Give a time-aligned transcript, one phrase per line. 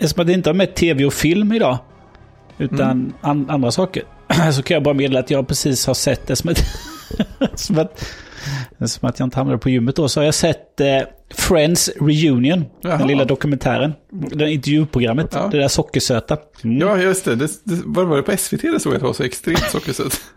[0.00, 1.78] eftersom det inte har med tv och film idag,
[2.58, 3.12] utan mm.
[3.20, 4.02] an, andra saker,
[4.52, 6.64] så kan jag bara meddela att jag precis har sett det som, ett,
[7.54, 8.04] som, att,
[8.84, 10.86] som att jag inte hamnade på gymmet då, så har jag sett eh,
[11.34, 12.98] Friends Reunion, Jaha.
[12.98, 13.92] den lilla dokumentären.
[14.10, 15.48] Det intervjuprogrammet, ja.
[15.52, 16.36] det där sockersöta.
[16.64, 16.78] Mm.
[16.78, 17.36] Ja, just det.
[17.36, 20.20] det, det var, var det på SVT det såg att det var så extremt sockersött?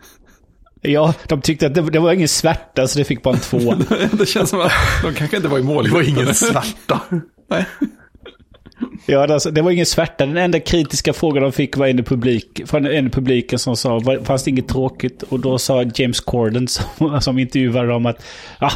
[0.86, 3.58] Ja, de tyckte att det, det var ingen svärta så det fick bara en två.
[4.12, 5.84] det känns som att de kanske inte var i mål.
[5.84, 7.00] Det var ingen svärta.
[7.50, 7.66] Nej.
[9.06, 10.26] Ja, alltså, det var ingen svärta.
[10.26, 13.76] Den enda kritiska frågan de fick var en i, publik, från en i publiken som
[13.76, 15.22] sa, fanns det inget tråkigt?
[15.22, 18.24] Och då sa James Corden som, som intervjuade dem att,
[18.58, 18.72] ah,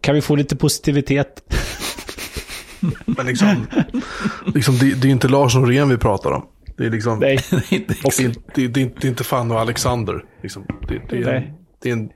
[0.00, 1.42] kan vi få lite positivitet?
[3.06, 3.66] Men liksom,
[4.54, 6.46] liksom det, det är inte Lars Norén vi pratar om.
[6.76, 7.38] Det är liksom, Nej.
[7.50, 10.24] det, är, det, det, det är inte Fanny och Alexander.
[10.42, 12.10] Liksom, det, det, är, det, är en,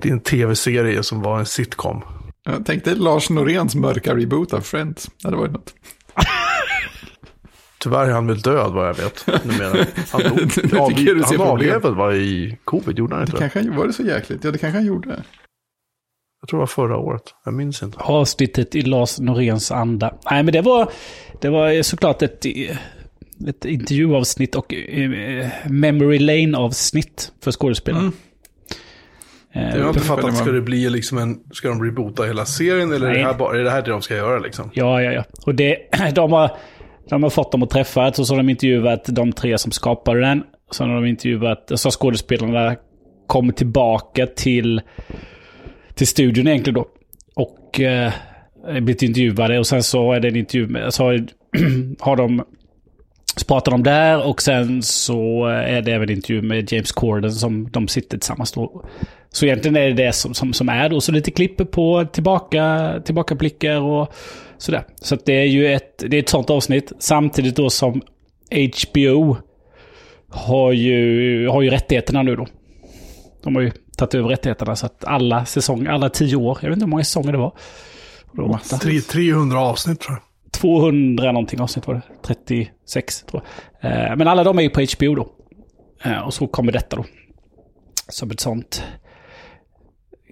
[0.00, 2.02] det är en tv-serie som var en sitcom.
[2.44, 5.10] Jag tänkte Lars Noréns mörka reboot av Friends.
[5.22, 5.74] Det hade varit något.
[7.82, 9.26] Tyvärr är han väl död vad jag vet.
[9.44, 9.86] Numera.
[10.10, 13.38] Han, dog, av, han avled väl i covid, gjorde han inte det?
[13.38, 14.44] Kanske, var det så jäkligt?
[14.44, 15.22] Ja, det kanske han gjorde.
[16.40, 17.22] Jag tror det var förra året.
[17.44, 17.98] Jag minns inte.
[17.98, 20.14] Avsnittet i Lars Noréns anda.
[20.30, 20.92] Nej, men det var,
[21.40, 22.46] det var såklart ett,
[23.48, 28.00] ett intervjuavsnitt och uh, Memory Lane-avsnitt för skådespelare.
[28.00, 28.12] Mm.
[29.56, 32.92] Uh, jag har inte fattat, ska det bli liksom en, ska de reboota hela serien
[32.92, 34.70] eller är det, här bara, är det här det de ska göra liksom?
[34.74, 35.24] Ja, ja, ja.
[35.46, 35.76] Och det,
[36.14, 36.50] de har,
[37.08, 40.20] de har fått dem att träffas och så har de intervjuat de tre som skapade
[40.20, 40.42] den.
[40.72, 42.76] Sen har de intervjuat, så har skådespelarna
[43.26, 44.80] kommit tillbaka till
[45.94, 46.88] till studion egentligen då.
[47.34, 48.12] Och eh,
[48.66, 51.26] blivit intervjuade och sen så är det en intervju med, så har,
[52.00, 52.44] har de
[53.36, 57.32] så pratar de där och sen så är det även en intervju med James Corden
[57.32, 58.84] som de sitter tillsammans då.
[59.30, 61.00] Så egentligen är det det som, som, som är då.
[61.00, 64.12] Så lite klipp på tillbaka, tillbakablickar och
[64.58, 64.84] sådär.
[65.00, 66.92] Så det är ju ett, det är ett sånt avsnitt.
[66.98, 68.02] Samtidigt då som
[68.50, 69.36] HBO
[70.28, 72.46] har ju, har ju rättigheterna nu då.
[73.44, 76.76] De har ju tagit över rättigheterna så att alla säsonger, alla tio år, jag vet
[76.76, 77.52] inte hur många säsonger det var.
[78.32, 78.58] Då,
[79.08, 80.31] 300 avsnitt tror jag.
[80.52, 82.02] 200 någonting avsnitt var det.
[82.22, 83.42] 36 tror
[83.80, 83.92] jag.
[83.92, 85.32] Eh, men alla de är ju på HBO då.
[86.04, 87.04] Eh, och så kommer detta då.
[88.08, 88.84] Som ett sånt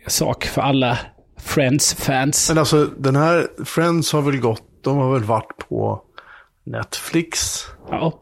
[0.06, 0.98] sak för alla
[1.36, 2.48] Friends-fans.
[2.48, 6.03] Men alltså den här Friends har väl gått, de har väl varit på
[6.64, 7.64] Netflix.
[7.91, 8.19] Ja.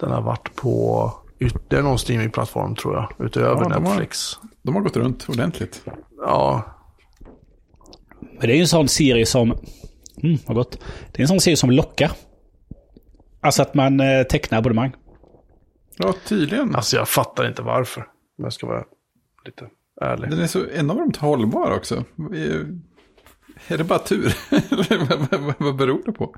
[0.00, 3.26] Den har varit på ytterligare någon streamingplattform tror jag.
[3.26, 4.38] Utöver ja, Netflix.
[4.40, 5.84] De har, de har gått runt ordentligt.
[6.26, 6.62] Ja.
[8.20, 9.58] Men det är ju en sån serie som...
[10.24, 10.78] Mm, vad gott.
[11.12, 12.10] Det är en sån serie som lockar.
[13.40, 14.92] Alltså att man eh, tecknar abonnemang.
[15.96, 16.74] Ja, tydligen.
[16.74, 18.00] Alltså jag fattar inte varför.
[18.38, 18.84] Om jag ska vara
[19.44, 19.68] lite
[20.00, 20.30] ärlig.
[20.30, 22.04] Den är så enormt hållbar också.
[23.68, 24.34] Är det bara tur?
[25.58, 26.34] vad, beror det på?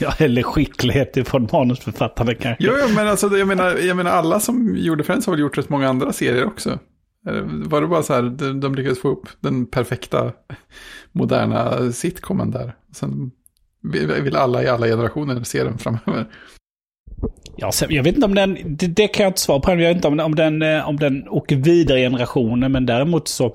[0.00, 2.64] Ja, eller skicklighet från manusförfattarna kanske.
[2.64, 5.58] Jo, jo men alltså, jag, menar, jag menar alla som gjorde Friends har väl gjort
[5.58, 6.78] rätt många andra serier också.
[7.66, 10.32] Var det bara så här, de, de lyckades få upp den perfekta
[11.12, 12.74] moderna sitcomen där.
[12.92, 13.30] Sen
[14.22, 16.26] vill alla i alla generationer se den framöver.
[17.56, 19.70] Ja, jag vet inte om den, det, det kan jag inte svara på.
[19.70, 23.28] Jag vet inte om, om, den, eh, om den åker vidare i generationer, men däremot
[23.28, 23.54] så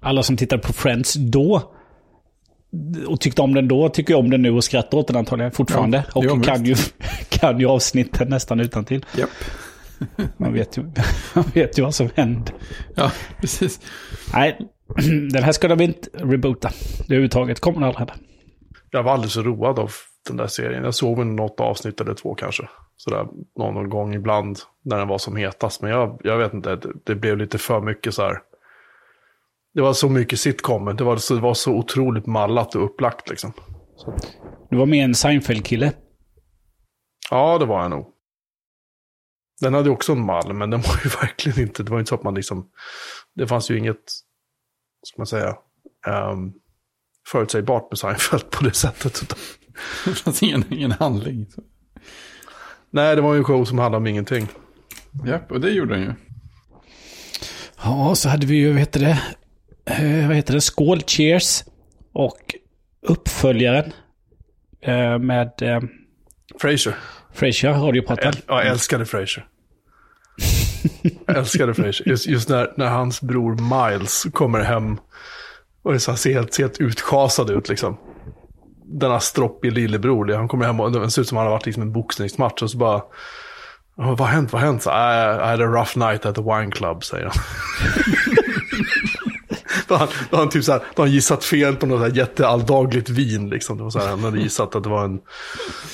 [0.00, 1.72] alla som tittade på Friends då
[3.06, 6.04] och tyckte om den då tycker om den nu och skrattar åt den antagligen fortfarande.
[6.14, 6.74] Ja, och kan ju,
[7.28, 9.04] kan ju avsnitten nästan utan till.
[9.18, 9.28] Yep.
[10.36, 10.82] man, vet ju,
[11.34, 12.54] man vet ju vad som händer.
[12.94, 13.80] Ja, precis.
[14.34, 14.58] Nej,
[15.32, 16.70] den här ska de inte reboota.
[16.98, 18.14] Det överhuvudtaget kommer den aldrig hända.
[18.90, 19.90] Jag var alldeles så road av
[20.28, 20.84] den där serien.
[20.84, 22.68] Jag såg väl något avsnitt eller två kanske.
[22.96, 23.26] Sådär
[23.58, 25.82] någon gång ibland när den var som hetast.
[25.82, 28.38] Men jag, jag vet inte, det, det blev lite för mycket så här
[29.74, 30.96] det var så mycket sitcom.
[30.96, 33.52] Det var så, det var så otroligt mallat och upplagt liksom.
[33.96, 34.14] Så.
[34.70, 35.92] Du var med en Seinfeld-kille?
[37.30, 38.11] Ja, det var jag nog.
[39.62, 41.82] Den hade också en mall, men den var ju verkligen inte...
[41.82, 42.70] Det var inte så att man liksom...
[43.34, 44.02] Det fanns ju inget,
[45.06, 45.56] ska man säga,
[46.06, 46.52] um,
[47.28, 49.22] förutsägbart med Seinfeld på det sättet.
[49.22, 49.38] Utan...
[50.04, 51.50] det fanns ingen, ingen handling.
[51.50, 51.62] Så.
[52.90, 54.48] Nej, det var ju en show som handlade om ingenting.
[55.26, 56.14] Japp, och det gjorde den ju.
[57.82, 59.22] Ja, så hade vi ju, vad heter det,
[59.84, 61.64] eh, vad heter det, Skål Cheers.
[62.12, 62.54] Och
[63.06, 63.92] uppföljaren
[64.80, 65.62] eh, med...
[65.62, 65.80] Eh,
[66.60, 66.96] Frasier.
[67.32, 68.32] Frasier, radiopraten.
[68.46, 69.48] Ja, jag älskade Frasier
[71.26, 72.08] jag älskade Frasier.
[72.08, 74.98] Just, just, när, när hans bror Miles kommer hem
[75.82, 77.96] och så ser helt, ser helt utschasad ut liksom.
[78.84, 81.66] Denna stroppig lillebror, han kommer hem och det ser ut som att han har varit
[81.66, 83.02] liksom en boxningsmatch och så bara...
[83.94, 84.52] Vad har hänt?
[84.52, 84.82] Vad har hänt?
[84.82, 87.34] Så, I, I had a rough night at the wine club, säger han.
[89.88, 93.08] Då har han, då han typ så här, då han gissat fel på något jättealldagligt
[93.08, 93.50] vin.
[93.50, 93.76] Liksom.
[93.76, 95.20] Det var så här, han hade gissat att det var en,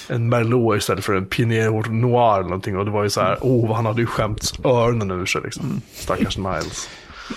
[0.08, 2.78] en Merlot istället för en Pinot Noir eller någonting.
[2.78, 5.80] Och det var ju så här, oh, han hade ju skämts öronen ur sig liksom.
[5.94, 6.88] Stackars Miles.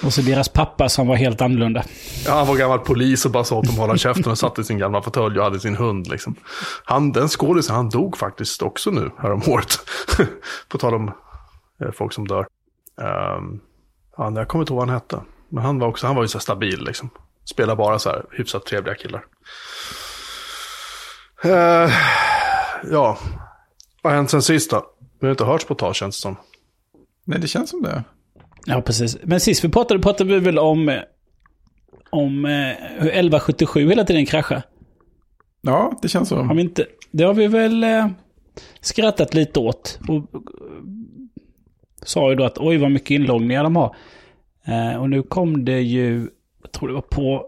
[0.04, 1.84] Och så deras pappa som var helt annorlunda.
[2.26, 4.60] Ja, han var gammal polis och bara sa åt dem att hålla käften och satt
[4.60, 6.08] i sin gamla fåtölj och hade sin hund.
[6.08, 6.36] Liksom.
[6.84, 9.80] Han, den skådisen, han dog faktiskt också nu häromåret.
[10.70, 11.12] På tal om
[11.82, 12.46] eh, folk som dör.
[13.38, 13.60] Um,
[14.18, 15.20] ja, jag kommer inte ihåg vad han hette.
[15.52, 17.10] Men han var också, han var ju så här stabil liksom.
[17.46, 19.26] Spelar bara så här hyfsat trevliga killar.
[21.46, 21.92] Uh,
[22.92, 23.18] ja,
[24.02, 24.86] vad har hänt sen sist då?
[25.20, 26.36] Vi har inte hörts på ett tag känns det som.
[27.26, 28.04] Nej, det känns som det.
[28.66, 29.18] Ja, precis.
[29.24, 31.02] Men sist vi pratade, pratade vi väl om,
[32.10, 32.52] om eh,
[33.00, 34.62] hur 1177 hela tiden kraschar.
[35.62, 36.42] Ja, det känns så.
[36.42, 38.08] Har vi inte, det har vi väl eh,
[38.82, 40.00] skrattat lite åt.
[40.08, 40.22] Och, eh,
[42.04, 43.96] sa ju då att oj vad mycket inloggningar de har.
[44.66, 46.30] Eh, och nu kom det ju,
[46.62, 47.48] jag tror det var på,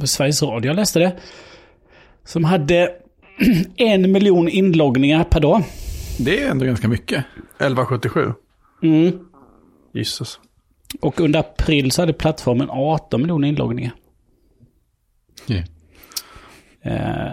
[0.00, 1.16] på Sveriges Radio jag läste det.
[2.24, 2.90] Som hade
[3.76, 5.62] en miljon inloggningar per dag.
[6.18, 7.24] Det är ändå ganska mycket.
[7.58, 8.32] 1177.
[8.82, 9.18] Mm.
[9.92, 10.40] Jesus.
[11.00, 13.92] Och under april så hade plattformen 18 miljoner inloggningar.
[15.48, 15.64] Yeah.
[16.82, 17.32] Eh,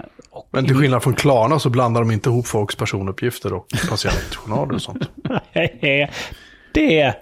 [0.52, 4.82] Men till skillnad från Klarna så blandar de inte ihop folks personuppgifter och patientjournaler och
[4.82, 5.10] sånt.
[6.74, 7.16] det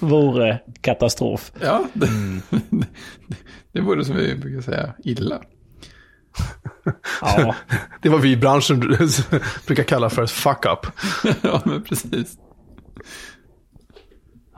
[0.00, 1.52] vore katastrof.
[1.60, 2.08] Ja, det,
[3.72, 5.40] det vore som vi brukar säga illa.
[7.20, 7.54] Ja,
[8.02, 8.80] Det var vi i branschen
[9.66, 10.86] brukar kalla för ett fuck-up.
[11.42, 12.38] ja, men precis.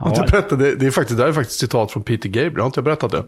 [0.05, 0.75] Inte jag berättat det?
[0.75, 2.59] Det är faktiskt, det här är faktiskt citat från Peter Gabriel.
[2.59, 3.25] Har inte jag berättat det?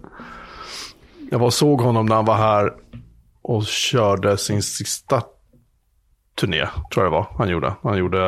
[1.32, 2.74] Jag var såg honom när han var här
[3.42, 5.24] och körde sin sista
[6.40, 7.74] turné, tror jag det var, han gjorde.
[7.84, 8.20] Han, gjorde,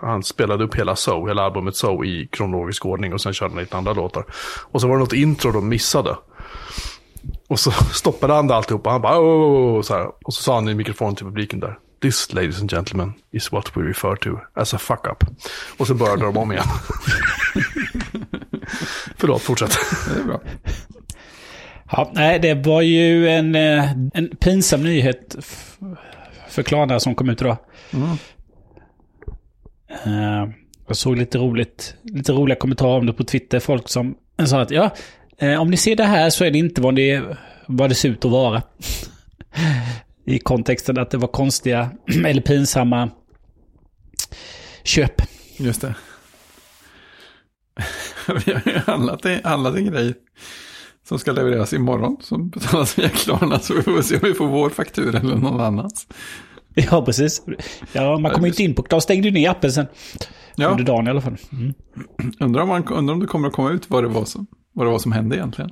[0.00, 3.60] han spelade upp hela So, hela albumet So i kronologisk ordning och sen körde han
[3.60, 4.24] lite andra låtar.
[4.70, 6.16] Och så var det något intro de missade.
[7.48, 8.90] Och så stoppade han det alltihopa.
[8.90, 10.06] han bara oh, så här.
[10.24, 11.78] Och så sa han i mikrofonen till publiken där.
[12.02, 15.24] This, ladies and gentlemen, is what we refer to as a fuck-up.
[15.78, 16.64] Och så började de om igen.
[19.16, 19.78] Förlåt, fortsätt.
[20.14, 20.40] Det är bra.
[21.90, 25.36] ja, nej, det var ju en, eh, en pinsam nyhet
[26.54, 27.56] för Klarna som kom ut idag.
[30.04, 30.48] Eh,
[30.86, 33.60] jag såg lite roligt, lite roliga kommentarer om det på Twitter.
[33.60, 34.14] Folk som
[34.46, 34.90] sa att ja,
[35.38, 37.22] eh, om ni ser det här så är det inte vad det,
[37.66, 38.62] vad det ser ut att vara.
[40.26, 41.90] I kontexten att det var konstiga
[42.26, 43.10] eller pinsamma
[44.82, 45.22] köp.
[45.56, 45.94] Just det.
[48.46, 50.14] Vi har ju handlat, en- handlat en grej
[51.08, 53.58] som ska levereras imorgon som betalas via Klarna.
[53.58, 56.06] Så vi får se om vi får vår faktura eller någon annans.
[56.90, 57.42] Ja, precis.
[57.92, 58.82] Ja, man kommer inte in på...
[58.82, 59.86] De stängde ju ner appen sen.
[60.56, 61.36] Ja, Under dagen i alla fall.
[61.52, 61.74] Mm.
[62.40, 64.86] undrar om, man, undrar om det kommer att komma ut vad det var som, vad
[64.86, 65.70] det var som hände egentligen.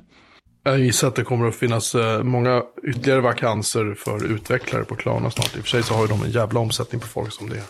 [0.63, 5.31] Jag gissar att det kommer att finnas eh, många ytterligare vakanser för utvecklare på Klarna
[5.31, 5.55] snart.
[5.57, 7.55] I och för sig så har ju de en jävla omsättning på folk som det
[7.55, 7.63] är.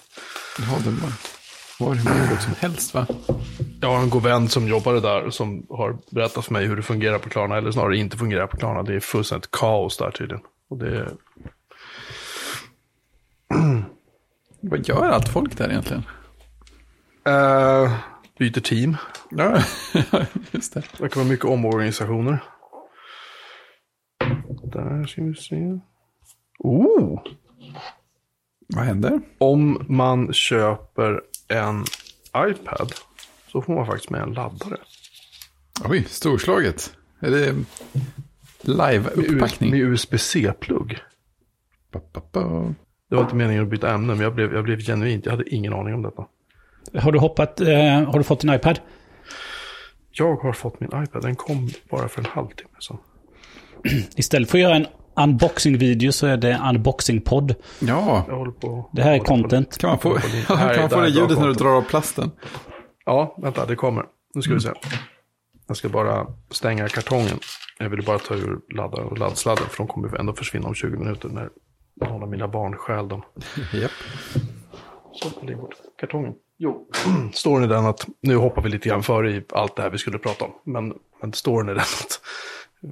[0.60, 1.12] Ja, det var,
[1.80, 3.08] var hur många som helst va?
[3.82, 6.82] Jag har en god vän som jobbade där som har berättat för mig hur det
[6.82, 8.84] fungerar på Klarna, eller snarare inte fungerar på Klarna.
[8.84, 10.44] Det är fullständigt kaos där tydligen.
[10.70, 11.12] Och det är...
[14.62, 16.04] Vad gör allt folk där egentligen?
[17.26, 17.94] Eh,
[18.40, 18.98] byter team.
[19.32, 19.64] Ja,
[20.52, 20.84] just det.
[20.98, 22.44] Det kan vara mycket omorganisationer.
[24.64, 25.80] Där ska vi se.
[26.60, 27.22] Oh!
[28.68, 29.22] Vad händer?
[29.38, 31.84] Om man köper en
[32.38, 32.94] iPad
[33.52, 34.78] så får man faktiskt med en laddare.
[35.86, 36.94] Oj, storslaget.
[37.20, 37.56] Är det
[38.62, 39.72] live-upppackning?
[39.72, 41.00] Med USB-C-plugg.
[43.14, 45.50] Det var inte meningen att byta ämne, men jag blev, jag blev genuint, jag hade
[45.56, 46.26] ingen aning om detta.
[47.02, 47.62] Har du hoppat...
[47.62, 47.68] Eh,
[48.04, 48.80] har du fått din iPad?
[50.12, 52.98] Jag har fått min iPad, den kom bara för en halvtimme sedan.
[54.16, 57.56] Istället för att göra en unboxing-video så är det unboxing-podd.
[57.80, 58.90] Ja, Jag håller på...
[58.94, 59.78] Det här är jag håller på- content.
[59.78, 60.14] kan man få,
[60.48, 62.32] kan man få det ljudet när du drar av plasten?
[63.06, 64.04] Ja, vänta, det kommer.
[64.36, 64.72] Nu ska vi se.
[65.68, 67.40] Jag ska bara stänga kartongen.
[67.80, 70.98] Jag ville bara ta ur laddaren och laddsladden, för de kommer ändå försvinna om 20
[70.98, 71.50] minuter när
[71.96, 73.22] någon av mina barn stjäl dem.
[73.74, 73.92] Japp.
[75.14, 75.30] Så,
[76.00, 76.34] kartongen.
[76.58, 76.90] Jo,
[77.34, 79.98] storyn är den att, nu hoppar vi lite grann före i allt det här vi
[79.98, 80.52] skulle prata om.
[80.64, 82.22] Men, men storyn är den att,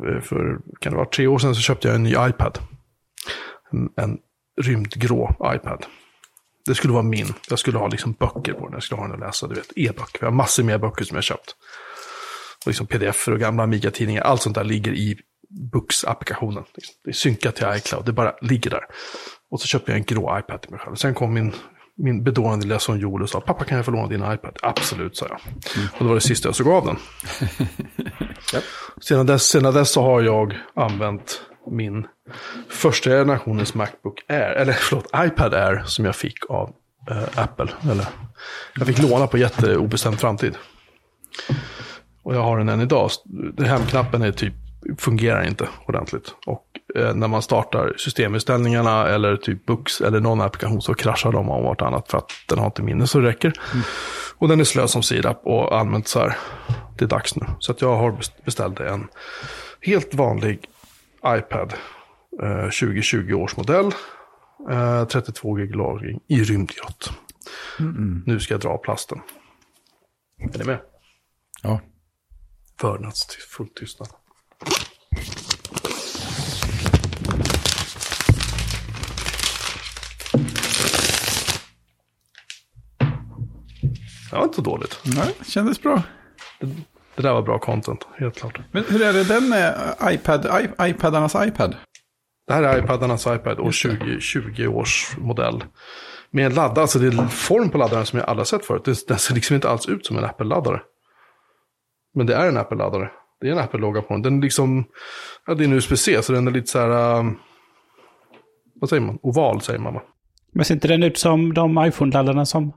[0.07, 2.59] eh, för kan det vara tre år sedan så köpte jag en ny iPad.
[3.71, 4.17] En, en
[4.61, 5.85] rymdgrå iPad.
[6.65, 7.33] Det skulle vara min.
[7.49, 8.73] Jag skulle ha liksom böcker på den.
[8.73, 10.19] Jag skulle ha den att läsa, du vet, e-böcker.
[10.19, 11.55] Jag har massor med böcker som jag köpt.
[12.61, 14.21] Och liksom pdf och gamla Amiga-tidningar.
[14.21, 15.19] Allt sånt där ligger i
[15.71, 16.63] Books-applikationen.
[16.75, 16.95] Liksom.
[17.03, 18.83] Det är synkat till iCloud, det bara ligger där.
[19.51, 20.95] Och så köpte jag en grå iPad till mig själv.
[20.95, 21.53] Sen kom min
[21.97, 24.57] min bedårande lilla son Joel och sa pappa kan jag få låna din iPad?
[24.61, 25.39] Absolut, sa jag.
[25.93, 26.97] Och det var det sista jag såg av den.
[28.53, 28.63] Japp.
[29.01, 31.41] Sedan dess, sedan dess så har jag använt
[31.71, 32.07] min
[32.69, 36.73] första generationens Macbook Air, eller förlåt, iPad Air som jag fick av
[37.09, 37.67] eh, Apple.
[37.91, 38.05] Eller,
[38.75, 40.57] jag fick låna på jätteobestämd framtid.
[42.23, 43.09] Och jag har den än idag.
[43.53, 44.53] Den Hemknappen är typ,
[44.97, 46.35] fungerar inte ordentligt.
[46.45, 51.49] Och eh, när man startar systeminställningarna eller typ Books eller någon applikation så kraschar de
[51.49, 53.53] om vartannat för att den har inte minne så det räcker.
[54.37, 56.37] Och den är slö som sirap och använt så här.
[56.97, 57.45] Det är dags nu.
[57.59, 59.07] Så att jag har best- beställt en
[59.81, 60.65] helt vanlig
[61.27, 61.73] iPad.
[62.43, 63.91] Eh, 2020 års modell.
[64.71, 67.11] Eh, 32 gig lagring i rymdgrott.
[68.25, 69.21] Nu ska jag dra plasten.
[70.53, 70.79] Är ni med?
[71.63, 71.79] Ja.
[72.81, 74.09] Vördnadsfull tystnad.
[84.29, 84.99] Det var inte så dåligt.
[85.15, 86.03] Nej, kändes bra.
[87.15, 88.59] Det där var bra content, helt klart.
[88.71, 91.75] Men hur är det den med iPad, I, iPadarnas iPad?
[92.47, 95.63] Det här är iPadarnas iPad år 2020 års modell.
[96.31, 98.85] Med en laddare, alltså det är form på laddaren som jag aldrig sett förut.
[98.85, 100.81] Det- Den ser liksom inte alls ut som en Apple-laddare.
[102.15, 103.11] Men det är en Apple-laddare.
[103.41, 104.21] Det är en Apple-logga på den.
[104.21, 104.85] Den är liksom,
[105.47, 107.37] ja det är en USB-C så den är lite så här, um,
[108.75, 109.19] vad säger man?
[109.21, 110.01] Oval säger man va?
[110.53, 112.73] Men ser inte den ut som de iPhone-laddarna som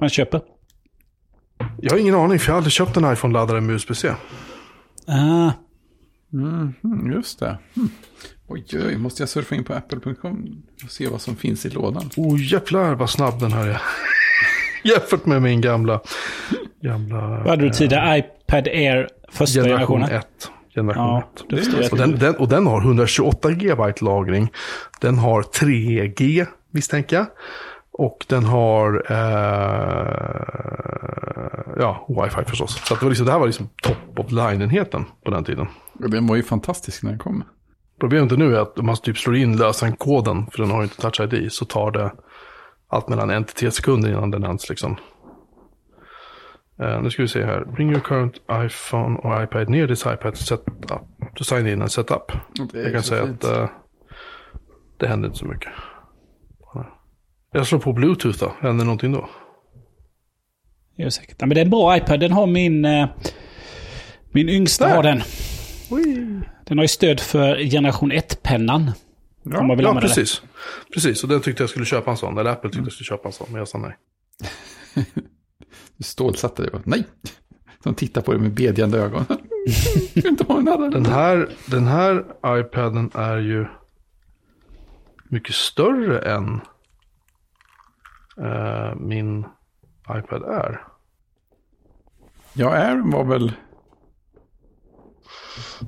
[0.00, 0.40] man köper?
[1.78, 4.12] Jag har ingen aning för jag har aldrig köpt en iPhone-laddare med USB-C.
[5.06, 5.50] Ah,
[6.32, 6.74] Mm,
[7.12, 7.58] just det.
[7.76, 7.88] Mm.
[8.48, 12.10] Oj, oj, måste jag surfa in på apple.com och se vad som finns i lådan?
[12.16, 13.80] Oh jävlar vad snabb den här är.
[14.84, 16.00] Jämfört med min gamla,
[16.82, 18.02] gamla vad hade du tidigare?
[18.50, 20.18] iPad Air första generation generationen?
[20.18, 20.50] 1.
[20.74, 21.44] Generation Ja, 1.
[21.48, 21.92] det förstår jag.
[21.92, 24.52] Och den, den, och den har 128 GB lagring.
[25.00, 27.26] Den har 3G misstänker jag.
[27.92, 30.26] Och den har eh,
[31.78, 32.80] ja, wifi förstås.
[32.84, 35.66] Så att det, var liksom, det här var liksom top of line-enheten på den tiden.
[35.92, 37.44] Den var ju fantastisk när den kom.
[38.00, 40.96] Problemet nu är att om man typ slår in lösenkoden, för den har ju inte
[40.96, 42.12] touch ID, så tar det
[42.88, 44.96] allt mellan en till tre sekunder innan den ens liksom.
[46.82, 47.64] Eh, nu ska vi se här.
[47.64, 51.36] Bring your current iPhone or iPad near this iPad to set up.
[51.36, 52.32] To sign in and set up.
[52.72, 53.44] Jag kan säga fint.
[53.44, 53.68] att eh,
[54.98, 55.72] det händer inte så mycket.
[57.52, 58.52] Jag slår på Bluetooth då.
[58.60, 59.28] Händer någonting då?
[60.96, 61.36] Är säkert.
[61.38, 62.20] Ja, men det är en bra iPad.
[62.20, 62.84] Den har min...
[62.84, 63.08] Eh,
[64.32, 64.96] min yngsta Där.
[64.96, 65.22] har den.
[66.66, 68.90] Den har ju stöd för generation 1-pennan.
[69.44, 70.42] om man vill Ja, använda precis.
[70.94, 72.38] Precis, och den tyckte jag skulle köpa en sån.
[72.38, 73.96] Eller Apple tyckte jag skulle köpa en sån, men jag sa nej.
[76.00, 76.70] Du stålsatte dig.
[76.72, 76.80] va?
[76.84, 77.04] Nej!
[77.82, 79.24] De tittar på dig med bedjande ögon.
[80.14, 80.90] Inte ha en annan.
[80.90, 83.66] Den här, den här iPaden är ju
[85.28, 86.60] mycket större än
[88.36, 89.44] eh, min
[90.18, 90.84] iPad är.
[92.52, 93.52] Ja, Air var väl...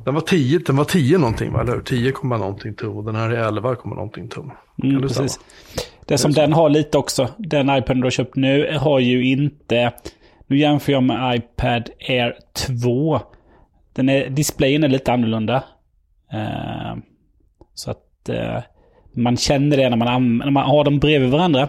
[0.05, 1.61] Den var 10, den var 10 någonting, va?
[1.61, 1.83] eller hur?
[1.83, 4.51] 10, komma någonting tum och den här är 11, komma någonting tum.
[4.83, 5.41] Mm, det precis.
[6.07, 9.93] Det som den har lite också, den iPaden du har köpt nu, har ju inte...
[10.47, 12.37] Nu jämför jag med iPad Air
[12.83, 13.21] 2.
[13.93, 15.65] Den är, displayen är lite annorlunda.
[16.33, 16.97] Eh,
[17.75, 18.59] så att eh,
[19.13, 21.69] man känner det när man, när man har dem bredvid varandra.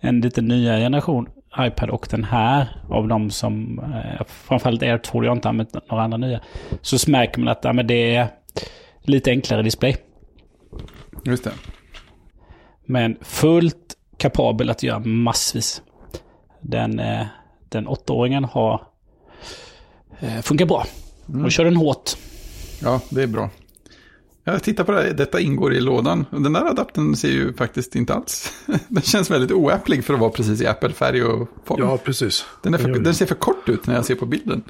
[0.00, 5.24] En lite nyare generation iPad och den här av de som, eh, framförallt Air 2,
[5.24, 6.40] jag har inte använt några andra nya.
[6.82, 8.28] Så märker man att ja, men det är
[9.02, 9.96] lite enklare display.
[11.24, 11.50] Just det.
[12.86, 15.82] Men fullt kapabel att göra massvis.
[16.60, 17.26] Den, eh,
[17.68, 18.86] den åttaåringen har
[20.20, 20.86] eh, funkar bra.
[21.44, 22.10] Och kör den hårt.
[22.82, 23.50] Ja, det är bra.
[24.44, 25.12] Jag tittar på det här.
[25.12, 26.26] Detta ingår i lådan.
[26.30, 28.52] Den där adaptern ser ju faktiskt inte alls...
[28.88, 31.80] Den känns väldigt oäpplig för att vara precis i Apple-färg och form.
[31.80, 32.46] Ja, precis.
[32.62, 34.62] den, för, den ser för kort ut när jag ser på bilden.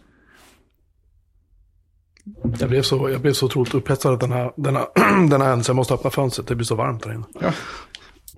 [2.60, 4.86] Jag blev så, jag blev så otroligt upphetsad att den här, den här,
[5.30, 7.24] den här händelsen, jag måste öppna fönstret, det blir så varmt där inne.
[7.40, 7.52] Ja,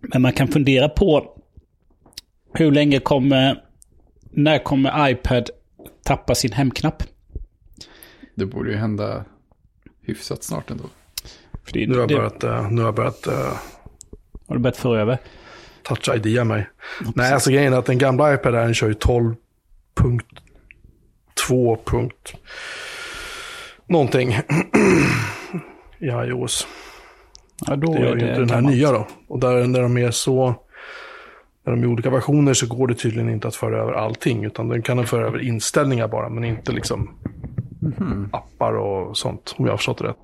[0.00, 1.36] Men man kan fundera på
[2.54, 3.64] hur länge kommer...
[4.30, 5.50] När kommer iPad
[6.04, 7.02] tappa sin hemknapp?
[8.38, 9.24] det borde ju hända
[10.02, 10.84] hyfsat snart ändå.
[11.64, 13.52] För det, Nu har jag det, börjat, eh, nu har jag börjat eh,
[14.48, 15.18] har du börjat få över.
[15.82, 16.68] touch ID mig.
[17.14, 21.78] Nej, alltså grejen är att den gamla iPad den kör ju 12.2.
[21.84, 22.34] punkt
[23.86, 24.32] Någonting
[25.98, 26.66] i iOS.
[27.66, 29.06] Ja, då Det är gör ju inte den här nya då.
[29.28, 30.54] Och där, när de är så...
[31.64, 34.44] När de är olika versioner så går det tydligen inte att föra över allting.
[34.44, 37.10] Utan den kan föra över inställningar bara, men inte liksom
[38.30, 39.54] appar och sånt.
[39.58, 40.16] Om jag har förstått det rätt.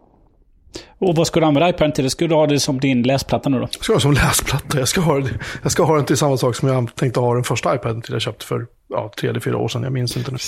[0.99, 2.11] Och vad ska du använda iPaden till?
[2.11, 3.63] Ska du ha det som din läsplatta nu då?
[3.63, 4.79] Jag ska ha det som läsplatta.
[4.79, 5.23] Jag ska, ha,
[5.63, 8.13] jag ska ha den till samma sak som jag tänkte ha den första iPaden till
[8.13, 9.83] jag köpte för ja, tre eller fyra år sedan.
[9.83, 10.39] Jag minns inte nu.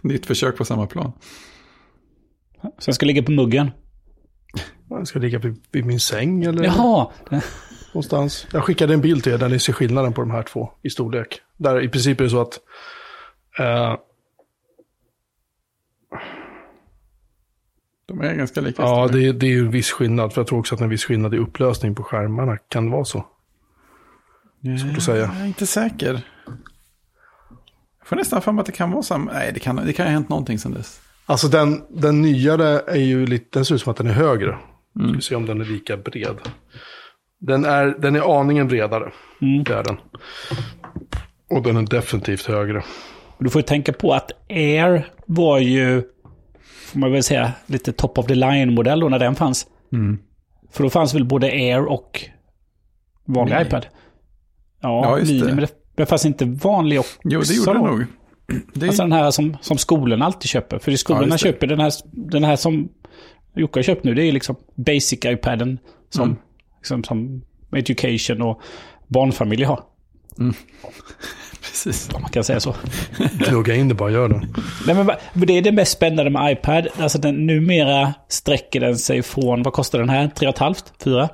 [0.00, 1.12] Nytt försök på samma plan.
[2.78, 3.70] Sen ska ligga på muggen.
[4.96, 7.10] Den ska ligga vid, vid min säng eller Jaha!
[7.92, 8.46] någonstans.
[8.52, 10.90] Jag skickade en bild till er där ni ser skillnaden på de här två i
[10.90, 11.40] storlek.
[11.56, 12.58] Där i princip är det så att
[13.58, 13.96] eh,
[18.06, 20.32] De är ganska lika ja, det, är- det är ju en viss skillnad.
[20.32, 22.90] För jag tror också att det är en viss skillnad i upplösning på skärmarna kan
[22.90, 23.26] vara så.
[24.82, 25.30] Svårt att säga.
[25.34, 26.26] Jag är inte säker.
[27.98, 29.32] Jag får nästan för mig att det kan vara samma.
[29.32, 31.00] Nej, det kan, det kan ha hänt någonting sedan dess.
[31.26, 34.58] Alltså den, den nyare är ju lite, den ser ut som att den är högre.
[34.94, 36.36] Ska vi se om den är lika bred.
[37.40, 39.12] Den är, den är aningen bredare.
[39.64, 39.96] Det är den.
[41.50, 42.82] Och den är definitivt högre.
[43.38, 46.02] Du får ju tänka på att Air var ju,
[46.86, 49.66] får man väl säga, lite top of the line-modell då när den fanns.
[50.72, 52.24] För då fanns väl både Air och
[53.26, 53.66] vanlig Mini.
[53.66, 53.86] iPad.
[54.80, 55.54] Ja, Ja, just Mini, det.
[55.54, 55.66] men
[55.96, 57.18] det, fanns inte vanlig också.
[57.24, 58.04] Jo, det gjorde det nog.
[58.74, 60.78] Det är, Alltså den här som, som skolorna alltid köper.
[60.78, 62.88] För i skolorna Ja, köper den här, den här som
[63.54, 64.14] Jocke har köpt nu.
[64.14, 65.78] Det är liksom basic-iPaden
[66.10, 66.36] som, Mm.
[66.78, 67.42] liksom, som
[67.76, 68.60] education och
[69.08, 69.80] barnfamiljer har.
[71.62, 72.08] precis.
[72.14, 72.74] Om man kan säga så.
[73.38, 74.42] Plugga in det bara, gör det.
[74.86, 75.10] Nej, men
[75.46, 76.88] det är det mest spännande med iPad.
[76.98, 80.26] Alltså den, numera sträcker den sig från, vad kostar den här?
[80.36, 80.74] 3,5?
[81.04, 81.28] 4?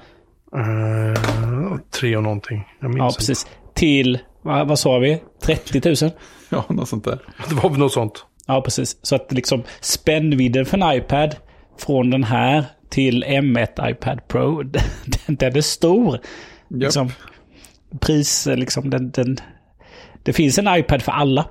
[0.56, 2.64] Uh, tre och någonting.
[2.80, 3.18] Jag minns Ja, inte.
[3.18, 3.46] precis.
[3.74, 5.18] Till, vad, vad sa vi?
[5.42, 6.10] 30 000?
[6.48, 7.18] Ja, något sånt där.
[7.48, 8.24] Det var väl något sånt.
[8.46, 8.96] Ja, precis.
[9.02, 11.36] Så att liksom spännvidden för en iPad
[11.78, 14.62] från den här till M1 iPad Pro,
[15.26, 16.12] den, den är stor.
[16.12, 16.80] Japp.
[16.80, 17.10] Liksom,
[18.00, 19.36] pris, liksom, den, den,
[20.22, 21.48] det finns en iPad för alla,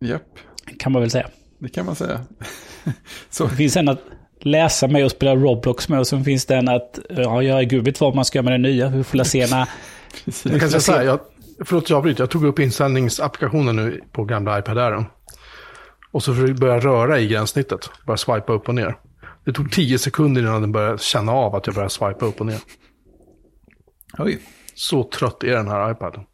[0.00, 0.22] Japp,
[0.78, 1.28] kan man väl säga.
[1.58, 2.20] det kan man säga.
[3.30, 4.00] Så, Det finns en att
[4.40, 7.62] läsa med och spela Roblox med och sen finns det en att, ja, jag är
[7.62, 8.88] gud vet vad man ska göra med den nya.
[8.88, 9.68] Vi får la se när...
[10.50, 11.20] Jag kan säga så här, jag,
[11.64, 15.04] förlåt jag avbryter, jag tog upp inställningsapplikationen nu på gamla iPad Airen.
[16.10, 18.96] Och så började jag röra i gränssnittet, bara swipa upp och ner.
[19.44, 22.46] Det tog tio sekunder innan den började känna av att jag började swipa upp och
[22.46, 22.60] ner.
[24.18, 24.38] oj.
[24.74, 26.24] Så trött är den här iPaden.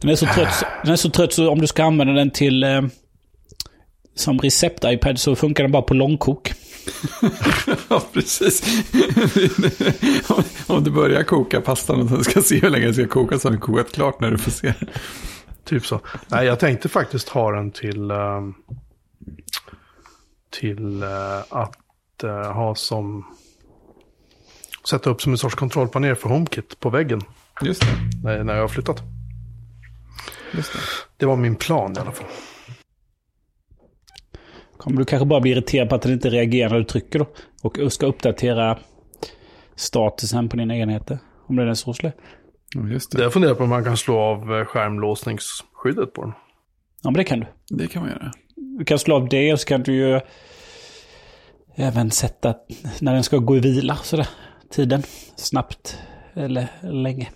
[0.00, 2.62] Den är så trött, den är så, trött så om du ska använda den till...
[2.64, 2.82] Eh,
[4.14, 6.52] som recept-iPad så funkar den bara på långkok.
[7.88, 8.62] Ja, precis.
[10.28, 10.42] Om-
[10.76, 13.48] Om du börjar koka pastan och sen ska se hur länge det ska koka så
[13.48, 14.74] har den kokat klart när du får se.
[15.64, 16.00] Typ så.
[16.28, 18.54] Nej, jag tänkte faktiskt ha den till, ehm,
[20.60, 23.24] till eh, att eh, ha som...
[24.90, 27.20] Sätta upp som en sorts kontrollpanel för HomeKit på väggen
[27.62, 27.86] Just det.
[28.22, 29.02] när, när jag har flyttat.
[30.54, 30.78] Just det.
[31.16, 32.26] Det var min plan i alla fall.
[34.76, 37.26] Kommer du kanske bara bli irriterad på att den inte reagerar när du trycker då.
[37.62, 38.78] Och ska uppdatera
[39.74, 41.18] statusen på dina enheter.
[41.46, 42.10] Om den är så slö.
[42.90, 43.22] Just Det det.
[43.22, 46.32] jag funderar på om man kan slå av eh, skärmlåsningsskyddet på den.
[47.02, 47.46] Ja, men det kan du.
[47.68, 48.32] Det kan man göra.
[48.78, 50.20] Du kan slå av det och så kan du ju
[51.74, 52.54] även sätta
[53.00, 53.96] när den ska gå i vila.
[53.96, 54.28] Sådär.
[54.70, 55.02] Tiden.
[55.36, 55.98] Snabbt.
[56.34, 57.30] Eller länge.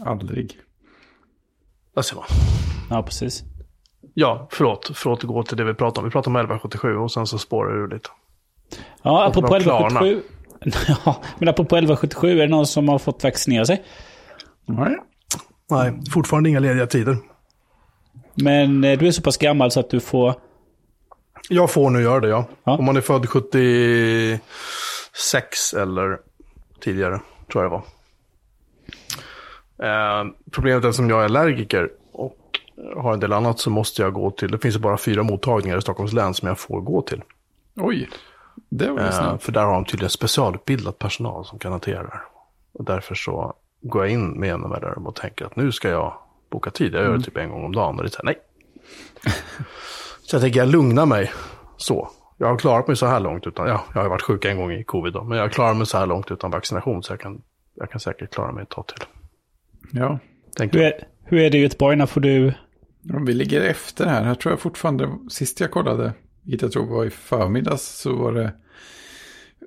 [0.00, 0.58] Aldrig.
[1.94, 2.24] Där ser man.
[2.90, 3.42] Ja, precis.
[4.14, 4.90] Ja, förlåt.
[4.94, 6.04] För att återgå till det vi pratade om.
[6.04, 8.08] Vi pratade om 1177 och sen så spårar ur lite.
[9.02, 9.86] Ja, apropå de Klarna.
[9.86, 10.22] 1177.
[11.04, 13.82] Ja, men apropå 1177, är det någon som har fått vaccinera sig?
[14.66, 14.96] Nej.
[15.70, 17.16] Nej, fortfarande inga lediga tider.
[18.34, 20.34] Men eh, du är så pass gammal så att du får...
[21.48, 22.44] Jag får nu göra det, ja.
[22.64, 22.76] Ja.
[22.78, 26.18] Om man är född 76 eller
[26.80, 27.20] tidigare,
[27.52, 27.82] tror jag det var.
[29.88, 32.38] Eh, problemet är som jag är allergiker och
[32.96, 35.78] har en del annat så måste jag gå till, det finns ju bara fyra mottagningar
[35.78, 37.22] i Stockholms län som jag får gå till.
[37.76, 38.08] Oj.
[38.68, 39.42] Det var ju Eh, snabbt.
[39.44, 42.22] för där har de tydligen specialutbildat personal som kan hantera det här.
[42.72, 45.88] Och därför så går jag in med en med där och tänker att nu ska
[45.88, 46.14] jag
[46.52, 46.94] boka tid.
[46.94, 48.38] Jag gör det typ en gång om dagen och det är så här, nej.
[50.22, 51.32] så jag tänker jag lugna mig
[51.76, 52.10] så.
[52.38, 54.72] Jag har klarat mig så här långt utan, ja, jag har varit sjuk en gång
[54.72, 57.42] i covid då, men jag klarar mig så här långt utan vaccination så jag kan,
[57.74, 59.06] jag kan säkert klara mig ett tag till.
[59.90, 60.18] Ja.
[60.56, 60.92] Tänker Hur är,
[61.24, 61.96] hur är det i Göteborg?
[61.96, 62.52] När får du...
[63.26, 64.24] Vi ligger efter här.
[64.24, 66.12] Här tror jag fortfarande, sist jag kollade,
[66.42, 68.52] vilket jag tror var i förmiddags, så var det,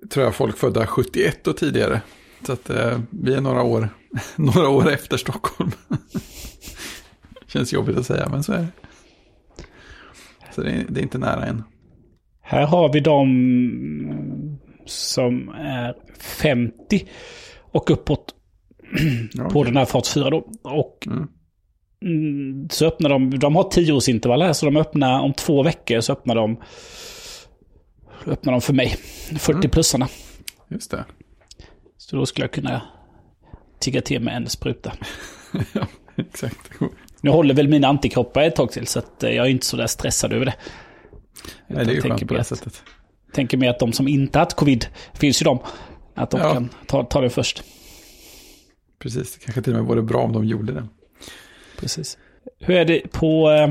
[0.10, 2.02] tror jag, folk födda 71 och tidigare.
[2.45, 3.89] Så att eh, vi är några år,
[4.36, 5.71] några år efter Stockholm.
[7.56, 8.68] Känns jobbigt att säga, men så är det.
[10.56, 11.63] Så det är, det är inte nära än.
[12.41, 17.08] Här har vi de som är 50
[17.60, 18.36] och uppåt
[19.34, 20.48] Ja, på den här fas 4 då.
[20.63, 21.28] Och Mm.
[22.02, 26.13] mm, så öppnar de, de har 10-årsintervall här, så de öppnar om två veckor så
[26.13, 26.62] öppnar de
[28.28, 28.96] öppnar de för mig.
[29.32, 30.08] 40-plussarna.
[30.70, 31.06] Just det.
[31.98, 32.82] Så då skulle jag kunna
[33.80, 34.94] tigga till med en spruta.
[35.74, 36.72] ja, exakt.
[37.26, 39.78] Nu håller väl mina antikroppar ett tag till så att eh, jag är inte så
[39.78, 40.54] där stressad över det.
[41.68, 42.84] Nej, det är ju tänker skönt på det att- sättet.
[43.34, 45.60] Tänker mig att de som inte haft covid, finns ju de,
[46.16, 46.54] att de Ja.
[46.54, 47.64] kan ta, ta det först.
[49.00, 50.88] Precis, det kanske till och med vore bra om de gjorde det.
[51.80, 52.18] Precis.
[52.60, 53.70] Hur är det på eh,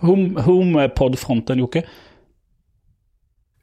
[0.00, 1.82] home, HomePod-fronten, Jocke?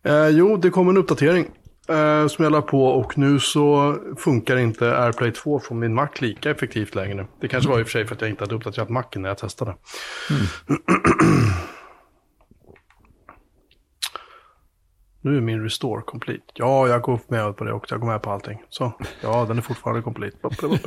[0.05, 1.45] Eh, jo, det kom en uppdatering
[1.89, 6.09] eh, som jag la på och nu så funkar inte AirPlay 2 från min Mac
[6.19, 7.27] lika effektivt längre.
[7.41, 9.29] Det kanske var i och för sig för att jag inte hade uppdaterat Macen när
[9.29, 9.75] jag testade.
[15.25, 16.43] Nu är min restore complete.
[16.53, 17.95] Ja, jag går med på det också.
[17.95, 18.61] Jag går med på allting.
[18.69, 20.37] Så, ja, den är fortfarande complete.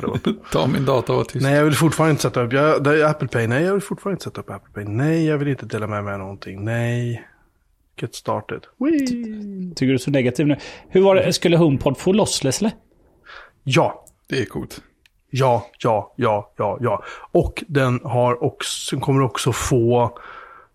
[0.51, 1.43] Ta min data och vara tyst.
[1.43, 3.47] Nej, jag vill fortfarande inte sätta upp jag, det är Apple Pay.
[3.47, 4.93] Nej, jag vill fortfarande inte sätta upp Apple Pay.
[4.93, 6.63] Nej, jag vill inte dela med mig av någonting.
[6.63, 7.27] Nej.
[8.01, 8.65] Get started.
[8.77, 9.07] Whee!
[9.75, 10.57] Tycker du är så negativ nu?
[10.89, 11.33] Hur var det?
[11.33, 12.71] Skulle HomePod få lossless eller?
[13.63, 14.81] Ja, Det är coolt.
[15.29, 17.03] ja, ja, ja, ja, ja.
[17.31, 20.17] Och den har också, den kommer också få,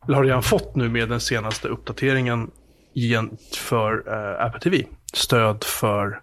[0.06, 2.50] eller har redan fått nu med den senaste uppdateringen
[2.92, 4.04] gen- för
[4.38, 4.84] eh, Apple TV.
[5.12, 6.20] Stöd för,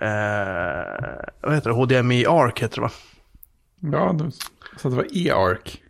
[0.00, 2.90] eh, vad heter det, HDMI ARC heter det va?
[3.80, 4.30] Ja, det-
[4.80, 5.82] så att det var e-arc.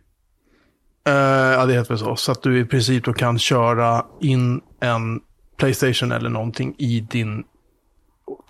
[1.07, 1.13] Eh,
[1.53, 2.15] ja, det heter väl så.
[2.15, 5.21] Så att du i princip då kan köra in en
[5.57, 7.43] Playstation eller någonting i din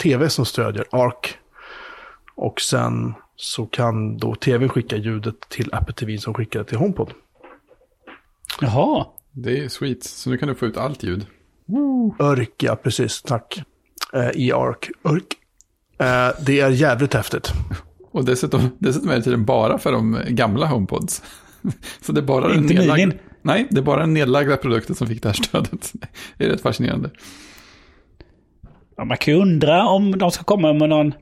[0.01, 1.33] tv som stödjer ARC.
[2.35, 6.77] Och sen så kan då tvn skicka ljudet till Apple TV som skickar det till
[6.77, 7.13] HomePod.
[8.61, 9.05] Jaha.
[9.31, 10.03] Det är sweet.
[10.03, 11.25] Så nu kan du få ut allt ljud.
[12.19, 13.61] Örk, ja precis, tack.
[14.13, 15.37] Eh, I ARC, Örk.
[15.99, 17.51] Eh, det är jävligt häftigt.
[18.11, 21.21] Och dessutom, dessutom är det tydligen bara för de gamla HomePods.
[22.01, 23.13] Så det är bara den Inte minin.
[23.41, 25.93] Nej, det är bara den nedlagda produkten som fick det här stödet.
[26.37, 27.09] Det är rätt fascinerande.
[28.97, 31.07] Ja, man kan ju undra om de ska komma med någon,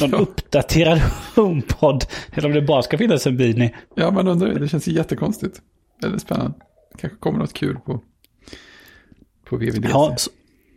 [0.00, 0.16] någon Ja.
[0.18, 1.00] uppdaterad
[1.36, 2.04] HomePod.
[2.32, 3.74] Eller om det bara ska finnas en Beanie.
[3.94, 4.54] Ja, man undrar ju.
[4.58, 5.60] Det känns ju jättekonstigt.
[6.02, 6.52] Väldigt spännande.
[6.98, 8.00] kanske kommer något kul på,
[9.48, 9.88] på VVDC.
[9.92, 10.30] Ja, så-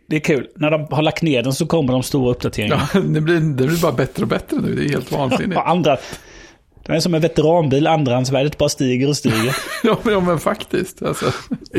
[0.08, 0.48] det är kul.
[0.56, 2.88] När de har lagt ner den så kommer de stora uppdateringarna.
[2.94, 4.74] Ja, det, blir, det blir bara bättre och bättre nu.
[4.74, 5.60] Det är helt vansinnigt.
[5.60, 5.96] Andra,
[6.90, 9.56] den är som en veteranbil, andrahandsvärdet bara stiger och stiger.
[9.82, 11.02] ja, men, ja, men faktiskt.
[11.02, 11.32] Alltså.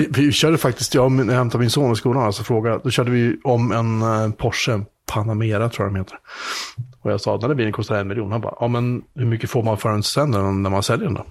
[0.10, 2.90] Vi körde faktiskt, jag och- när jag hämtade min son i skolan, alltså fråga, då
[2.90, 4.82] körde vi om en eh, Porsche
[5.14, 6.18] Panamera tror jag de heter.
[7.02, 8.32] Och jag sa, den där bilen kostar en miljon.
[8.32, 11.14] Han bara, ja men hur mycket får man för den sen när man säljer den
[11.14, 11.26] då?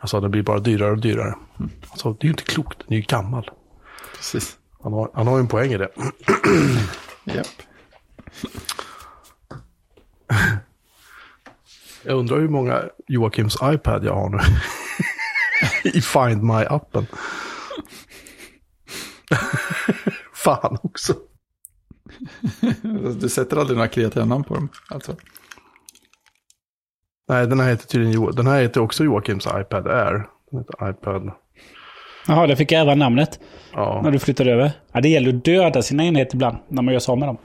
[0.00, 1.34] Jag sa, det blir bara dyrare och dyrare.
[1.88, 3.50] Han sa, det är ju inte klokt, den är ju gammal.
[4.16, 4.56] Precis.
[4.82, 5.88] Han har, han har ju en poäng i det.
[7.24, 7.46] Japp.
[12.08, 14.38] Jag undrar hur många Joakims iPad jag har nu.
[15.84, 17.06] I Find My-appen.
[20.34, 21.14] Fan också.
[23.20, 24.68] Du sätter aldrig några kreativa namn på dem.
[24.90, 25.16] Alltså.
[27.28, 30.26] Nej, den här heter tydligen Jo- Den här heter också Joakims iPad Air.
[30.50, 31.30] Den heter iPad.
[32.26, 33.40] Jaha, det fick även namnet
[33.72, 34.70] Ja, när du flyttade över.
[34.92, 37.38] Ja, det gäller att döda sina enheter ibland när man gör av med dem.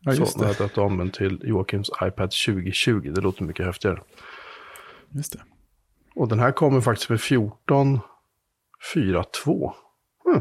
[0.00, 0.46] Ja, just så det.
[0.46, 3.12] jag döpt om den till Joakims iPad 2020.
[3.14, 4.02] Det låter mycket häftigare.
[5.08, 5.40] Just det.
[6.14, 8.00] Och den här kommer faktiskt för 14
[8.94, 9.72] 4.2.
[10.24, 10.40] Hmm.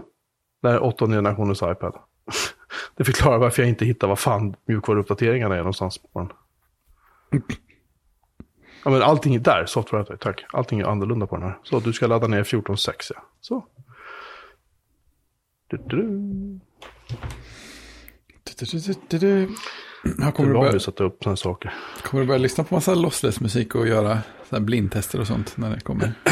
[0.61, 1.95] Det här är åttonde generationens iPad.
[2.95, 6.31] Det förklarar varför jag inte hittar vad fan mjukvaruuppdateringarna är någonstans på den.
[8.83, 10.45] Ja men allting är där, software tack.
[10.53, 11.59] Allting är annorlunda på den här.
[11.63, 13.21] Så du ska ladda ner 14.6 ja.
[13.41, 13.65] Så.
[15.67, 16.59] Du, du, du.
[18.59, 19.55] Du, du, du, du, du.
[20.03, 21.73] Ja, Det är kommer, du börja, du sätter upp sådana saker.
[22.03, 24.19] kommer du börja lyssna på massa lossless musik och göra
[24.49, 26.13] så här blindtester och sånt när det kommer?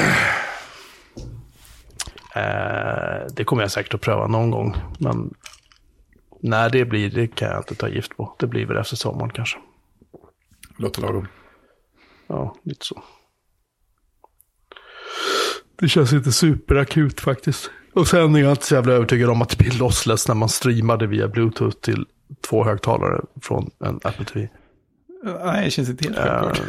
[2.35, 4.75] Eh, det kommer jag säkert att pröva någon gång.
[4.99, 5.33] Men
[6.41, 8.35] när det blir, det kan jag inte ta gift på.
[8.39, 9.57] Det blir väl efter sommaren kanske.
[10.77, 11.27] Låter lagom.
[12.27, 13.03] Ja, lite så.
[15.79, 17.71] Det känns inte superakut faktiskt.
[17.93, 20.49] Och sen är jag inte så jävla övertygad om att det blir lossless när man
[20.49, 22.05] streamade via bluetooth till
[22.49, 24.49] två högtalare från en Apple TV.
[25.23, 26.61] Nej, det känns inte helt Eh, självklart.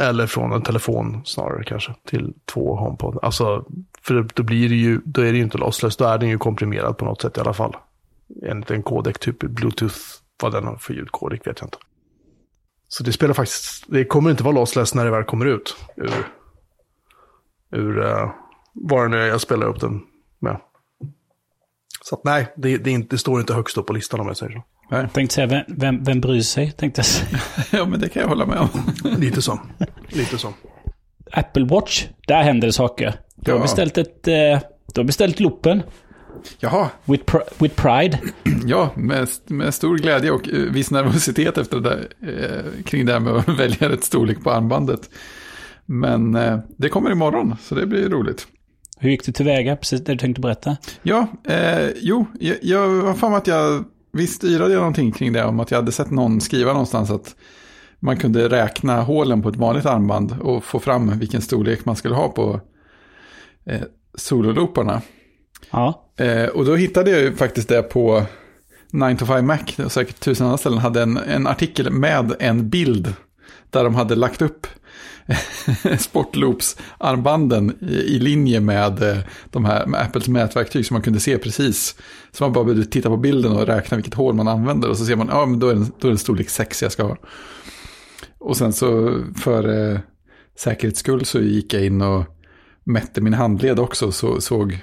[0.00, 3.18] eller från en telefon snarare kanske till två HomePod.
[3.22, 3.64] Alltså,
[4.02, 6.38] för då blir det ju, då är det ju inte lossless, då är den ju
[6.38, 7.76] komprimerad på något sätt i alla fall.
[8.46, 9.96] Enligt en kodek, typ bluetooth,
[10.42, 11.78] vad den har för ljudkodek vet jag inte.
[12.88, 16.26] Så det spelar faktiskt, det kommer inte vara lossless när det väl kommer ut ur,
[17.70, 18.30] ur uh,
[18.72, 20.00] vad det nu är jag spelar upp den
[20.38, 20.60] med.
[22.04, 24.26] Så att nej, det, det, är inte, det står inte högst upp på listan om
[24.26, 24.62] jag säger så.
[24.90, 25.08] Nej.
[25.14, 26.72] Tänkte säga, vem, vem, vem bryr sig?
[26.72, 27.40] Tänkte jag säga.
[27.72, 28.68] Ja, men det kan jag hålla med om.
[29.20, 29.60] Lite så.
[30.08, 30.54] Lite så.
[31.32, 33.14] Apple Watch, där händer det saker.
[33.36, 33.62] Du har Ja.
[33.62, 34.28] beställt ett...
[34.28, 34.34] Eh,
[34.94, 35.82] du har beställt loopen.
[36.58, 38.18] Jaha, With, pr with pride.
[38.66, 43.12] ja, med, med stor glädje och eh, viss nervositet efter det där, eh, kring det
[43.12, 45.10] här med att välja rätt storlek på armbandet.
[45.86, 48.46] Men eh, det kommer imorgon, så det blir roligt.
[49.02, 49.76] Hur gick du tillväga?
[49.76, 50.76] Precis det du tänkte berätta.
[51.02, 55.32] Ja, eh, jo, jag, jag har för mig att jag, visst yrade jag någonting kring
[55.32, 57.36] det om att jag hade sett någon skriva någonstans att
[58.00, 62.14] man kunde räkna hålen på ett vanligt armband och få fram vilken storlek man skulle
[62.14, 62.60] ha på
[63.66, 63.80] eh,
[64.14, 65.02] sololooparna.
[65.70, 66.12] Ja.
[66.16, 68.22] Eh, och då hittade jag ju faktiskt det på
[68.92, 72.68] 9 to 5 Mac och säkert tusen andra ställen hade en, en artikel med en
[72.68, 73.14] bild
[73.70, 74.66] där de hade lagt upp
[75.98, 79.18] Sportloops-armbanden i, i linje med eh,
[79.50, 81.96] de här med Apples mätverktyg som man kunde se precis.
[82.32, 85.04] Så man bara behövde titta på bilden och räkna vilket hål man använder och så
[85.04, 87.16] ser man, ja men då är det, då är det storlek 6 jag ska ha.
[88.38, 89.98] Och sen så för eh,
[90.58, 92.24] säkerhets skull så gick jag in och
[92.84, 94.78] mätte min handled också, så såg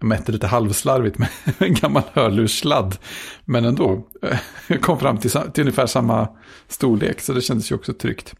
[0.00, 2.96] jag mätte lite halvslarvigt med en gammal hörlurssladd.
[3.44, 4.06] Men ändå,
[4.66, 6.28] jag kom fram till, till ungefär samma
[6.68, 8.34] storlek, så det kändes ju också tryggt.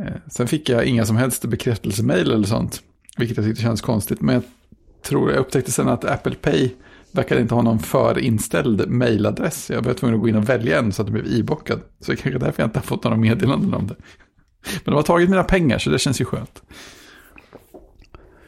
[0.00, 2.82] Eh, Sen fick jag inga som helst bekräftelsemail eller sånt,
[3.16, 4.20] vilket jag tyckte kändes konstigt.
[4.20, 4.42] Men jag
[5.02, 6.70] tror jag upptäckte sen att Apple Pay
[7.12, 9.70] verkade inte ha någon förinställd mailadress.
[9.70, 11.80] Jag var tvungen att gå in och välja en så att det blev ibockad.
[12.00, 13.94] Så det är kanske därför jag inte har fått några meddelanden om det.
[14.74, 16.62] Men de har tagit mina pengar så det känns ju skönt.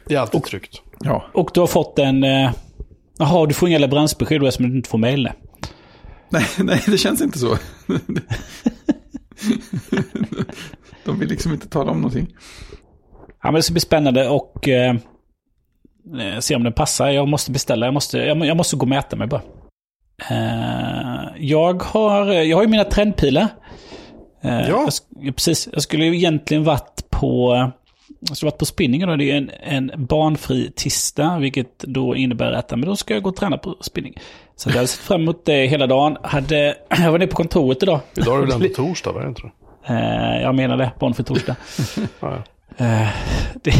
[0.05, 0.81] Det är alltid tryggt.
[0.99, 2.23] Ja, Och du har fått en...
[2.23, 2.51] eh,
[3.19, 5.29] Jaha, du får inga leveransbesked eftersom du inte får mejl.
[6.29, 7.57] nej, nej det känns inte så.
[11.07, 12.27] De vill liksom inte tala om någonting.
[13.43, 14.95] Ja, men det ska bli spännande och eh,
[16.19, 17.09] eh, se om den passar.
[17.09, 17.85] Jag måste beställa.
[17.85, 19.41] Jag måste, jag, jag måste gå och mäta mig bara.
[20.29, 23.47] Eh, jag, har, jag har ju mina trendpilar.
[24.43, 24.89] Eh, Ja.
[25.21, 25.69] jag, precis.
[25.73, 27.55] Jag skulle ju egentligen varit på...
[28.19, 31.37] Jag skulle varit på spinningen och det är en, en barnfri tisdag.
[31.39, 34.13] Vilket då innebär att men då ska jag gå och träna på spinning.
[34.55, 36.17] Så jag hade sett fram emot det hela dagen.
[36.23, 37.99] Hade, jag var nere på kontoret idag.
[38.17, 39.51] Idag är det väl ändå torsdag, var det inte det?
[39.87, 41.55] Eh, jag menar det, barnfri torsdag.
[42.19, 42.43] Ja,
[42.77, 43.07] Eh,
[43.63, 43.71] det...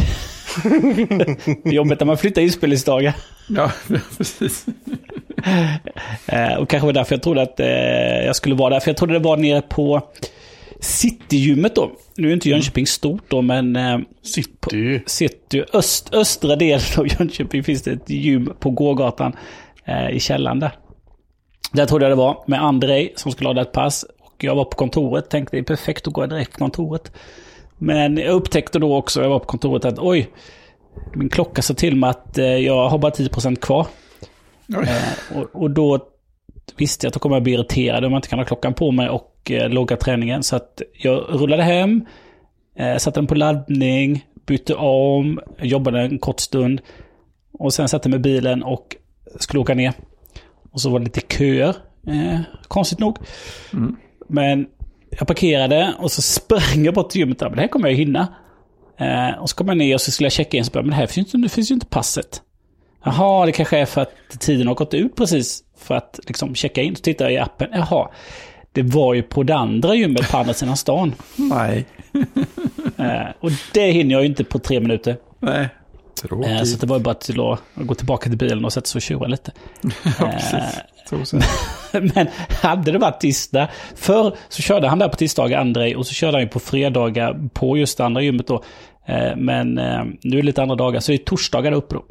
[1.63, 3.13] det är jobbigt när man flyttar inspelningsdagar.
[3.50, 3.72] Ja,
[4.17, 4.65] precis.
[6.26, 7.67] Eh, och kanske var därför jag trodde att eh,
[8.26, 8.80] jag skulle vara där.
[8.80, 10.02] För jag trodde det var nere på
[10.80, 11.91] Citygymmet då.
[12.17, 13.78] Nu är inte Jönköping stort då, men
[14.24, 15.02] City.
[15.06, 19.36] City, öst, östra delen av Jönköping finns det ett gym på gågatan
[20.12, 20.72] i källaren där.
[21.72, 24.06] Där trodde jag det var med Andrei som skulle ha ett pass.
[24.38, 27.12] Jag var på kontoret, tänkte det är perfekt att gå direkt på kontoret.
[27.78, 30.30] Men jag upptäckte då också, jag var på kontoret, att oj,
[31.13, 33.88] min klocka sa till mig att eh, jag har bara 10% kvar.
[34.73, 36.00] Eh, och, och då
[36.78, 38.91] visste jag att då kommer jag bli irriterad om jag inte kan ha klockan på
[38.91, 40.43] mig och eh, logga träningen.
[40.43, 42.06] Så att jag rullade hem,
[42.76, 46.82] eh, satte den på laddning, bytte om, jobbade en kort stund.
[47.52, 48.95] Och sen satte mig i bilen och
[49.39, 49.93] skulle åka ner.
[50.71, 51.76] Och så var det lite köer,
[52.08, 53.17] eh, konstigt nog.
[54.27, 54.67] Men
[55.09, 57.39] jag parkerade och så sprang jag bort till gymmet.
[57.39, 58.27] där, Men det här kommer jag hinna.
[58.99, 60.65] Eh, och så kom jag ner och så skulle jag checka in.
[60.65, 62.41] Så bara, men det här finns ju, inte- finns ju inte passet.
[63.03, 66.81] Jaha, det kanske är för att tiden har gått ut precis för att liksom checka
[66.81, 66.95] in.
[66.95, 67.67] Så tittar jag i appen.
[67.73, 68.09] Jaha,
[68.71, 71.13] det var ju på det andra gymmet på andra sidan stan.
[71.35, 71.85] Nej.
[72.97, 75.17] Eh, och det hinner jag ju inte på tre minuter.
[75.39, 75.61] Nej.
[75.61, 75.67] Eh,
[76.21, 76.67] Tråkigt.
[76.67, 79.01] så det var ju bara till att gå tillbaka till bilen och sätta sig och
[79.01, 79.51] tjura lite.
[80.19, 80.79] ja, precis.
[82.15, 82.28] Men
[82.62, 86.34] hade det varit tisdag, förr så körde han där på tisdagar, Andrei, och så körde
[86.38, 88.63] han ju på fredagar på just det andra gymmet då.
[89.06, 92.04] Eh, Men eh, nu är det lite andra dagar, så det är torsdagar uppe då.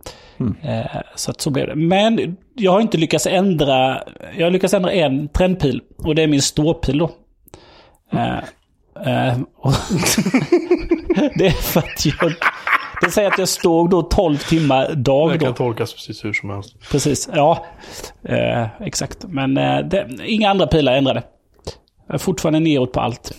[0.70, 1.74] Eh, Så att så blev det.
[1.74, 4.02] Men jag har inte lyckats ändra,
[4.36, 7.10] jag har lyckats ändra en trendpil, och det är min ståpil då.
[9.56, 9.72] Och
[11.34, 12.32] det är för att jag,
[13.02, 15.44] det säger att jag stod då 12 timmar dag Det då.
[15.44, 16.76] kan tolkas precis hur som helst.
[16.90, 17.66] Precis, ja.
[18.22, 19.24] Eh, exakt.
[19.28, 21.22] Men eh, det, inga andra pilar ändrade.
[22.06, 23.32] Jag är fortfarande neråt på allt.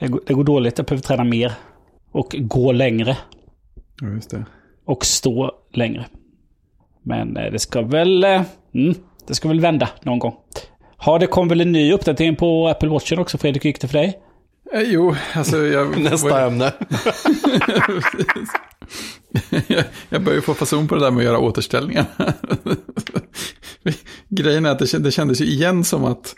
[0.00, 1.52] Det går, det går dåligt, jag behöver träna mer.
[2.12, 3.16] Och gå längre.
[4.00, 4.44] Ja, just det.
[4.86, 6.06] Och stå längre.
[7.02, 8.24] Men eh, det ska väl...
[8.24, 8.42] Eh,
[8.74, 8.94] mm,
[9.26, 10.34] det ska väl vända någon gång.
[11.06, 13.88] Ja, det kom väl en ny uppdatering på Apple Watchen också Fredrik, hur gick det
[13.88, 14.18] för dig?
[14.72, 16.00] Eh, jo, alltså jag...
[16.02, 16.72] Nästa ämne.
[20.08, 22.06] jag, börjar få fason på det där med att göra återställningar.
[24.28, 26.34] Grejen är att det kändes ju igen som att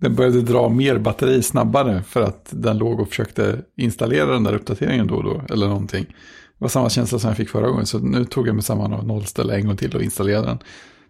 [0.00, 4.54] den började dra mer batteri snabbare för att den låg och försökte installera den där
[4.54, 6.04] uppdateringen då och då, eller någonting.
[6.04, 8.92] Det var samma känsla som jag fick förra gången, så nu tog jag mig samman
[8.92, 10.58] och nollställde en gång till och installerade den.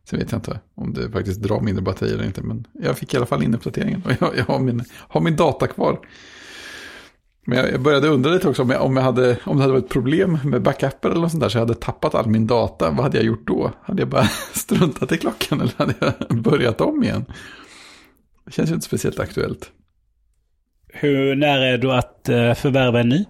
[0.04, 3.14] Sen vet jag inte om det faktiskt drar mindre batteri eller inte, men jag fick
[3.14, 5.98] i alla fall in uppdateringen och jag, jag har, min, har min data kvar.
[7.46, 9.72] Men jag, jag började undra lite också om, jag, om, jag hade, om det hade
[9.72, 12.90] varit problem med backuper eller något sånt där så jag hade tappat all min data.
[12.90, 13.72] Vad hade jag gjort då?
[13.82, 17.24] Hade jag bara struntat i klockan eller hade jag börjat om igen?
[18.44, 19.70] Det känns ju inte speciellt aktuellt.
[20.88, 23.24] Hur nära är du att eh, förvärva en ny?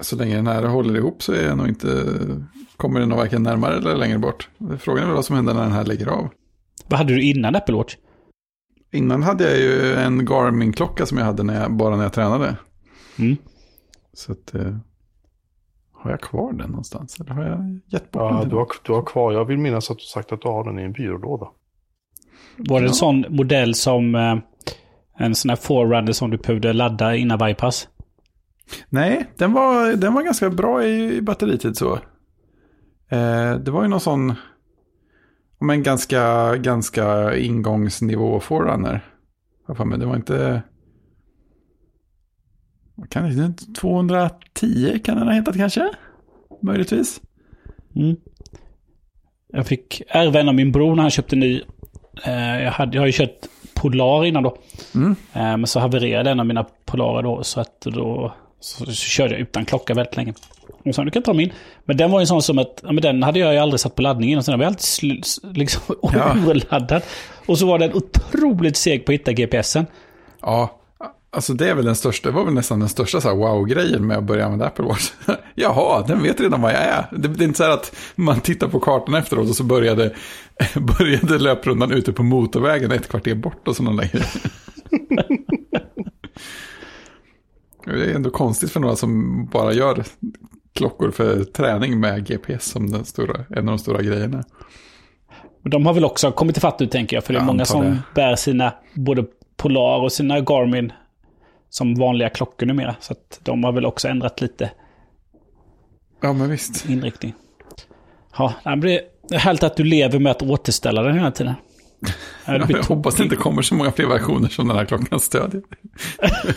[0.00, 2.04] Så länge den här håller ihop så är jag nog inte,
[2.76, 4.48] kommer den nog varken närmare eller längre bort.
[4.78, 6.28] Frågan är väl vad som händer när den här lägger av.
[6.88, 7.96] Vad hade du innan Apple Watch?
[8.92, 12.56] Innan hade jag ju en Garmin-klocka som jag hade när jag, bara när jag tränade.
[13.18, 13.36] Mm.
[14.12, 14.76] Så att, eh,
[15.92, 17.20] har jag kvar den någonstans?
[17.20, 18.48] Eller har jag gett bort Ja, den?
[18.48, 20.78] du, har, du har kvar, jag vill minnas att du sagt att du har den
[20.78, 21.46] i en byrålåda.
[22.56, 22.92] Var det en Ja.
[22.92, 24.36] sån modell som eh,
[25.18, 27.88] en sån här forerunner som du behövde ladda innan varje pass?
[28.88, 31.94] Nej, den var, den var ganska bra i, i batteritid så.
[33.08, 34.34] Eh, det var ju någon sån,
[35.60, 39.00] men ganska, ganska ingångsnivå forerunner.
[39.84, 39.98] mig.
[39.98, 40.62] Det var inte...
[43.08, 45.90] Kan det, 210 kan den ha hetat kanske?
[46.62, 47.20] Möjligtvis.
[47.96, 48.16] Mm.
[49.52, 51.62] Jag fick ärva en av min bror när han köpte ny.
[52.24, 54.56] Eh, jag, hade, jag har ju kört Polar innan då.
[54.94, 55.10] Mm.
[55.10, 57.42] Eh, men så havererade en av mina Polarer då.
[57.42, 60.34] Så att då så, så körde jag utan klocka väldigt länge.
[60.84, 61.52] Och så du kan ta min.
[61.84, 63.80] Men den var ju en sån som att, ja, men den hade jag ju aldrig
[63.80, 64.42] satt på laddningen.
[64.42, 65.24] Så den var alltid
[65.56, 66.36] liksom Ja.
[66.46, 67.02] urladdad.
[67.46, 69.86] Och så var den otroligt seg på att hitta GPSen.
[70.42, 70.78] Ja,
[71.30, 74.16] alltså det är väl den största, det var väl nästan den största så wow-grejen med
[74.18, 75.10] att börja använda Apple Watch.
[75.54, 77.06] Jaha, den vet redan vad jag är.
[77.12, 80.14] Det, det är inte så här att man tittar på kartan efteråt och så började,
[80.98, 84.26] började löprundan ute på motorvägen ett kvarter bort och sådana grejer.
[87.96, 90.04] Det är ändå konstigt för några som bara gör
[90.72, 94.44] klockor för träning med GPS som den stora, en av de stora grejerna.
[95.62, 97.24] De har väl också kommit ifatt nu tänker jag.
[97.24, 97.98] För det är Jag många som det.
[98.14, 99.24] bär sina både
[99.56, 100.92] Polar och sina Garmin
[101.70, 102.96] som vanliga klockor numera.
[103.00, 104.70] Så att de har väl också ändrat lite
[106.20, 106.88] Ja, men visst.
[106.88, 107.34] inriktning.
[108.38, 109.00] Ja, det
[109.34, 111.54] är härligt att du lever med att återställa den hela tiden.
[112.46, 115.62] Jag hoppas det inte kommer så många fler versioner som den här klockan stödjer.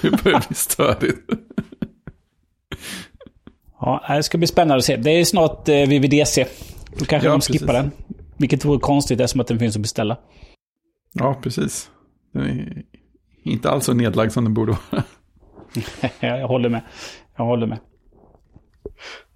[0.01, 1.19] Det börjar bli störigt.
[3.79, 4.97] Ja, det ska bli spännande att se.
[4.97, 6.45] Det är snart eh, VVDC.
[6.97, 7.67] Då kanske Ja, de skippar precis.
[7.67, 7.91] den.
[8.37, 10.17] Vilket vore konstigt eftersom att den finns att beställa.
[11.13, 11.89] Ja, precis.
[12.33, 12.83] Den är
[13.43, 15.03] inte alls så nedlagd som den borde vara.
[16.39, 16.81] jag håller med.
[17.37, 17.79] Jag håller med.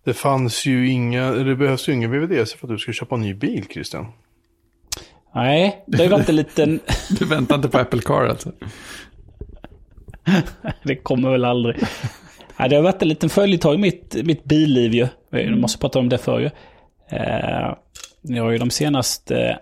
[0.05, 3.21] Det fanns ju inga, det behövs ju ingen VVDC för att du ska köpa en
[3.21, 4.05] ny bil, Christian.
[5.35, 6.79] Nej, det har ju varit en liten...
[7.19, 8.51] Du väntar inte på Apple Car alltså.
[10.83, 11.75] det kommer väl aldrig.
[12.59, 15.07] Nej, det har varit en liten följetag i mitt, mitt billiv ju.
[15.29, 16.49] Jag måste prata om det för ju.
[17.09, 17.75] Eh,
[18.21, 19.59] jag har ju de senaste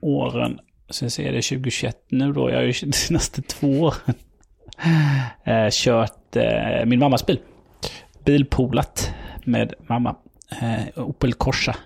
[0.00, 0.58] åren,
[0.90, 4.14] sen ser det 2021 nu då, jag har ju de senaste två åren
[5.44, 7.40] eh, kört eh, min mammas bil.
[8.24, 9.10] Bilpoolat
[9.44, 10.16] med mamma.
[10.60, 11.76] Eh, Opel Corsa.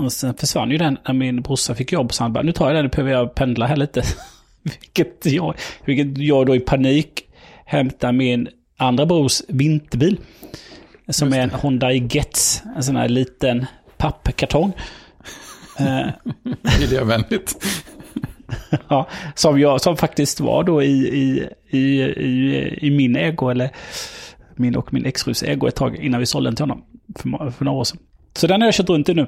[0.00, 2.12] Och sen försvann ju den när min brorsa fick jobb.
[2.12, 4.02] Så han bara, nu tar jag den, nu behöver jag pendla här lite.
[4.62, 7.24] vilket, jag, vilket jag då i panik
[7.64, 10.20] hämtar min andra brors vinterbil.
[11.08, 12.62] Som är en Hyundai Getz.
[12.76, 14.72] En sån här liten pappkartong.
[15.78, 16.06] Eh,
[16.80, 17.56] Miljövänligt.
[18.88, 23.70] ja, som, jag, som faktiskt var då i, i, i, i, i min ägo, eller
[24.56, 26.84] min och min exfrus ägo ett tag innan vi sålde den till honom
[27.16, 27.98] för, för några år sedan.
[28.36, 29.26] Så den har jag kört runt i nu.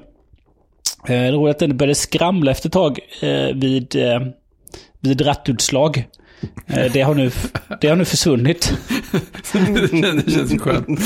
[1.03, 4.21] Eh, Det är roligt att den började skramla efter ett tag eh, vid, eh,
[5.01, 6.05] vid rattutslag.
[6.93, 7.31] Det, har nu,
[7.81, 8.75] det har nu försvunnit.
[9.53, 11.01] det, känns, skönt.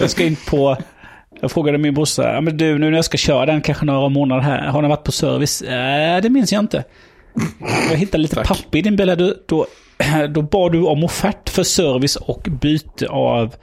[0.00, 0.76] Jag ska in på...
[1.40, 4.08] Jag frågade min brorsa, ja, men du nu när jag ska köra den kanske några
[4.08, 5.62] månader här, har den varit på service?
[5.62, 6.84] Äh, det minns jag inte.
[7.90, 8.48] Jag hittade lite Tack.
[8.48, 9.06] papper i din bil.
[9.18, 9.66] Du- Då,
[10.30, 13.54] då bad du om offert för service och byte av...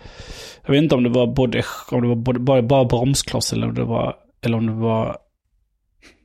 [0.66, 3.68] Jag vet inte om det var både, om det var både, bara, bara bromskloss eller
[3.68, 4.16] om det var,
[4.46, 5.18] eller om det var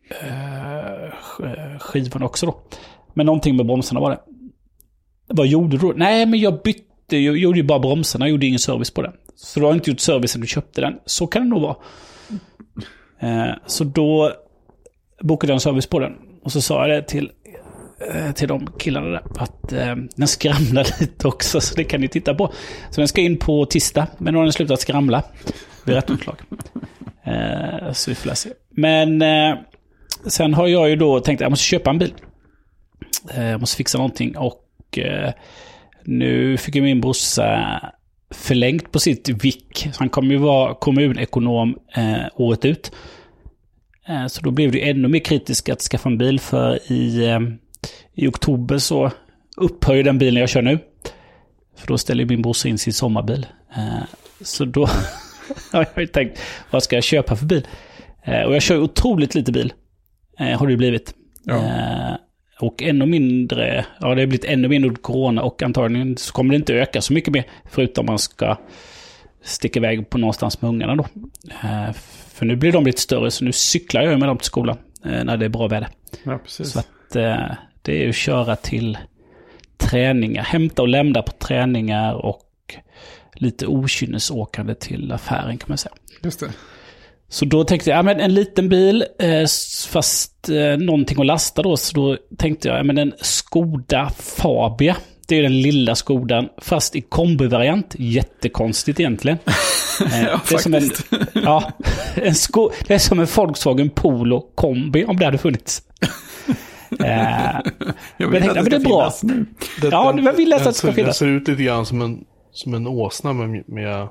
[0.08, 2.60] Eh, eh, skivan också då.
[3.14, 4.20] Men någonting med bromsarna var det.
[5.28, 5.92] Vad gjorde du då?
[5.96, 9.12] Nej, men jag bytte, jag gjorde ju bara bromsarna, jag gjorde ingen service på den.
[9.36, 10.94] Så du har inte gjort service när du köpte den.
[11.04, 11.76] Så kan det nog vara.
[13.20, 14.32] Eh, så då
[15.22, 16.12] bokade jag en service på den.
[16.42, 17.30] Och så sa jag det till,
[18.14, 19.22] eh, till de killarna där.
[19.38, 22.52] Att eh, den skramlar lite också, så det kan ni titta på.
[22.90, 25.22] Så den ska in på tisdag, men nu har den slutat skramla.
[25.84, 26.36] Vid rätt utslag.
[27.24, 28.50] Eh, så vi får se.
[28.70, 29.58] Men eh,
[30.26, 32.14] sen har jag ju då tänkt att jag måste köpa en bil.
[33.34, 35.32] Eh, jag måste fixa någonting och eh,
[36.04, 37.80] nu fick ju min brorsa
[38.30, 39.88] förlängt på sitt VIK.
[39.92, 42.92] Så han kommer ju vara kommunekonom eh, året ut.
[44.28, 47.38] Så då blev det ännu mer kritiskt att skaffa en bil för i,
[48.14, 49.10] i oktober så
[49.56, 50.78] upphör ju den bilen jag kör nu.
[51.76, 53.46] För då ställer min brorsa in sin sommarbil.
[54.40, 54.86] Så då
[55.72, 56.40] har jag ju tänkt,
[56.70, 57.66] vad ska jag köpa för bil?
[58.46, 59.72] Och jag kör otroligt lite bil.
[60.38, 61.14] Eh, har det blivit.
[61.44, 61.56] Ja.
[61.56, 62.16] Eh,
[62.60, 66.50] och ännu mindre, ja det har blivit ännu mindre under corona och antagligen så kommer
[66.50, 67.44] det inte öka så mycket mer.
[67.70, 68.56] Förutom man ska
[69.42, 71.06] sticka iväg på någonstans med ungarna då.
[71.62, 71.92] Eh,
[72.32, 75.36] för nu blir de lite större så nu cyklar jag med dem till skolan när
[75.36, 75.88] det är bra väder.
[76.22, 76.38] ja.
[76.46, 77.12] Så att
[77.82, 78.98] det är ju att köra till
[79.76, 82.74] träningar, hämta och lämna på träningar och
[83.34, 85.94] lite okynnesåkande till affären kan man säga.
[86.22, 86.50] Just det.
[87.30, 89.46] Så då tänkte jag, ja men en liten bil, eh,
[89.88, 91.76] fast eh, någonting att lasta då.
[91.76, 94.96] Så då tänkte jag, ja men en Skoda Fabia.
[95.28, 97.94] Det är den lilla Skodan, fast i kombivariant.
[97.98, 99.38] Jättekonstigt egentligen.
[100.12, 100.90] Eh, Ja, det är som en,
[101.44, 101.72] ja,
[102.14, 105.82] en sko, det är som en Volkswagen Polo kombi, om det hade funnits.
[107.00, 107.60] Eh,
[108.16, 109.00] Jag Men vill jag att det men det ska bra.
[109.10, 109.46] finnas nu.
[109.80, 111.16] Det, Ja, den- men vill att det ska ser- Den finnas.
[111.18, 112.18] ser ut lite grann som en,
[112.52, 114.08] som en åsna med, med...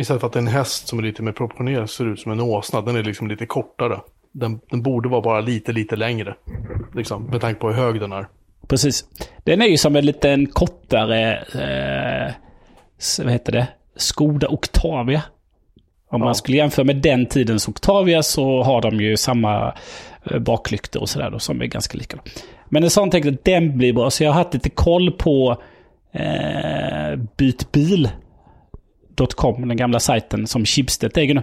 [0.00, 2.80] Istället för att en häst som är lite mer proportionerad ser ut som en åsna.
[2.80, 4.00] Den är liksom lite kortare.
[4.32, 6.34] Den, den borde vara bara lite, lite längre.
[6.94, 8.26] Liksom, med tanke på hur hög den är.
[8.68, 9.04] Precis.
[9.44, 12.32] Den är ju som en liten kortare, eh,
[13.24, 15.22] vad heter det, Skoda Octavia.
[16.10, 16.24] Om Ja.
[16.24, 19.74] man skulle jämföra med den tidens Octavia så har de ju samma
[20.30, 22.16] eh, baklyktor och sådär som är ganska lika.
[22.16, 22.22] Då.
[22.68, 24.10] Men en sån tänkte jag, den blir bra.
[24.10, 25.62] Så jag har haft lite koll på
[26.12, 27.16] eh,
[29.20, 31.42] Chipstead.com, den gamla sajten som Schibsted äger nu.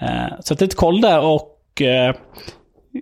[0.00, 2.14] Eh, så att ett koll där och eh,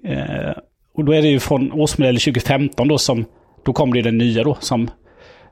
[0.05, 0.53] eh,
[0.95, 3.25] och då är det ju från årsmodell 2015 då som,
[3.65, 4.91] då kom det den nya då som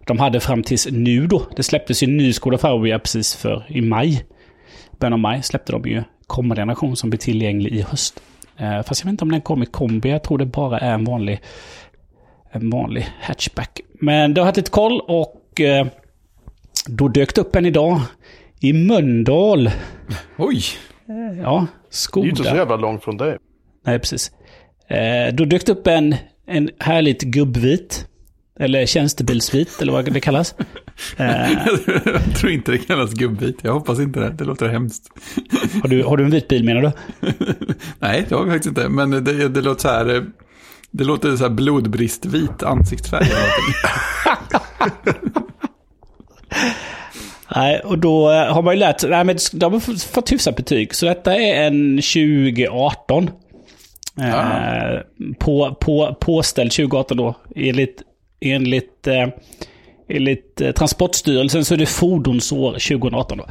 [0.06, 1.42] de hade fram tills nu då.
[1.56, 4.24] Det släpptes ju en ny Skoda Fabia precis för i maj.
[4.98, 8.22] Början av maj släppte de ju kommande generation som blir tillgänglig i höst.
[8.86, 11.04] Fast jag vet inte om den kom i kombi, jag tror det bara är en
[11.04, 11.40] vanlig,
[12.50, 13.80] en vanlig hatchback.
[14.00, 15.60] Men det har haft lite koll och
[16.86, 18.00] då dök det upp en idag
[18.64, 19.70] i Mölndal.
[20.36, 20.62] Oj,
[21.42, 21.66] Ja,
[22.14, 22.56] Det är ju inte så Skoda.
[22.56, 23.36] jävla långt från dig.
[23.86, 24.30] Nej, precis.
[24.88, 26.14] Eh, då dök det upp en,
[26.46, 28.06] en härligt gubbvit.
[28.60, 30.54] Eller tjänstebilsvit, eller vad det kallas.
[31.16, 31.52] Eh,
[32.04, 33.56] jag tror inte det kallas gubbit.
[33.62, 34.30] Jag hoppas inte det.
[34.30, 35.08] Det låter hemskt.
[35.82, 36.90] har, du, har du en vit bil menar du?
[37.98, 38.88] Nej, det har vi faktiskt inte.
[38.88, 40.14] Men det, det låter så här...
[40.16, 40.22] eh,
[40.90, 43.26] Det låter så här blodbristvit ansiktsfärg.
[47.56, 49.10] Nej, och då eh, har man ju lärt sig.
[49.10, 49.80] Nej, men de har
[50.12, 50.94] fått- hyfsat betyg.
[50.94, 53.30] Så detta är en 2018.
[54.20, 55.00] Eh, Ah.
[55.38, 57.34] på, på, påställd 2018 då.
[57.56, 58.02] Enligt,
[58.40, 59.26] enligt, eh,
[60.08, 63.46] enligt eh, Transportstyrelsen så är det fordonsår 2018 då.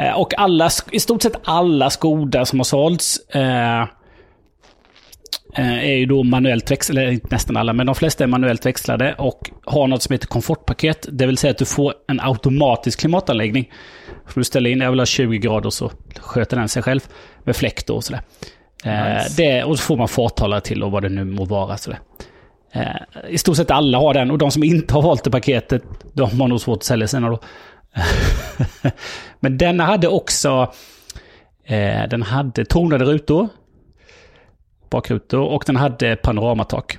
[0.00, 3.86] Eh, och alla, i stort sett alla Skoda som har sålts eh, eh,
[5.60, 9.14] är ju då manuellt växlade, eller inte nästan alla, men de flesta är manuellt växlade
[9.14, 11.06] och har något som heter komfortpaket.
[11.12, 13.70] Det vill säga att du får en automatisk klimatanläggning.
[14.26, 17.00] För du ställer in, jag vill ha 20 grader så sköter den sig själv
[17.44, 18.20] med fläkt och sådär.
[18.84, 19.42] Eh, Nice.
[19.42, 21.76] det, och så får man farthållare till och vad det nu må vara.
[21.76, 21.98] Sådär.
[22.72, 22.84] Eh,
[23.28, 25.82] I stort sett alla har den och de som inte har valt det paketet,
[26.12, 27.40] de har nog svårt att sälja sina då.
[29.40, 30.72] Men denna hade också
[31.64, 33.48] eh, den hade tonade rutor,
[34.92, 36.98] bakrutor och den hade panoramatak.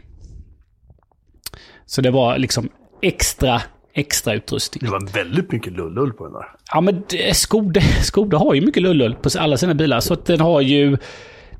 [1.85, 2.69] Så det var liksom
[3.01, 3.61] extra,
[3.93, 4.83] extra utrustning.
[4.83, 6.45] Det var väldigt mycket lullull på den där.
[6.73, 9.99] Ja men Skoda, Skoda har ju mycket lullull på alla sina bilar.
[9.99, 10.97] Så att den har ju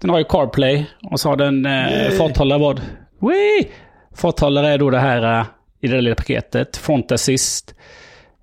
[0.01, 2.81] den har ju CarPlay och så har den eh, farthållare vad?
[3.19, 3.67] Wee!
[4.15, 5.45] Farthållare är då det här eh,
[5.81, 6.77] i det där lilla paketet.
[6.77, 7.75] Front assist.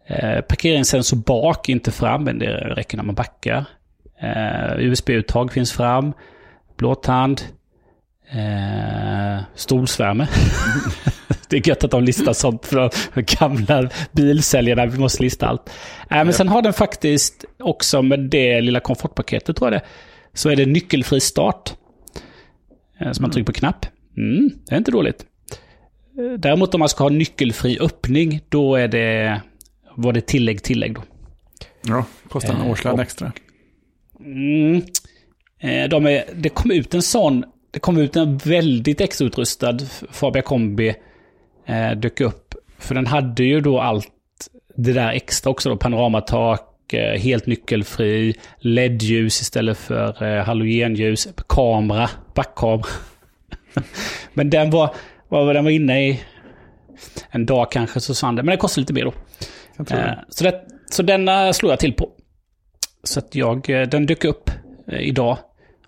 [0.06, 3.64] Eh, parkeringssensor bak, inte fram, men det räcker när man backar.
[4.20, 6.12] Eh, USB-uttag finns fram.
[6.76, 7.42] Blåtand.
[8.32, 10.28] Eh, stolsvärme.
[11.48, 12.90] det är gött att de listar sånt för
[13.38, 14.86] gamla bilsäljarna.
[14.86, 15.68] Vi måste lista allt.
[16.10, 19.86] Eh, men sen har den faktiskt också med det lilla komfortpaketet tror jag det.
[20.34, 21.72] Så är det nyckelfri start.
[23.00, 23.86] Eh, så man trycker på knapp.
[24.16, 25.24] Mm, det är inte dåligt.
[26.18, 29.40] Eh, Däremot om man ska ha nyckelfri öppning, då är det,
[29.96, 31.02] var det tillägg tillägg då.
[31.86, 33.32] Ja, kostar en Eh, årslön och- extra.
[34.20, 34.82] Mm.
[35.60, 39.78] Eh, De är, det kom ut en sån, det kom ut en väldigt extrautrustad
[40.10, 40.94] Fabia Combi.
[41.66, 42.54] Eh, dök upp.
[42.78, 44.08] För den hade ju då allt
[44.76, 45.76] det där extra också då.
[45.76, 52.82] Panoramatak, eh, helt nyckelfri, LED-ljus istället för eh, halogenljus, kamera, backkamera.
[54.34, 54.94] Men den var,
[55.28, 56.20] var den var inne i
[57.30, 58.42] en dag kanske så sann det.
[58.42, 59.12] Men det kostade lite mer då.
[59.96, 62.10] Eh, så, det, så denna slår jag till på.
[63.04, 64.50] Så att jag, eh, den dök upp
[64.88, 65.38] eh, idag.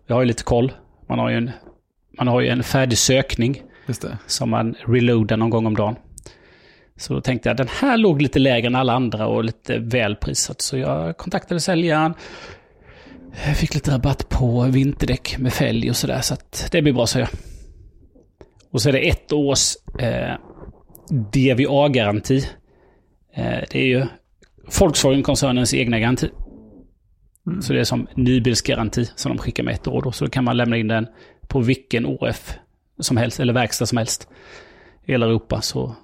[0.07, 0.73] Jag har ju lite koll.
[1.09, 1.51] Man har ju en,
[2.19, 3.63] man har ju en färdig sökning
[4.27, 5.97] som man reloadar någon gång om dagen.
[6.97, 10.17] Så då tänkte jag den här låg lite lägre än alla andra och lite väl
[10.17, 10.61] prissatt.
[10.61, 12.15] Så jag kontaktade säljaren.
[13.47, 16.21] Jag fick lite rabatt på vinterdäck med fälg och sådär.
[16.21, 17.29] Så att det blir bra, så jag.
[18.71, 20.35] Och så är det ett års eh,
[21.11, 22.45] DVA-garanti.
[23.35, 24.07] Eh, det är ju
[24.79, 26.31] Volkswagen-koncernens egna garanti.
[27.47, 27.63] Mm.
[27.63, 30.03] Så det är som nybilsgaranti som de skickar med ett år.
[30.03, 30.13] Då.
[30.13, 31.07] Så då kan man lämna in den
[31.53, 32.55] på vilken OF
[33.01, 34.29] som helst, eller verkstad som helst.
[35.05, 35.97] I hela Europa så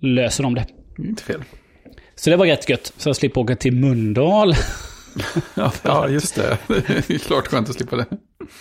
[0.00, 0.66] löser de det.
[0.98, 1.44] Inte fel.
[2.14, 2.92] Så det var rätt gött.
[2.96, 4.54] Så jag slipper åka till Mundal.
[5.82, 6.58] ja, just det.
[6.68, 8.06] Det är klart skönt att slippa det.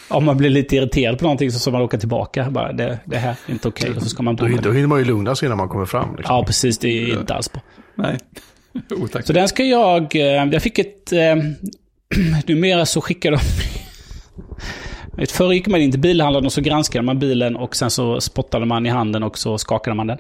[0.08, 2.50] Om man blir lite irriterad på någonting så ska man åka tillbaka.
[2.52, 3.90] Bara, det, det här är inte okej.
[3.90, 3.98] Okay.
[3.98, 5.86] Och så ska man bo då, då hinner man ju lugna sig innan man kommer
[5.86, 6.16] fram.
[6.16, 6.36] Liksom.
[6.36, 6.78] Ja, precis.
[6.78, 7.62] Det är inte alls bra.
[7.96, 8.18] Nej.
[9.04, 9.28] Otack.
[9.28, 10.16] Så den ska jag...
[10.16, 10.22] Eh,
[10.52, 11.12] jag fick ett...
[11.12, 11.36] Eh,
[12.46, 13.40] numera så skickar de...
[15.30, 18.66] Förr gick man in till bilhandlaren och så granskade man bilen och sen så spottade
[18.66, 20.18] man i handen och så skakade man den.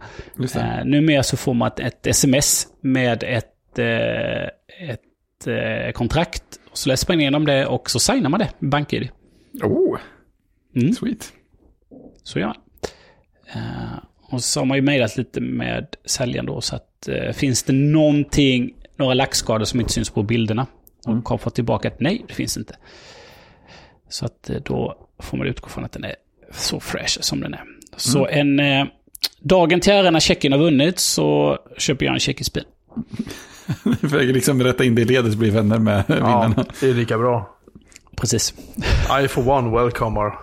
[0.55, 4.43] Eh, numera så får man ett, ett sms med ett, eh,
[4.89, 6.43] ett eh, kontrakt.
[6.71, 9.09] Och så läser man igenom det och så signar man det med BankID.
[9.63, 9.97] Oh,
[10.75, 10.93] mm.
[10.93, 11.33] sweet.
[12.23, 12.55] Så ja.
[13.55, 16.61] Uh, och så har man ju mejlat lite med säljaren då.
[16.61, 20.67] Så att uh, finns det någonting, några lackskador som inte syns på bilderna.
[21.05, 21.23] Och mm.
[21.25, 22.75] har fått tillbaka att nej, det finns inte.
[24.11, 26.15] Så att uh, då får man utgå från att den är
[26.51, 27.63] så fresh som den är.
[27.97, 28.59] Så mm.
[28.59, 28.87] en
[29.39, 32.63] dagen till ära när Tjeckien har vunnit så köper jag en tjeckisk bil.
[34.01, 36.65] Försöker liksom rätta in det i ledet så blir vänner med ja, vinnarna.
[36.79, 37.57] det är lika bra.
[38.15, 38.53] Precis.
[39.23, 40.33] I for one welcomer.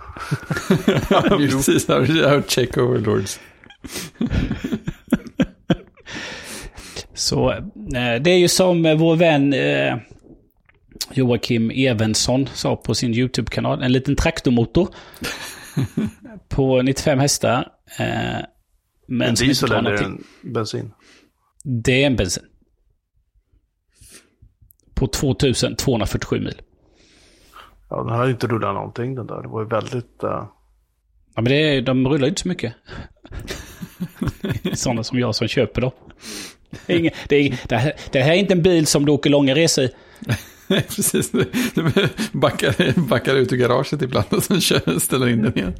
[1.10, 1.88] ja, precis.
[1.88, 3.40] Our check overlords.
[7.14, 9.96] Så eh, det är ju som vår vän eh,
[11.14, 13.82] Joakim Evensson sa på sin YouTube-kanal.
[13.82, 14.88] En liten traktormotor.
[16.48, 17.72] på 95 hästar.
[17.98, 18.44] Eh,
[19.06, 20.92] men en diesel eller en bensin?
[21.64, 22.44] Det är en bensin.
[24.94, 26.62] På 2247 mil.
[27.90, 29.42] Ja, den hade inte rullat någonting den där.
[29.42, 30.24] Det var ju väldigt...
[30.24, 30.30] Uh...
[31.34, 32.74] Ja, men det är, de rullar ju inte så mycket.
[34.74, 35.92] Sådana som jag som köper dem.
[36.86, 39.12] Det, är ingen, det, är, det, här, det här är inte en bil som du
[39.12, 39.90] åker långa resor i.
[40.68, 41.30] Precis.
[41.30, 41.44] Du
[42.32, 45.74] backar, backar ut ur garaget ibland och sen kör, ställer in den igen.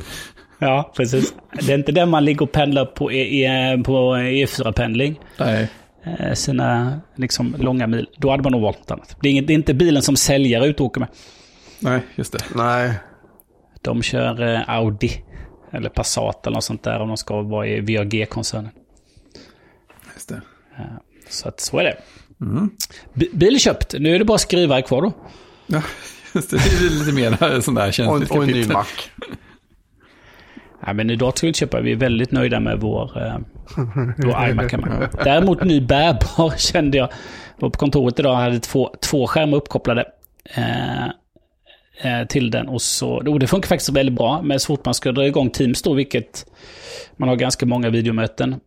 [0.59, 1.35] Ja, precis.
[1.63, 5.21] Det är inte den man ligger och pendlar på, e, e, på E4-pendling.
[5.39, 5.71] Nej.
[6.05, 8.09] Eh, sina liksom, långa mil.
[8.17, 9.17] Då hade man nog valt något annat.
[9.21, 11.09] Det är, inget, det är inte bilen som säljare ut och åker med.
[11.79, 12.39] Nej, just det.
[12.55, 12.93] Nej.
[13.83, 15.25] De kör eh, Audi.
[15.73, 18.71] Eller Passat eller något sånt där om de ska vara i VAG-koncernen.
[20.15, 20.41] Just det.
[21.29, 21.97] Så att så är det.
[22.41, 22.71] Mm.
[23.33, 23.95] Bil är köpt.
[23.99, 25.13] Nu är det bara skrivare kvar då.
[25.67, 25.83] Ja,
[26.35, 26.57] just det.
[26.57, 28.87] Det är lite mer sån där känsligt Och, och en ny Mac.
[30.87, 31.81] Ja, men idag ska vi inte köpa.
[31.81, 33.39] Vi är väldigt nöjda med vår, eh,
[34.17, 35.09] vår iMac hemma.
[35.25, 37.09] Däremot ny bärbar kände jag.
[37.57, 40.05] Jag var på kontoret idag och hade två, två skärmar uppkopplade.
[40.55, 41.07] Eh,
[42.03, 42.69] eh, till den.
[42.69, 44.43] Och så, oh, det funkar faktiskt väldigt bra.
[44.43, 46.47] Men så fort man ska dra igång Teams då, vilket
[47.17, 48.61] man har ganska många videomöten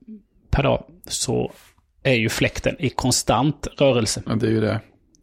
[0.51, 1.51] per dag, så
[2.04, 4.24] är ju fläkten i konstant rörelse.
[4.26, 4.80] Ja, det är ju det.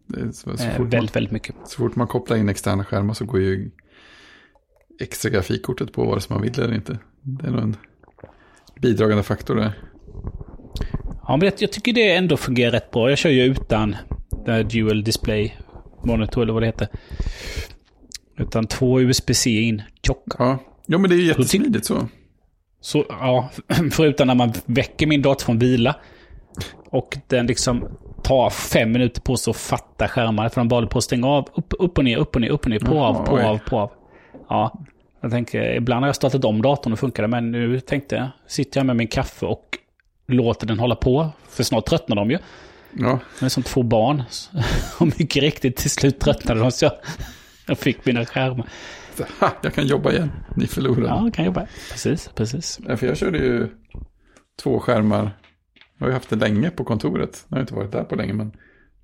[0.07, 1.55] det är så, så eh, väldigt, man, väldigt mycket.
[1.65, 3.71] Så fort man kopplar in externa skärmar så går ju
[5.01, 6.99] extra grafikkortet på vare sig man vill eller inte.
[7.23, 7.77] Det är nog en
[8.81, 9.73] bidragande faktor där.
[11.29, 13.09] Ja, men jag tycker det ändå fungerar rätt bra.
[13.09, 13.97] Jag kör ju utan
[14.71, 15.57] Dual Display
[16.05, 16.89] Monitor eller vad det heter.
[18.39, 20.37] Utan två USB-C in, tjocka.
[20.39, 20.59] Ja.
[20.87, 22.09] ja, men det är ju jättesmidigt så.
[22.81, 23.51] Så, ja,
[23.93, 25.97] förutom när man väcker min dator från vila.
[26.91, 27.89] Och den liksom
[28.23, 30.49] tar fem minuter på sig att fatta skärmar.
[30.49, 31.49] För de bara på att stänga av.
[31.55, 32.79] Upp, upp och ner, upp och ner, upp och ner.
[32.79, 33.91] På, av, på, av, på, av.
[34.49, 34.79] Ja,
[35.21, 37.29] jag tänker, ibland har jag startat om datorn och funkar det.
[37.29, 39.79] Men nu tänkte jag, sitter jag med min kaffe och
[40.27, 41.29] låter den hålla på.
[41.49, 42.39] För snart tröttnar de ju.
[42.93, 43.19] Ja.
[43.39, 44.23] De är som två barn.
[45.01, 46.71] Och mycket riktigt, till slut tröttnade de.
[46.71, 46.93] Så jag,
[47.67, 48.67] jag fick mina skärmar.
[49.41, 50.31] Ha, jag kan jobba igen.
[50.57, 51.09] Ni förlorar.
[51.09, 51.67] Ja, jag kan jobba.
[51.91, 52.81] Precis, precis.
[52.89, 53.69] Ja, för jag körde ju
[54.63, 55.31] två skärmar.
[55.99, 57.47] Jag har ju haft det länge på kontoret.
[57.49, 58.53] Jag har inte varit där på länge, men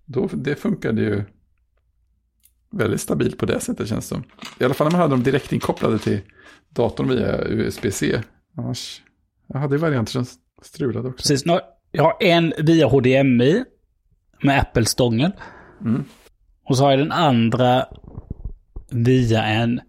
[0.05, 1.24] då, det funkade ju
[2.70, 4.24] väldigt stabilt på det sättet känns det som.
[4.61, 6.20] I alla fall när man hade dem direkt inkopplade till
[6.68, 8.20] datorn via USB-C.
[8.57, 9.03] Annars,
[9.47, 10.26] jag hade varianter som
[10.62, 11.22] strulade också.
[11.22, 11.45] Precis,
[11.92, 13.64] jag har en via HDMI
[14.42, 15.32] med Apple-stången.
[15.80, 16.05] Mm.
[16.64, 17.86] Och så har jag den andra
[18.90, 19.80] via en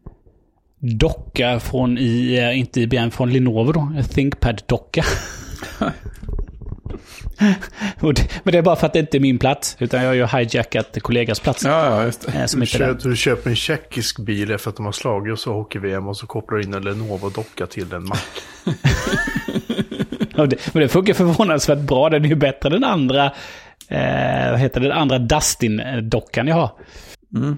[0.79, 3.79] docka från, i, eh, inte IBM, från Lenovo då.
[3.79, 5.03] En ThinkPad-docka.
[8.43, 9.77] men det är bara för att det inte är min plats.
[9.79, 11.63] Utan jag har ju hijackat kollegas plats.
[11.65, 12.39] Ja, ja, just det.
[12.39, 15.47] Eh, som du, köper, du köper en tjeckisk bil efter att de har slagit oss
[15.47, 18.17] och hockey-VM och så kopplar du in en Lenovo-docka till en Mac.
[20.73, 22.09] Men det funkar förvånansvärt bra.
[22.09, 23.25] Den är ju bättre än den andra,
[23.87, 26.71] eh, vad heter det, den andra Dustin-dockan jag har.
[27.35, 27.57] Mm.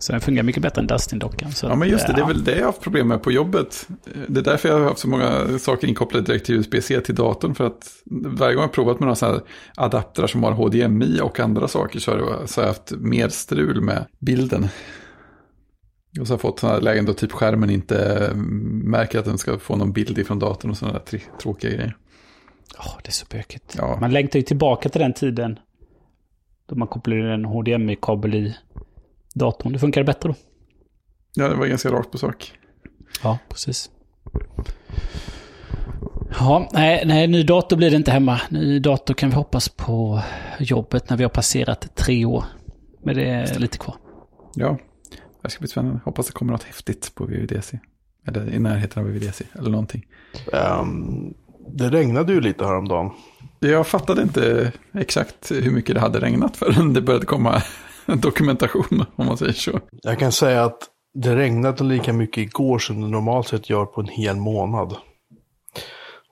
[0.00, 1.50] Så den fungerar mycket bättre än Dustin-dockan.
[1.62, 2.12] Ja, men just det.
[2.12, 3.88] Det är väl det jag har haft problem med på jobbet.
[4.28, 7.54] Det är därför jag har haft så många saker inkopplade direkt till USB-C till datorn.
[7.54, 9.44] För att varje gång jag har provat med några sådana här
[9.84, 12.18] adaptrar som har HDMI och andra saker så har,
[12.56, 14.68] jag haft mer strul med bilden.
[16.20, 18.30] Och så har jag fått sådana lägen då typ skärmen inte
[18.84, 21.96] märker att den ska få någon bild ifrån datorn och sådana där tråkiga grejer.
[22.78, 23.74] åh, det är så bökigt.
[23.78, 23.98] Ja.
[24.00, 25.58] Man längtar ju tillbaka till den tiden.
[26.68, 28.56] Då man kopplade in en HDMI-kabel i
[29.34, 29.72] datorn.
[29.72, 30.34] Det funkar bättre då.
[31.34, 32.52] Ja, det var ganska rakt på sak.
[33.22, 33.90] Ja, precis.
[36.38, 38.40] Ja, nej, nej, ny dator blir det inte hemma.
[38.50, 40.22] Ny dator kan vi hoppas på
[40.58, 42.44] jobbet när vi har passerat tre år.
[43.04, 43.96] Men det är lite kvar.
[44.54, 44.78] Ja,
[45.42, 46.00] det ska bli spännande.
[46.04, 47.78] Hoppas det kommer något häftigt på VVDC.
[48.26, 50.06] Eller i närheten av VVDC, eller någonting.
[50.52, 51.34] Ehm,
[51.68, 53.10] det regnade ju lite häromdagen.
[53.58, 57.62] Jag fattade inte exakt hur mycket det hade regnat förrän det började komma
[58.20, 59.80] dokumentation, om man säger så.
[59.90, 64.00] Jag kan säga att det regnade lika mycket igår som det normalt sett gör på
[64.00, 64.96] en hel månad.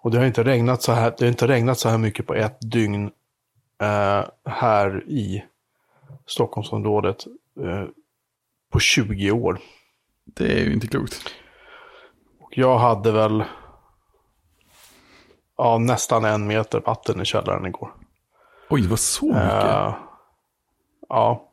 [0.03, 2.35] Och det har inte regnat så här, det har inte regnat så här mycket på
[2.35, 3.11] ett dygn
[3.83, 5.45] eh, här i
[6.27, 7.27] Stockholmsområdet
[7.61, 7.85] eh,
[8.73, 9.59] på 20 år.
[10.25, 11.35] Det är ju inte klokt.
[12.41, 13.45] Och jag hade väl
[15.57, 17.95] ja, nästan en meter vatten i källaren igår.
[18.71, 19.65] Oj, det var så mycket.
[19.65, 19.95] Eh,
[21.09, 21.48] ja,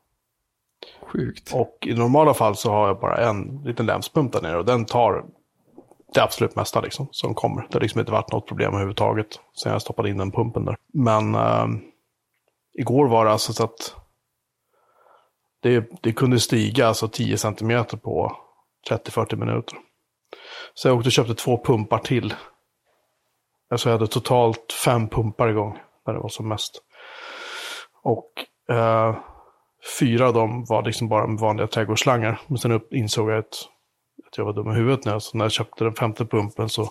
[1.16, 1.54] Sjukt.
[1.54, 4.86] Och i normala fall så har jag bara en liten länspump där nere och den
[4.86, 5.26] tar
[6.14, 7.62] det absolut mesta liksom, som kommer.
[7.62, 9.28] Det har liksom inte varit något problem överhuvudtaget
[9.62, 10.76] sen jag stoppade in den pumpen där.
[10.94, 11.68] Men eh,
[12.74, 13.96] igår var det alltså så att
[15.62, 18.38] det, det kunde stiga alltså 10 cm på
[18.90, 19.78] 30-40 minuter.
[20.74, 22.34] Så jag åkte och köpte två pumpar till.
[23.70, 26.82] Alltså jag hade totalt fem pumpar igång när det var som mest.
[28.04, 28.32] Och
[28.76, 29.16] eh,
[30.00, 32.42] fyra av dem var liksom bara med vanliga trädgårdsslangar.
[32.48, 33.56] Men sen upp, insåg jag att,
[34.28, 35.20] att jag var dum i huvudet nu.
[35.20, 36.90] Så när jag köpte den femte pumpen så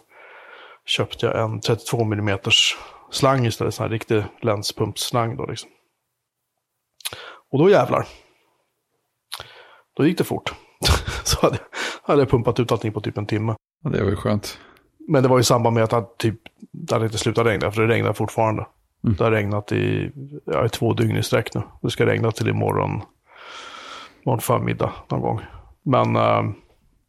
[0.86, 2.38] köpte jag en 32 mm
[3.10, 3.80] slang istället.
[3.80, 5.70] En riktig länspumpsslang då liksom.
[7.50, 8.06] Och då jävlar.
[9.96, 10.54] Då gick det fort.
[11.24, 11.58] så hade,
[12.02, 13.54] hade jag pumpat ut allting på typ en timme.
[13.84, 14.58] Ja, det var ju skönt.
[15.08, 16.40] Men det var i samband med att det typ,
[16.72, 18.66] det hade inte slutat regna, för det regnar fortfarande.
[19.04, 19.16] Mm.
[19.16, 20.10] Det har regnat i,
[20.44, 21.62] ja, i två dygn i sträck nu.
[21.82, 23.02] Det ska regna till imorgon,
[24.22, 25.40] imorgon förmiddag någon gång.
[25.84, 26.42] Men, eh,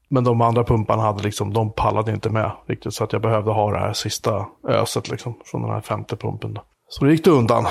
[0.09, 2.93] men de andra pumparna hade liksom, de pallade inte med riktigt.
[2.93, 6.53] Så att jag behövde ha det här sista öset liksom, från den här femte pumpen.
[6.53, 6.63] Då.
[6.89, 7.65] Så det gick det undan.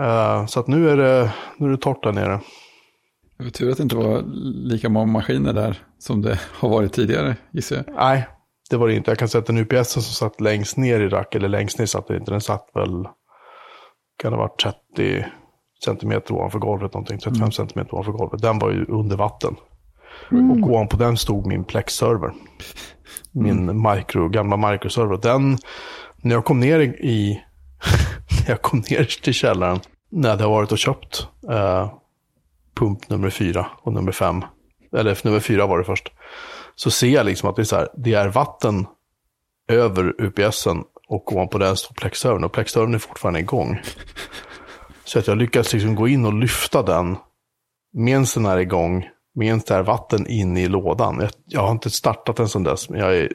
[0.00, 2.40] Eh, så att nu är det, nu är det torrt där nere.
[3.38, 4.22] Det var tur att det inte var
[4.68, 7.94] lika många maskiner där som det har varit tidigare, gissar jag.
[7.94, 8.28] Nej,
[8.70, 9.10] det var det inte.
[9.10, 11.86] Jag kan säga att den UPS som satt längst ner i rack, eller längst ner
[11.86, 12.30] satt den inte.
[12.30, 13.08] Den satt väl,
[14.18, 14.60] kan det ha varit
[14.96, 15.24] 30
[15.84, 18.42] centimeter ovanför golvet någonting, 35 centimeter ovanför golvet.
[18.42, 19.56] Den var ju under vatten.
[20.30, 22.32] Och ovanpå den stod min Plex-server.
[23.32, 25.16] Min micro, gamla microserver.
[25.16, 25.58] Den,
[26.16, 27.42] när jag kom ner i,
[28.40, 31.92] när jag kom ner till källaren, när jag hade varit och köpt eh,
[32.74, 34.44] pump nummer fyra och nummer fem,
[34.96, 36.12] eller nummer fyra var det först,
[36.74, 38.86] så ser jag liksom att det är, här, det är vatten
[39.68, 43.80] över UPSen och ovanpå den står plexservern och plexservern är fortfarande igång.
[45.04, 47.16] Så att jag lyckas liksom gå in och lyfta den
[47.92, 51.18] medan den är igång, medan det är vatten inne i lådan.
[51.20, 53.32] Jag, jag har inte startat den sedan dess, men jag, är,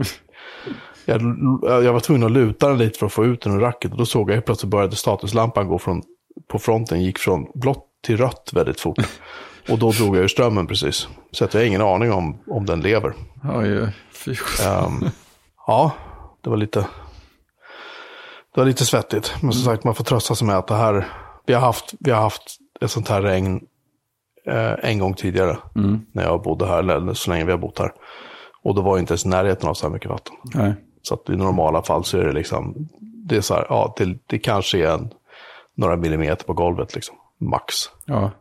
[1.05, 1.21] jag,
[1.83, 3.91] jag var tvungen att luta den lite för att få ut den ur racket.
[3.91, 6.01] Och då såg jag helt plötsligt började statuslampan gå från,
[6.47, 8.97] på fronten, gick från blått till rött väldigt fort.
[9.69, 11.07] Och då drog jag ur strömmen precis.
[11.31, 13.13] Så att jag har ingen aning om, om den lever.
[13.43, 14.35] Oj, fy.
[14.65, 15.09] Ehm,
[15.67, 15.91] ja,
[16.41, 16.85] det var lite
[18.53, 19.35] det var lite svettigt.
[19.41, 21.07] Men som sagt, man får trösta sig med att det här,
[21.45, 23.67] vi har haft, vi har haft ett sånt här regn
[24.45, 25.57] eh, en gång tidigare.
[26.11, 27.93] När jag bodde här, eller så länge vi har bott här.
[28.63, 30.35] Och då var jag inte ens närheten av så här mycket vatten.
[30.43, 30.73] Nej.
[31.01, 34.17] Så att i normala fall så är det liksom, det är så här, ja, det,
[34.25, 35.13] det kanske är en,
[35.75, 37.75] några millimeter på golvet liksom, max.
[38.05, 38.31] Ja.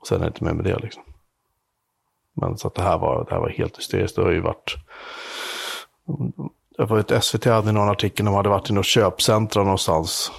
[0.00, 1.02] Och sen är det inte mer med det liksom.
[2.34, 4.16] Men så att det här var, det här var helt hysteriskt.
[4.16, 4.76] Det har ju varit...
[6.78, 10.32] Jag vet SVT hade någon artikel, de hade varit i något köpcentra någonstans.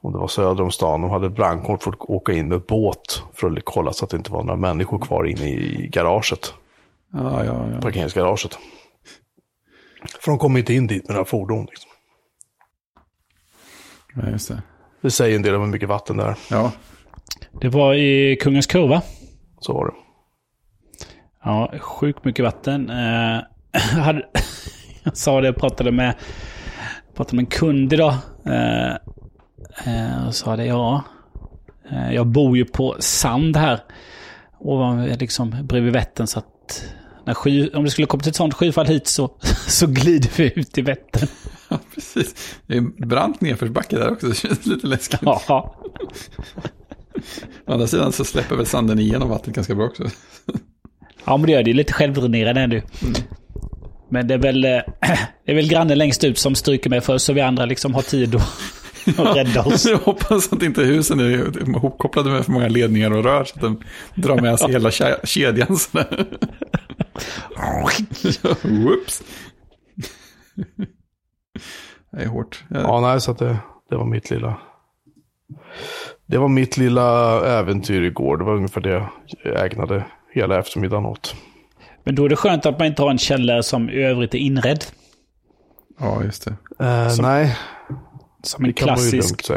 [0.00, 1.00] Och det var söder om stan.
[1.00, 4.16] De hade brandkår för att åka in med båt för att kolla så att det
[4.16, 6.54] inte var några människor kvar inne i garaget.
[7.12, 7.80] Ja, ja, ja.
[7.80, 8.58] Parkeringsgaraget.
[10.20, 11.66] För de kom inte in dit med några fordon.
[11.70, 11.90] Liksom.
[14.14, 14.62] ja just det.
[15.00, 16.36] Det säger en del om hur mycket vatten det är.
[16.50, 16.72] Ja,
[17.60, 19.02] Det var i Kungens Kurva.
[19.60, 19.92] Så var det.
[21.44, 22.90] Ja, sjukt mycket vatten.
[22.90, 23.40] Eh,
[24.02, 24.28] hade,
[25.02, 26.14] jag sa det, jag pratade med
[27.14, 28.14] pratade med en kund idag.
[28.46, 28.92] Eh,
[29.86, 31.04] eh, och sa det, ja.
[31.90, 33.80] Eh, jag bor ju på sand här.
[34.58, 36.84] Och liksom bredvid Vättern så att
[37.24, 39.36] när sky, om det skulle komma till ett sånt skyfall hit så,
[39.68, 41.28] så glider vi ut i Vättern.
[41.68, 42.58] Ja, precis.
[42.66, 45.20] Det är brant nedförsbacke där också, det känns lite läskigt.
[45.22, 45.76] Ja.
[47.66, 50.04] Å andra sidan så släpper väl sanden igenom vattnet ganska bra också.
[51.24, 51.72] Ja, men det gör det.
[51.72, 52.76] Lite självdränerande ändå.
[52.76, 53.14] Mm.
[54.12, 54.70] Men det är väl, eh,
[55.44, 58.02] det är väl grannen längst ut som stryker mig först så vi andra liksom har
[58.02, 58.42] tid att,
[59.18, 59.86] att rädda oss.
[59.86, 63.60] Jag hoppas att inte husen är ihopkopplade med för många ledningar och rör så att
[63.60, 63.82] de
[64.14, 64.90] drar med sig hela
[65.24, 65.66] kedjan.
[68.62, 69.22] Whoops.
[72.12, 72.64] Det är hårt.
[72.70, 73.56] Ja, nej, så att det,
[73.90, 74.56] det var mitt lilla...
[76.26, 78.36] Det var mitt lilla äventyr igår.
[78.36, 79.08] Det var ungefär det
[79.44, 80.04] jag ägnade
[80.34, 81.34] hela eftermiddagen åt.
[82.04, 84.38] Men då är det skönt att man inte har en källare som i övrigt är
[84.38, 84.84] inredd.
[86.00, 86.84] Ja, just det.
[86.84, 87.56] Uh, som, nej.
[88.42, 89.50] Som en klassisk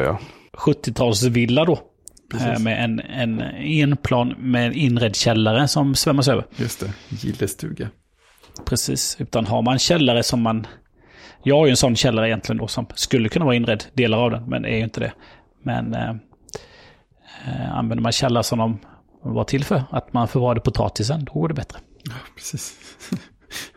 [0.53, 1.79] 70-talsvilla då.
[2.31, 2.63] Precis.
[2.63, 6.45] Med en, en enplan med en inredd källare som svämmas över.
[6.55, 7.89] Just det, gillestuga.
[8.65, 10.67] Precis, utan har man källare som man...
[11.43, 14.31] Jag har ju en sån källare egentligen då som skulle kunna vara inredd, delar av
[14.31, 15.13] den, men är ju inte det.
[15.63, 16.09] Men eh,
[17.47, 18.79] eh använder man källare som de
[19.21, 21.79] var till för, att man förvarade potatisen, då går det bättre.
[22.09, 22.75] Ja, precis.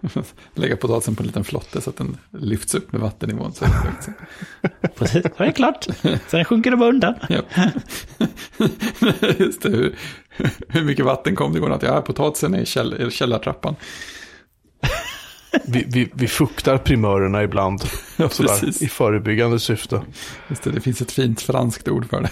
[0.55, 3.53] Lägga potatisen på en liten flotte så att den lyfts upp med vattennivån.
[3.53, 3.65] Så
[4.97, 5.87] Precis, det är klart.
[6.27, 7.15] Sen sjunker det bara undan.
[7.29, 7.43] Ja.
[9.39, 9.99] Just det, hur,
[10.69, 11.83] hur mycket vatten kom det igår natt?
[11.83, 13.77] Ja, potatisen är i käll, källartrappan.
[15.65, 17.81] Vi, vi, vi fuktar primörerna ibland.
[18.17, 20.03] Ja, sådär, I förebyggande syfte.
[20.49, 22.31] Just det, det finns ett fint franskt ord för det.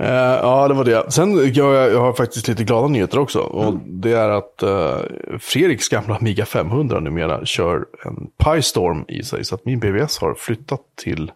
[0.00, 0.08] Uh,
[0.42, 1.12] ja, det var det.
[1.12, 3.38] Sen jag, jag har faktiskt lite glada nyheter också.
[3.38, 4.00] Och mm.
[4.00, 9.44] det är att uh, Fredriks gamla Amiga 500 numera kör en PyStorm i sig.
[9.44, 11.32] Så att min BBS har flyttat till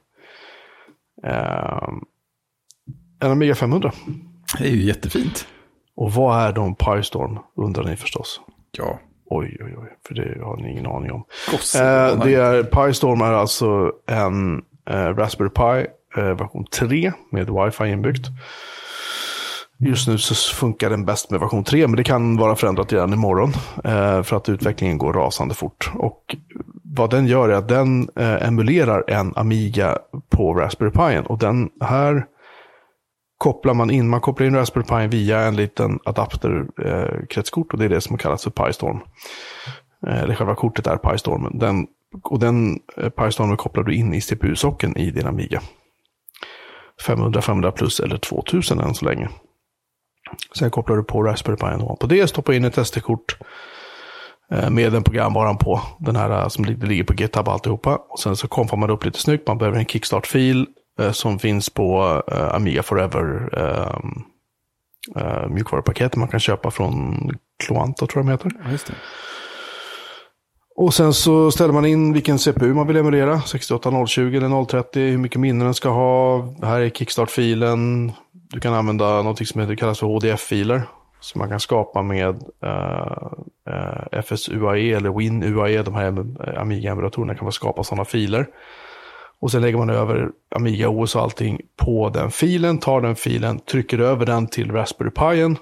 [1.27, 1.89] uh,
[3.21, 3.93] en Amiga 500.
[4.59, 5.47] Det är ju jättefint.
[5.95, 8.41] Och vad är då PyStorm, undrar ni förstås.
[8.79, 8.99] Ja.
[9.25, 11.25] Oj, oj, oj, för det har ni ingen aning om.
[12.25, 18.27] det är, PyStorm är alltså en Raspberry Pi Eh, version 3 med wifi inbyggt.
[19.79, 23.13] Just nu så funkar den bäst med version 3, men det kan vara förändrat redan
[23.13, 23.53] imorgon.
[23.85, 25.91] Eh, för att utvecklingen går rasande fort.
[25.95, 26.37] Och
[26.83, 29.99] vad den gör är att den eh, emulerar en Amiga
[30.31, 31.29] på Raspberry Pi.
[31.29, 32.27] Och den här
[33.39, 37.73] kopplar man in, man kopplar in Raspberry Pi via en liten adapterkretskort.
[37.73, 39.01] Eh, och det är det som kallas för PiStorm.
[40.07, 41.59] Eh, eller själva kortet är PiStorm.
[41.59, 41.87] Den,
[42.23, 45.63] och den eh, PiStormen kopplar du in i CPU-socken i din Amiga.
[47.07, 49.29] 500, 500 plus eller 2000 än så länge.
[50.59, 53.37] Sen kopplar du på Raspberry Pi på det, stoppar in ett SD-kort
[54.51, 55.81] eh, med den programvaran på.
[55.99, 57.97] Den här eh, som ligger på GitHub alltihopa.
[58.09, 59.49] Och sen så konfar man upp lite snyggt.
[59.49, 60.67] Man behöver en Kickstart-fil
[61.01, 62.23] eh, som finns på
[62.53, 63.49] Amiga Forever
[65.49, 67.17] mjukvarupaketet man kan köpa från
[67.65, 68.53] Cloanta tror jag de heter.
[68.65, 68.93] Ja,
[70.83, 73.41] och sen så ställer man in vilken CPU man vill emulera.
[73.41, 76.49] 68020 eller 030, hur mycket minne den ska ha.
[76.63, 78.13] Här är kickstart-filen.
[78.33, 80.83] Du kan använda något som heter, kallas för HDF-filer.
[81.21, 82.71] Som man kan skapa med eh,
[83.67, 85.83] eh, uh, uh, FSUAE eller WinUAE.
[85.83, 86.27] De här
[86.59, 88.47] Amiga-emulatorerna kan man skapa sådana filer.
[89.41, 92.79] Och sen lägger man över Amiga OS och allting på den filen.
[92.79, 95.57] Tar den filen, trycker över den till Raspberry Pi.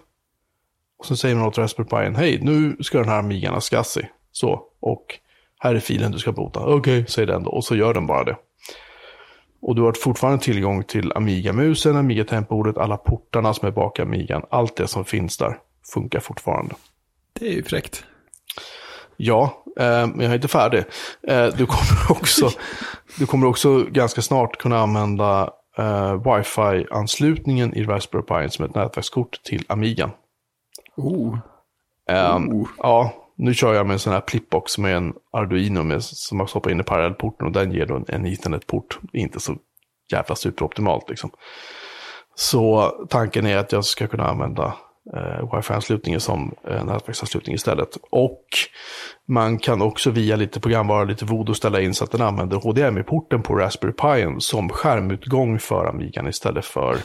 [0.98, 4.08] Och sen säger man åt Raspberry Pi, hej nu ska den här Amigan ha SCSI.
[4.32, 5.18] Så, och
[5.58, 6.60] här är filen du ska bota.
[6.60, 7.50] Okej, okay, säger den då.
[7.50, 8.36] Och så gör den bara det.
[9.62, 14.42] Och du har fortfarande tillgång till Amiga-musen, Amiga-tempordet, alla portarna som är bak i Amigan.
[14.50, 15.58] Allt det som finns där
[15.92, 16.74] funkar fortfarande.
[17.32, 18.04] Det är ju fräckt.
[19.16, 20.84] Ja, eh, men jag är inte färdig.
[21.28, 22.50] Eh, du, kommer också,
[23.18, 29.42] du kommer också ganska snart kunna använda eh, wifi-anslutningen i Raspberry Pi som ett nätverkskort
[29.42, 30.10] till Amigan.
[30.96, 31.38] Oh.
[32.10, 32.68] Um, oh.
[32.78, 36.48] Ja, nu kör jag med en sån här plipbox med en Arduino med, som man
[36.48, 38.98] stoppar in i parallellporten och den ger då en, en internetport.
[39.12, 39.56] Inte så
[40.12, 41.30] jävla superoptimalt liksom.
[42.34, 44.74] Så tanken är att jag ska kunna använda
[45.16, 47.96] eh, wifi-anslutningen som eh, nätverksanslutning istället.
[48.10, 48.44] Och
[49.28, 53.42] man kan också via lite programvara, lite voodoo ställa in så att den använder HDMI-porten
[53.42, 56.96] på Raspberry Pi som skärmutgång för Amigan istället för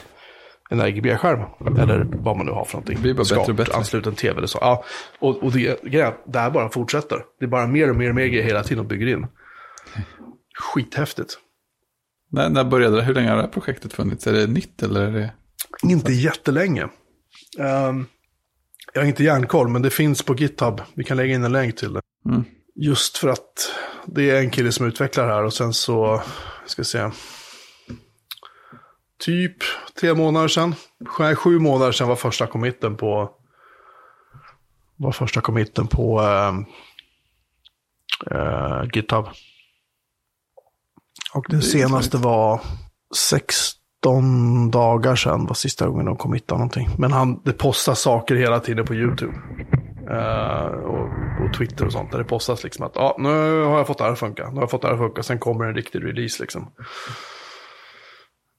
[0.70, 1.40] en RGB-skärm.
[1.78, 2.96] Eller vad man nu har för någonting.
[2.96, 3.74] Det blir bara Skap, bättre och bättre.
[3.74, 4.58] Ansluten tv eller så.
[4.60, 4.84] Ja,
[5.18, 5.80] och, och det,
[6.26, 7.24] det här bara fortsätter.
[7.38, 9.26] Det är bara mer och mer och mer grejer hela tiden och bygger in.
[10.58, 11.38] Skithäftigt.
[12.30, 13.02] När, när började det?
[13.02, 14.26] Hur länge har det här projektet funnits?
[14.26, 15.32] Är det nytt eller är det...
[15.82, 16.82] Inte jättelänge.
[17.58, 18.06] Um,
[18.92, 20.80] jag har inte järnkoll, men det finns på GitHub.
[20.94, 22.00] Vi kan lägga in en länk till det.
[22.28, 22.44] Mm.
[22.74, 23.72] Just för att
[24.06, 26.22] det är en kille som utvecklar det här och sen så,
[26.66, 27.12] ska jag säga,
[29.18, 29.56] typ
[30.00, 30.74] tre månader sedan,
[31.18, 33.30] nej, sju månader sedan var första committen på,
[34.96, 36.54] var första committen på äh,
[38.30, 39.26] äh, GitHub.
[41.34, 42.60] Och den senaste var
[43.16, 46.88] 16 dagar sedan var sista gången de committade någonting.
[46.98, 49.34] Men han, det postas saker hela tiden på YouTube.
[50.10, 51.08] Uh, och,
[51.44, 52.10] och, Twitter och sånt.
[52.10, 54.48] Där det postas liksom att ah, nu har jag fått det här att funka.
[54.48, 55.22] Nu har jag fått det här att funka.
[55.22, 56.70] Sen kommer en riktig release liksom.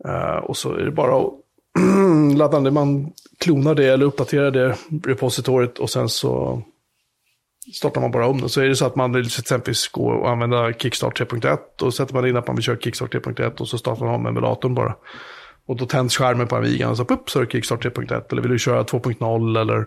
[0.06, 1.34] Uh, och så är det bara att
[2.38, 2.72] ladda ner.
[2.72, 6.62] Man klonar det eller uppdaterar det repositoriet och sen så
[7.74, 8.50] startar man bara om det.
[8.50, 12.14] Så är det så att man vill exempelvis gå och använda Kickstart 3.1 och sätter
[12.14, 14.96] man in att man vill köra Kickstart 3.1 och så startar man om emulatorn bara.
[15.66, 18.32] Och då tänds skärmen på Amigan och så, upp, så är det Kickstart 3.1.
[18.32, 19.86] Eller vill du köra 2.0 eller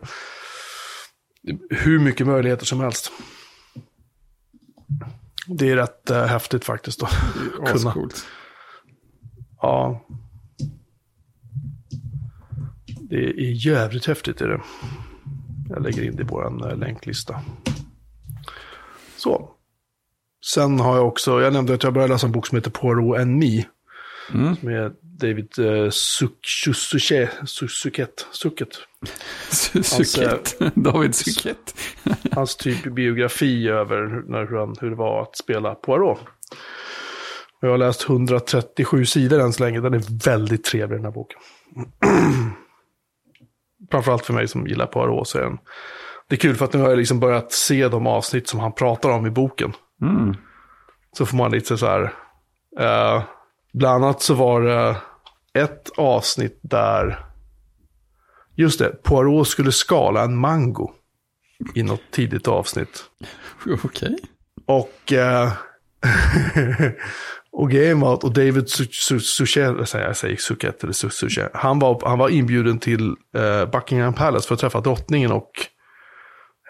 [1.70, 3.12] hur mycket möjligheter som helst.
[5.46, 7.00] Det är rätt äh, häftigt faktiskt.
[7.00, 7.06] Det
[7.70, 8.26] är ascoolt.
[9.60, 10.00] Ja.
[13.00, 14.60] Det är jävligt häftigt är det.
[15.68, 17.40] Jag lägger in det i vår äh, länklista.
[19.16, 19.50] Så.
[20.44, 23.18] Sen har jag också, jag nämnde att jag började läsa en bok som heter Poirot
[23.18, 23.64] and Me.
[24.34, 24.68] Mm.
[24.68, 26.76] Är David uh, Suket.
[27.46, 28.26] Suket.
[28.30, 28.78] Suket.
[30.74, 31.74] David Suket.
[32.32, 36.18] hans typ biografi över när, hur, han, hur det var att spela Poirot.
[37.62, 39.80] Och jag har läst 137 sidor än så länge.
[39.80, 41.40] Den är väldigt trevlig den här boken.
[43.90, 45.58] Framförallt för mig som gillar Poirot så är den
[46.30, 48.72] det är kul för att nu har jag liksom börjat se de avsnitt som han
[48.72, 49.72] pratar om i boken.
[50.02, 50.36] Mm.
[51.12, 52.02] Så får man lite så här,
[52.80, 53.24] uh,
[53.72, 54.96] bland annat så var det
[55.54, 57.24] ett avsnitt där,
[58.54, 60.90] just det, Poirot skulle skala en mango
[61.74, 63.04] i något tidigt avsnitt.
[63.66, 63.78] Okej.
[63.84, 64.16] Okay.
[64.66, 65.52] Och, uh,
[67.52, 68.68] och grejen var att, och David
[69.20, 74.48] Suchet, jag säger Suchet eller Suchet, han var, han var inbjuden till uh, Buckingham Palace
[74.48, 75.50] för att träffa drottningen och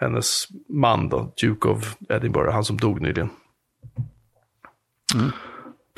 [0.01, 3.29] hennes man då, Duke of Edinburgh, han som dog nyligen.
[5.15, 5.31] Mm.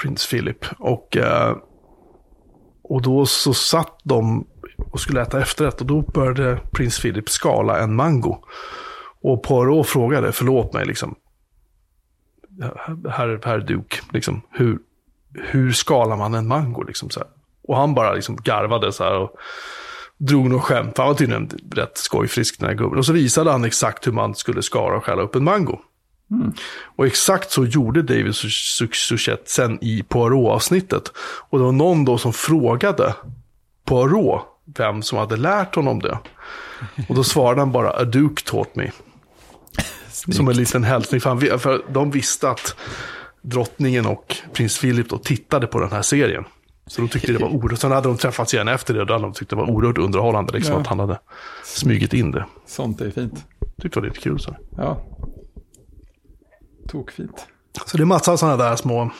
[0.01, 0.65] Prins Philip.
[0.79, 1.57] Och, eh,
[2.83, 4.47] och då så satt de
[4.91, 8.43] och skulle äta efterrätt och då började prins Philip skala en mango.
[9.21, 11.15] Och Poirot frågade, förlåt mig liksom,
[13.09, 14.79] herr, herr Duke, liksom, hur,
[15.33, 16.83] hur skalar man en mango?
[16.83, 17.29] Liksom, så här.
[17.67, 19.17] Och han bara liksom garvade så här.
[19.17, 19.35] Och,
[20.17, 20.97] drog något skämt.
[20.97, 22.99] Han var tydligen rätt skojfrisk den här gubben.
[22.99, 25.79] Och så visade han exakt hur man skulle skara och skälla upp en mango.
[26.31, 26.53] Mm.
[26.95, 28.35] Och exakt så gjorde David
[28.91, 31.11] Suchet sen i Poirot-avsnittet.
[31.49, 33.13] Och det var någon då som frågade
[33.85, 34.41] Poirot
[34.77, 36.17] vem som hade lärt honom det.
[37.09, 38.91] Och då svarade han bara, a Duke taught me.
[40.31, 42.75] Som en liten hälsning, för, han, för de visste att
[43.41, 46.43] drottningen och prins Philip då tittade på den här serien.
[46.87, 49.13] Så de tyckte det var oerhört, sen hade de träffats igen efter det och då
[49.13, 50.81] hade de tyckt det var oerhört underhållande liksom, ja.
[50.81, 51.19] att han hade
[51.63, 52.45] smugit in det.
[52.65, 53.45] Sånt är fint.
[53.81, 54.39] Tyckte det var lite kul.
[54.39, 54.55] Så.
[54.77, 55.01] Ja.
[56.87, 57.47] Tokfint.
[57.85, 59.11] Så det är massa sådana där små,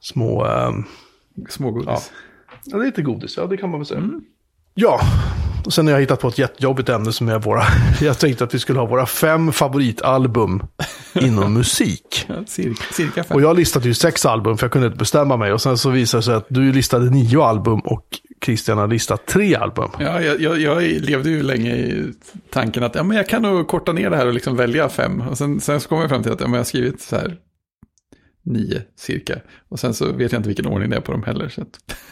[0.00, 0.46] små...
[0.46, 0.84] Um,
[1.48, 1.86] Smågodis.
[1.88, 2.00] Ja.
[2.64, 4.00] ja, det är lite godis, ja det kan man väl säga.
[4.00, 4.24] Mm.
[4.74, 5.00] Ja,
[5.66, 7.62] och sen har jag hittat på ett jättejobbigt ämne som är våra...
[8.00, 10.62] Jag tänkte att vi skulle ha våra fem favoritalbum
[11.20, 12.26] inom musik.
[12.92, 13.34] cirka, fem.
[13.34, 15.52] Och jag listade ju sex album för jag kunde inte bestämma mig.
[15.52, 18.06] Och sen så visade det sig att du listade nio album och
[18.44, 19.90] Christian har listat tre album.
[19.98, 22.12] Ja, jag, jag, jag levde ju länge i
[22.50, 25.20] tanken att ja, men jag kan nog korta ner det här och liksom välja fem.
[25.20, 27.16] Och sen, sen så kom jag fram till att ja, men jag har skrivit så
[27.16, 27.36] här
[28.44, 29.40] nio cirka.
[29.68, 31.48] Och sen så vet jag inte vilken ordning det är på dem heller.
[31.48, 31.64] Så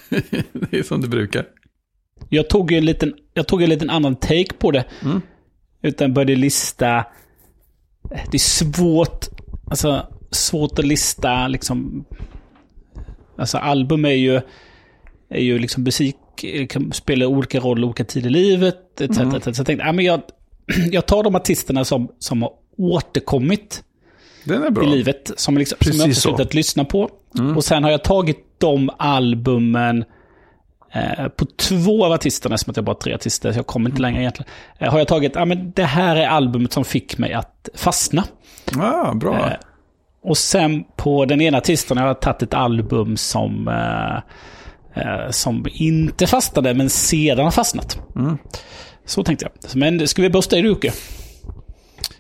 [0.71, 1.45] det är som det brukar.
[2.29, 4.85] Jag tog en liten, jag tog en liten annan take på det.
[5.03, 5.21] Mm.
[5.83, 7.05] Utan började lista...
[8.31, 9.27] Det är svårt,
[9.71, 12.05] alltså, svårt att lista liksom...
[13.37, 14.41] Alltså album är ju,
[15.31, 16.17] är ju liksom musik,
[16.69, 19.01] kan spela olika roller olika tider i livet.
[19.01, 19.35] Etc, mm.
[19.35, 19.45] etc.
[19.45, 20.21] Så jag tänkte, ja, men jag,
[20.91, 23.85] jag tar de artisterna som, som har återkommit
[24.83, 25.31] i livet.
[25.37, 27.11] Som, liksom, som jag har slutat lyssna på.
[27.39, 27.57] Mm.
[27.57, 30.05] Och sen har jag tagit de albumen Eh,
[31.37, 34.03] på två av artisterna, som att jag bara har tre artister, så jag kommer inte
[34.03, 37.33] längre egentligen, eh, har jag tagit, ja men det här är albumet som fick mig
[37.33, 38.25] att fastna.
[38.79, 39.47] Ah, bra.
[39.47, 39.53] Eh,
[40.23, 43.71] och sen på den ena artisten har jag tagit ett album som,
[45.31, 47.99] som inte fastnade, men sedan har fastnat.
[48.17, 48.39] Mm.
[49.05, 49.77] Så tänkte jag.
[49.77, 50.93] Men ska vi börja dig Ruke?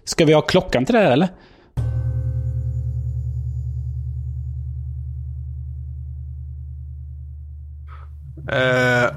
[0.05, 1.29] Ska vi ha klockan till det här eller?
[8.49, 9.11] Eh,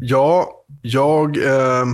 [0.00, 1.36] ja, jag...
[1.36, 1.84] Eh,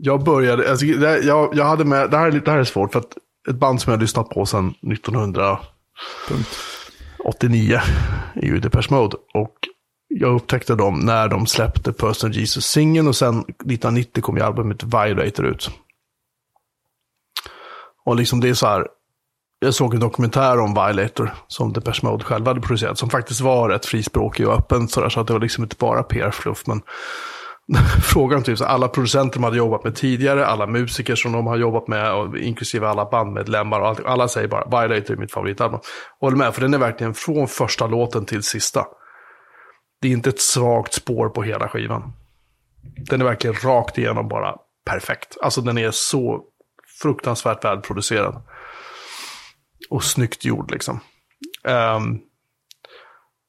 [0.00, 2.92] jag började, alltså, det, jag, jag hade med, det här, är, det här är svårt
[2.92, 3.16] för att
[3.48, 7.80] ett band som jag har lyssnat på sedan 1989
[8.34, 9.16] är ju Depeche Mode.
[9.34, 9.54] Och
[10.08, 15.46] jag upptäckte dem när de släppte Person Jesus-singeln och sen 1990 kom ju albumet Violator
[15.46, 15.70] ut.
[18.04, 18.88] Och liksom det är så här,
[19.60, 23.68] jag såg en dokumentär om Violator som Depeche Mode själva hade producerat, som faktiskt var
[23.68, 26.66] rätt frispråkig och öppen så, där, så att det var liksom inte bara PR-fluff.
[26.66, 26.82] Men
[28.02, 31.56] frågan typ så alla producenter de hade jobbat med tidigare, alla musiker som de har
[31.56, 35.80] jobbat med, och inklusive alla bandmedlemmar, och allt, alla säger bara Violator är mitt favoritalbum.
[36.20, 38.86] Håller med, för den är verkligen från första låten till sista.
[40.00, 42.12] Det är inte ett svagt spår på hela skivan.
[43.10, 44.54] Den är verkligen rakt igenom bara
[44.90, 45.36] perfekt.
[45.42, 46.42] Alltså den är så
[47.02, 48.42] fruktansvärt välproducerad.
[49.90, 51.00] Och snyggt gjord liksom.
[51.64, 52.20] Um,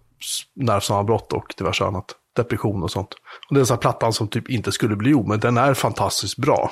[0.56, 2.16] nervsammanbrott och diverse annat.
[2.36, 3.14] Depression och sånt.
[3.50, 5.74] Och det är sån här plattan som typ inte skulle bli gjord, men den är
[5.74, 6.72] fantastiskt bra.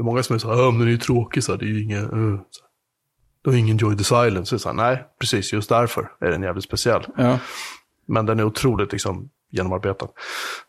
[0.00, 1.58] Det är många som är så här, "Ja, men den är ju tråkig, så här,
[1.58, 2.70] det är ju ingen, uh, så här.
[3.44, 4.56] Det har ingen Joy the Silence.
[4.56, 7.06] Är så här, nej, precis just därför är den jävligt speciell.
[7.16, 7.38] Ja.
[8.06, 10.08] Men den är otroligt liksom, genomarbetad.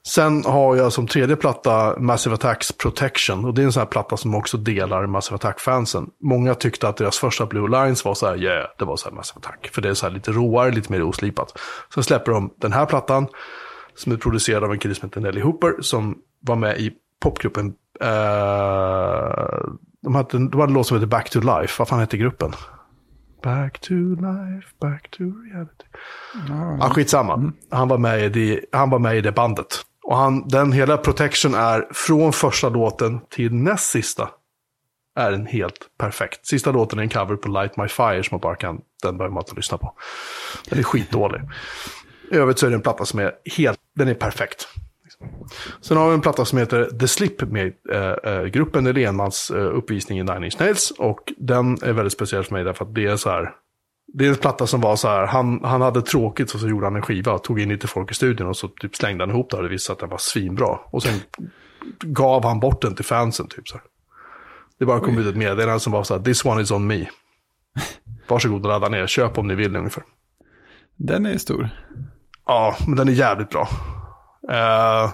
[0.08, 3.46] Sen har jag som tredje platta Massive Attacks Protection.
[3.46, 6.10] Och det är en sån här platta som också delar Massive Attack-fansen.
[6.22, 9.16] Många tyckte att deras första Blue Lines var så här, yeah, det var så här
[9.16, 9.70] Massive Attack.
[9.74, 11.60] För det är så här lite råare, lite mer oslipat.
[11.94, 13.28] Sen släpper de den här plattan.
[13.96, 15.82] Som är producerad av en kille som heter Nelly Hooper.
[15.82, 17.74] Som var med i popgruppen.
[18.02, 19.72] Eh,
[20.02, 21.76] de, hade, de hade en låt som heter Back to Life.
[21.80, 22.52] Vad fan hette gruppen?
[23.44, 25.86] Back to life, back to reality.
[26.80, 27.52] Ja, skitsamma.
[27.72, 29.86] Han, var med i det, han var med i det bandet.
[30.04, 34.30] Och han, den hela Protection är från första låten till näst sista.
[35.16, 36.46] Är en helt perfekt.
[36.46, 39.34] Sista låten är en cover på Light My Fire som man bara kan, den behöver
[39.34, 39.94] man inte lyssna på.
[40.70, 41.42] Den är skitdålig.
[42.32, 44.68] I övrigt så är det en platta som är helt, den är perfekt.
[45.82, 49.52] Sen har vi en platta som heter The Slip med eh, eh, gruppen är Lenmans
[49.52, 50.92] eh, uppvisning i Nine Inch Nails.
[50.92, 53.54] Och den är väldigt speciell för mig därför att det är så här.
[54.14, 56.86] Det är en platta som var så här, han, han hade tråkigt och så gjorde
[56.86, 59.50] han en skiva tog in lite folk i studion och så typ slängde han ihop
[59.50, 60.80] det och det visade sig att den var svinbra.
[60.86, 61.20] Och sen
[62.02, 63.84] gav han bort den till fansen typ så här.
[64.80, 67.06] Det bara kom ut ett meddelande som var så här, this one is on me.
[68.28, 70.04] Varsågod och ladda ner, köp om ni vill ungefär.
[70.96, 71.70] Den är stor.
[72.46, 73.70] Ja, men den är jävligt bra.
[74.50, 75.12] Eh, uh,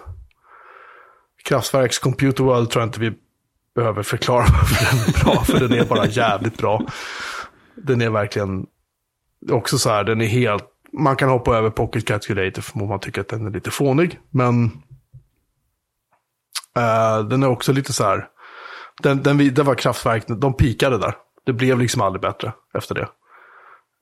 [1.43, 3.13] Kraftwerks Computer World tror jag inte vi
[3.75, 6.81] behöver förklara varför den är bra, för den är bara jävligt bra.
[7.75, 8.65] Den är verkligen
[9.51, 12.99] också så här, den är helt, man kan hoppa över Pocket Calculator för om man
[12.99, 14.63] tycker att den är lite fånig, men
[16.77, 18.27] uh, den är också lite så här,
[19.03, 21.15] den, den, det var Kraftwerk, de pikade där.
[21.45, 23.07] Det blev liksom aldrig bättre efter det.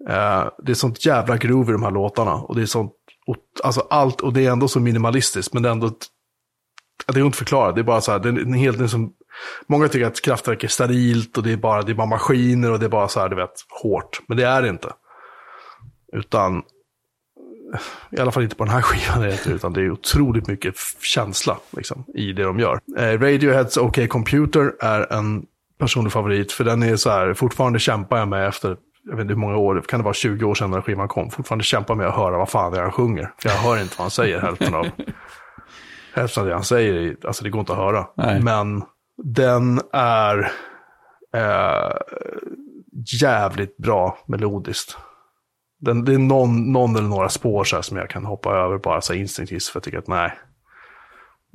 [0.10, 2.34] Uh, det är sånt jävla groove i de här låtarna.
[2.34, 2.94] Och det är sånt,
[3.28, 6.08] och, alltså allt, och det är ändå så minimalistiskt, men det är ändå, ett-
[7.08, 7.72] det går inte att förklara.
[7.72, 9.14] Det är bara så här, det är en helt, det som,
[9.68, 12.80] många tycker att kraftverk är sterilt och det är bara, det är bara maskiner och
[12.80, 13.52] det är bara så här, du vet,
[13.82, 14.22] hårt.
[14.28, 14.94] Men det är det inte.
[16.14, 16.64] Utan,
[18.12, 22.06] i alla fall inte på den här skivan, utan det är otroligt mycket känsla liksom,
[22.16, 22.80] i det de gör.
[22.98, 25.46] Eh, Radioheads OK Computer är en
[25.80, 29.34] personlig favorit, för den är så här, fortfarande kämpar jag med efter, jag vet inte
[29.34, 32.08] hur många år, kan det vara 20 år sedan när skivan kom, fortfarande kämpar med
[32.08, 33.32] att höra vad fan det är han sjunger.
[33.38, 34.86] För jag hör inte vad han säger hälften av,
[36.14, 38.08] hälften av det han säger, alltså det går inte att höra.
[38.18, 38.42] Nej.
[38.42, 38.84] Men
[39.24, 40.52] den är
[41.36, 41.98] eh,
[43.22, 44.98] jävligt bra melodiskt.
[45.80, 49.02] Den, det är någon, någon eller några spår så som jag kan hoppa över bara
[49.02, 50.34] så instinktivt för jag tycker att nej.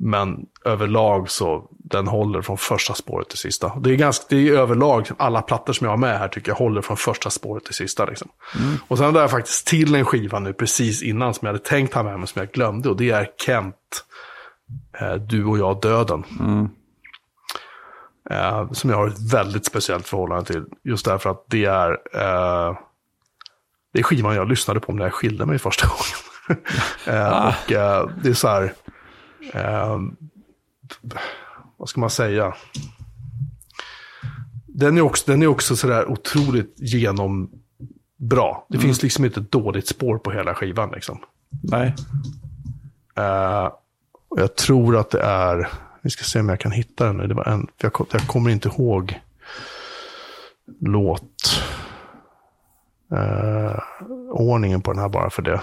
[0.03, 3.79] Men överlag så den håller från första spåret till sista.
[3.79, 6.55] Det är, ganska, det är överlag, alla plattor som jag har med här tycker jag
[6.55, 8.05] håller från första spåret till sista.
[8.05, 8.27] Liksom.
[8.87, 11.93] Och sen har jag faktiskt till en skiva nu precis innan som jag hade tänkt
[11.93, 12.89] ha med men som jag glömde.
[12.89, 13.75] Och det är Kent,
[14.99, 16.23] eh, Du och jag döden.
[18.29, 20.63] Eh, som jag har ett väldigt speciellt förhållande till.
[20.83, 22.77] Just därför att det är, eh,
[23.93, 26.59] det är skivan jag lyssnade på när jag skilde mig första gången.
[27.05, 28.73] eh, och eh, det är så här,
[29.53, 29.99] eh,
[31.77, 32.55] vad ska man säga?
[34.65, 38.57] Den är också, den är också sådär otroligt genombra.
[38.69, 41.19] Det finns liksom inte ett dåligt spår på hela skivan liksom.
[41.63, 41.95] Nej.
[43.15, 43.71] Eh,
[44.35, 45.67] jag tror att det är,
[46.01, 47.27] vi ska se om jag kan hitta den nu.
[47.27, 49.19] Det var en, jag, jag kommer inte ihåg
[50.79, 51.63] låt.
[53.11, 53.79] eh,
[54.31, 55.61] ordningen på den här bara för det.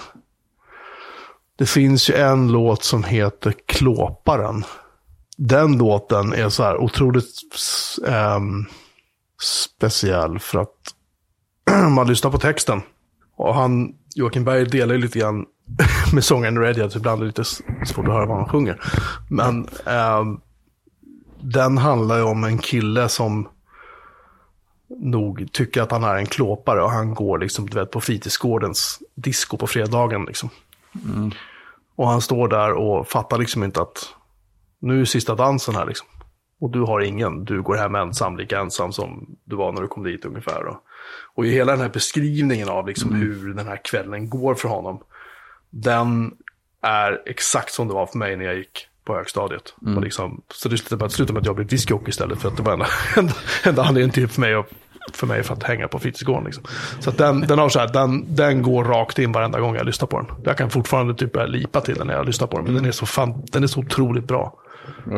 [1.59, 4.65] Det finns ju en låt som heter Klåparen.
[5.37, 7.99] Den låten är så här otroligt s-
[9.43, 10.95] speciell för att
[11.91, 12.81] man lyssnar på texten.
[13.37, 15.45] Och han, Joakim Berg delar ju lite grann
[16.13, 18.49] med sångaren i Radiohead, så typ ibland är det lite svårt att höra vad han
[18.49, 18.81] sjunger.
[19.31, 20.41] Men ehm,
[21.41, 23.49] den handlar ju om en kille som
[25.01, 28.99] nog tycker att han är en klåpare och han går liksom, du vet, på fritidsgårdens
[29.15, 30.51] disco på fredagen liksom.
[31.97, 34.15] Och han står där och fattar liksom inte att
[34.79, 36.09] nu är sista dansen här liksom.
[36.61, 39.89] Och du har ingen, du går hem ensam, lika ensam som du var när du
[39.89, 40.65] kom dit ungefär.
[40.65, 40.77] Och,
[41.35, 45.03] och i hela den här beskrivningen av liksom hur den här kvällen går för honom,
[45.71, 46.35] den
[46.83, 49.75] är exakt som det var för mig när jag gick på högstadiet.
[49.97, 52.57] Och liksom, så det slutade med, slutade med att jag blev discjockey istället för att
[52.57, 52.87] det var enda,
[53.17, 53.33] enda,
[53.65, 54.71] enda anledningen till för mig, att,
[55.17, 56.45] för mig för att hänga på fritidsgården.
[56.45, 56.65] Liksom.
[57.01, 60.07] Så den, den, har så här, den, den går rakt in varenda gång jag lyssnar
[60.07, 60.27] på den.
[60.45, 62.85] Jag kan fortfarande typ börja lipa till den när jag lyssnar på den, men den
[62.85, 64.55] är så, fan, den är så otroligt bra.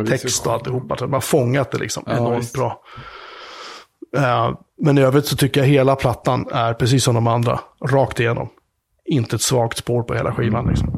[0.08, 2.54] Text och alltihopa, man har fångat det liksom enormt visst.
[2.54, 2.82] bra.
[4.16, 8.20] Eh, men i övrigt så tycker jag hela plattan är precis som de andra, rakt
[8.20, 8.48] igenom.
[9.04, 10.66] Inte ett svagt spår på hela skivan.
[10.66, 10.88] Liksom.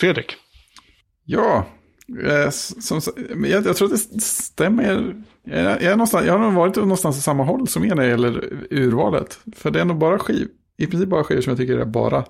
[0.00, 0.36] Fredrik?
[1.24, 1.64] Ja,
[2.20, 3.00] Eh, som,
[3.44, 5.14] jag, jag tror att det stämmer.
[5.44, 8.08] Jag, jag, någonstans, jag har nog varit någonstans i samma håll som er när det
[8.08, 9.38] gäller urvalet.
[9.56, 10.48] För det är nog bara skiv,
[10.78, 12.24] i princip bara skivor som jag tycker är bara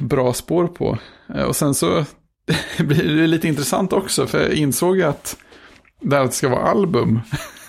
[0.00, 0.98] bra spår på.
[1.34, 2.04] Eh, och sen så
[2.78, 5.36] blir det lite intressant också, för jag insåg ju att
[6.00, 7.20] det här att det ska vara album.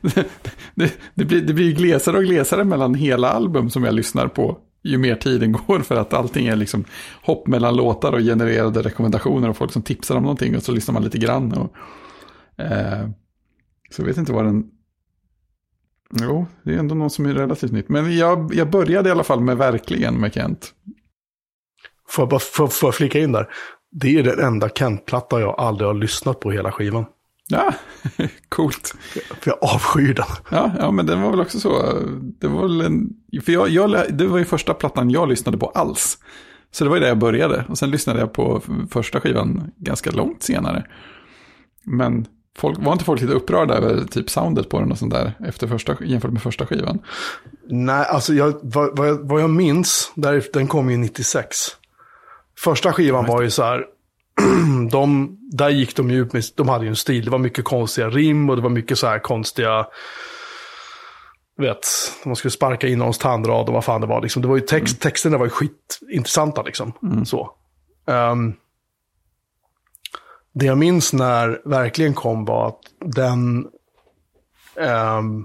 [0.00, 4.58] det, det, blir, det blir glesare och glesare mellan hela album som jag lyssnar på
[4.82, 6.84] ju mer tiden går för att allting är liksom
[7.22, 10.92] hopp mellan låtar och genererade rekommendationer och folk som tipsar om någonting och så lyssnar
[10.92, 11.52] man lite grann.
[11.52, 11.72] Och,
[12.62, 13.08] eh,
[13.90, 14.70] så jag vet inte vad den...
[16.20, 17.88] Jo, det är ändå något som är relativt nytt.
[17.88, 20.74] Men jag, jag började i alla fall med Verkligen med Kent.
[22.08, 23.48] Får jag bara får, får jag flika in där?
[23.90, 27.04] Det är den enda Kent-platta jag aldrig har lyssnat på hela skivan.
[27.48, 27.74] Ja,
[28.48, 28.94] coolt.
[29.40, 30.26] För jag avskyr den.
[30.50, 32.02] Ja, ja, men den var väl också så.
[32.20, 33.10] Det var väl en...
[33.44, 36.18] För jag, jag, det var ju första plattan jag lyssnade på alls.
[36.70, 37.64] Så det var ju där jag började.
[37.68, 40.86] Och sen lyssnade jag på första skivan ganska långt senare.
[41.84, 42.26] Men
[42.56, 45.66] folk, var inte folk lite upprörda över typ soundet på den och sånt där efter
[45.66, 46.98] första, jämfört med första skivan?
[47.68, 51.56] Nej, alltså jag, vad, vad, jag, vad jag minns, där, den kom ju 96.
[52.58, 53.84] Första skivan var ju så här,
[54.90, 57.64] de, där gick de ju ut med, de hade ju en stil, det var mycket
[57.64, 59.86] konstiga rim och det var mycket så här konstiga,
[61.56, 61.86] vet,
[62.24, 64.22] man skulle sparka in någons tandrad och vad fan det var.
[64.22, 64.42] Liksom.
[64.42, 66.92] Det var ju text, Texterna var ju skitintressanta liksom.
[67.26, 67.50] Så.
[68.06, 68.54] Ehm,
[70.52, 72.80] det jag minns när verkligen kom var att
[73.14, 73.68] den,
[74.80, 75.44] ehm,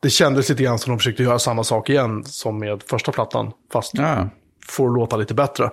[0.00, 3.52] det kändes lite grann som de försökte göra samma sak igen som med första plattan,
[3.72, 4.28] fast Ja,
[4.70, 5.70] får det låta lite bättre.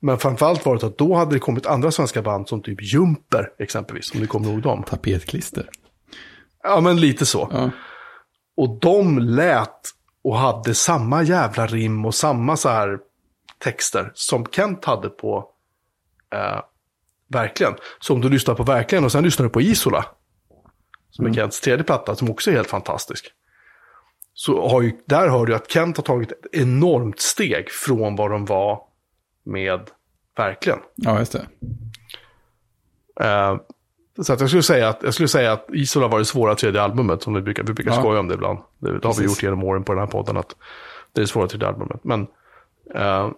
[0.00, 3.48] Men framförallt var det att då hade det kommit andra svenska band som typ Jumper
[3.58, 4.82] exempelvis, om ni kommer ihåg dem.
[4.82, 5.68] tapetklister.
[6.62, 7.48] Ja, men lite så.
[7.52, 7.70] Ja.
[8.56, 9.80] Och de lät
[10.24, 12.98] och hade samma jävla rim och samma så här
[13.58, 15.48] texter som Kent hade på
[16.34, 16.60] eh,
[17.28, 17.74] Verkligen.
[18.00, 20.06] Så om du lyssnar på Verkligen och sen lyssnar du på Isola,
[21.10, 23.32] som är Kents tredje platta, som också är helt fantastisk.
[24.38, 28.30] Så har ju, där hör du att Kent har tagit ett enormt steg från vad
[28.30, 28.80] de var
[29.44, 29.80] med
[30.36, 30.78] Verkligen.
[30.94, 31.46] ja, just det.
[33.20, 33.56] Eh,
[34.22, 36.82] så att jag, skulle säga att, jag skulle säga att Isola var det svåra tredje
[36.82, 37.98] albumet, som vi brukar, vi brukar Ja.
[38.00, 38.58] skoja om det ibland.
[38.78, 40.56] Det, det har vi gjort genom åren på den här podden, att
[41.12, 42.04] det är det svåra tredje albumet.
[42.04, 42.26] Men
[42.94, 43.30] eh,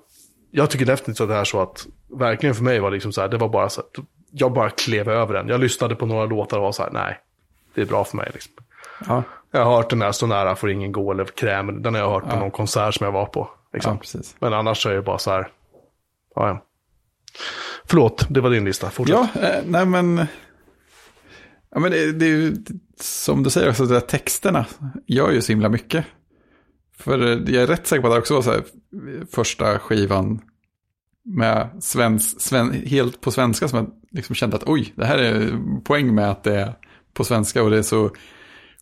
[0.50, 1.86] jag tycker definitivt att det är så att,
[2.18, 3.90] verkligen för mig var liksom så här, det var bara så att,
[4.30, 5.48] jag bara klev över den.
[5.48, 7.18] Jag lyssnade på några låtar och var så här, nej,
[7.74, 8.30] det är bra för mig.
[8.34, 8.52] Liksom.
[9.08, 12.00] Ja, Jag har hört den här Så nära får ingen gå, eller Krämen, den har
[12.00, 13.50] jag hört på någon konsert som jag var på.
[13.72, 13.98] Liksom.
[14.14, 14.20] ja.
[14.38, 15.48] Men annars så är det bara så här,
[16.34, 16.64] ja, ja.
[17.84, 18.90] Förlåt, det var din lista.
[18.90, 19.16] Fortsätt.
[19.34, 20.26] Ja, eh, nej men...
[21.70, 22.56] Ja, men det, det är ju
[23.00, 24.66] som du säger också, de där texterna
[25.06, 26.04] gör ju så himla mycket.
[26.98, 28.62] För eh, jag är rätt säker på att det också var så här,
[29.32, 30.40] första skivan
[31.24, 35.58] med svens, sven, helt på svenska som jag liksom kände att oj, det här är
[35.84, 36.72] poäng med att det är
[37.12, 38.10] på svenska och det är så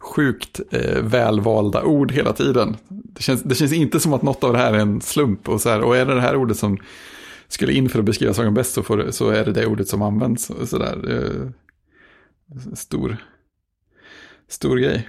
[0.01, 2.77] sjukt eh, välvalda ord hela tiden.
[2.89, 5.61] Det känns, det känns inte som att något av det här är en slump och
[5.61, 6.79] så här, och är det det här ordet som
[7.49, 10.03] skulle in för att beskriva sagan bäst så, får, så är det det ordet som
[10.03, 10.51] används.
[10.51, 11.15] Och så där.
[11.15, 11.51] Eh,
[12.75, 13.17] stor,
[14.49, 15.09] stor grej.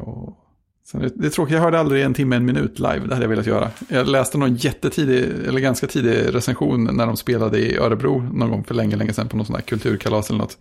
[0.00, 0.38] Och
[0.86, 3.24] sen det, det är tråkigt, jag hörde aldrig en timme, en minut live, det hade
[3.24, 3.70] jag velat göra.
[3.88, 8.64] Jag läste någon jättetidig, eller ganska tidig recension när de spelade i Örebro någon gång
[8.64, 10.58] för länge, länge sedan på någon sån här kulturkalas eller något.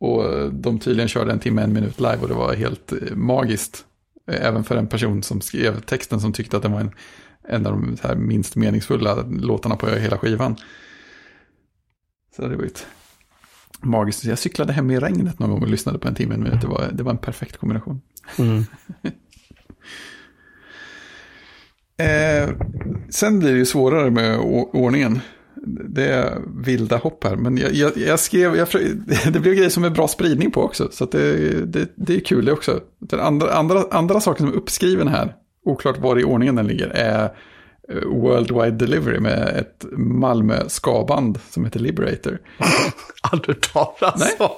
[0.00, 3.84] Och de tydligen körde en timme, en minut live och det var helt eh, magiskt.
[4.26, 6.90] Även för en person som skrev texten som tyckte att det var en,
[7.48, 10.56] en av de här minst meningsfulla låtarna på hela skivan.
[12.36, 12.86] Så det var ett
[13.80, 14.24] magiskt.
[14.24, 16.60] Jag cyklade hem i regnet någon gång och lyssnade på en timme, en minut.
[16.60, 18.00] Det var, det var en perfekt kombination.
[18.38, 18.64] Mm.
[22.00, 22.50] Eh,
[23.08, 24.38] sen blir det ju svårare med
[24.72, 25.20] ordningen.
[25.88, 28.68] Det är vilda hopp här, men jag, jag, jag skrev, jag,
[29.32, 31.32] det blev grejer som är bra spridning på också, så det,
[31.66, 32.80] det, det är kul det också.
[32.98, 36.88] Den andra, andra, andra saker som är uppskriven här, oklart var i ordningen den ligger,
[36.88, 37.24] är
[37.88, 42.38] eh, Worldwide Delivery med ett Malmö skaband som heter Liberator.
[43.32, 44.48] Aldrig talas om.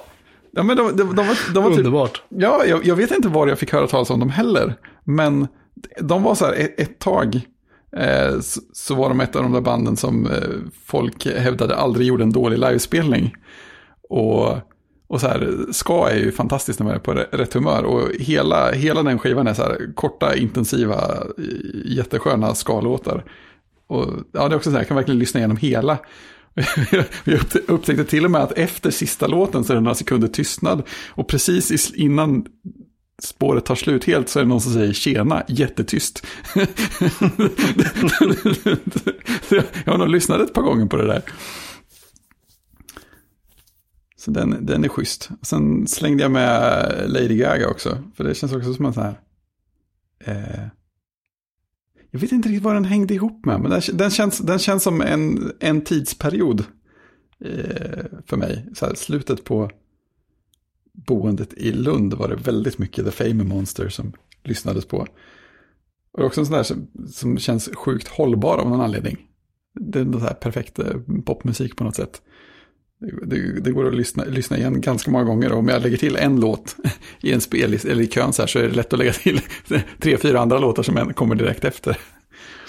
[0.55, 2.21] Ja, men de, de, de, var, de var typ, Underbart.
[2.29, 4.75] Ja, jag, jag, vet inte var jag fick höra talas om dem heller.
[5.03, 5.47] Men
[5.99, 7.41] de var så här ett, ett tag.
[7.97, 10.49] Eh, så, så, var de ett av de där banden som eh,
[10.85, 13.35] folk hävdade aldrig gjorde en dålig livespelning.
[14.09, 14.57] Och,
[15.07, 17.83] och så här, ska är ju fantastiskt när man är på rätt humör.
[17.83, 21.43] Och hela, hela den skivan är så här korta, intensiva, eh,
[21.85, 23.23] jättesköna skalåtar.
[23.87, 25.97] Och ja, det är också så här, jag kan verkligen lyssna igenom hela.
[27.23, 30.83] Jag upptäckte till och med att efter sista låten så är det några sekunder tystnad.
[31.09, 32.45] Och precis innan
[33.21, 36.25] spåret tar slut helt så är det någon som säger tjena, jättetyst.
[36.55, 36.67] jag
[39.91, 41.23] har nog lyssnat ett par gånger på det där.
[44.17, 45.29] Så den, den är schysst.
[45.41, 47.97] Sen slängde jag med Lady Gaga också.
[48.15, 49.19] För det känns också som en sån här...
[50.25, 50.67] Eh,
[52.11, 54.83] jag vet inte riktigt vad den hängde ihop med, men den, den, känns, den känns
[54.83, 56.63] som en, en tidsperiod
[57.45, 58.65] eh, för mig.
[58.73, 59.69] Så här, slutet på
[60.93, 64.13] boendet i Lund var det väldigt mycket The Fame Monster som
[64.43, 64.97] lyssnades på.
[64.97, 69.17] Och det är också en sån där som, som känns sjukt hållbar av någon anledning.
[69.79, 70.79] Det är en sån här perfekt
[71.25, 72.21] popmusik på något sätt.
[73.25, 75.51] Det, det, går att lyssna, lyssna igen ganska många gånger.
[75.51, 76.75] Och om jag lägger till en låt
[77.21, 79.41] i en spellist eller i kön så här så är det lätt att lägga till
[79.99, 81.97] tre, fyra andra låtar som kommer direkt efter.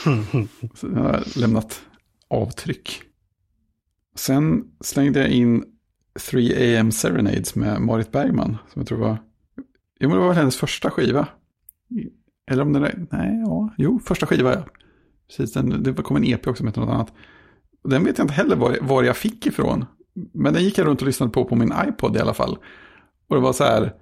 [0.75, 1.83] Så jag har lämnat
[2.29, 3.03] avtryck.
[4.17, 5.65] Sen slängde jag in
[6.21, 8.57] 3 AM Serenades med Marit Bergman.
[8.73, 9.19] Som jag tror var,
[10.01, 11.29] jo men det var väl hennes första skiva.
[12.51, 14.65] Eller om den är, nej, ja, jo, första skiva ja.
[15.29, 17.13] Precis, den, det kom en EP också som hette något annat.
[17.85, 19.85] Den vet jag inte heller var, var jag fick ifrån.
[20.33, 22.59] Men den gick jag runt och lyssnade på på min iPod i alla fall.
[23.29, 23.95] Och det var så här,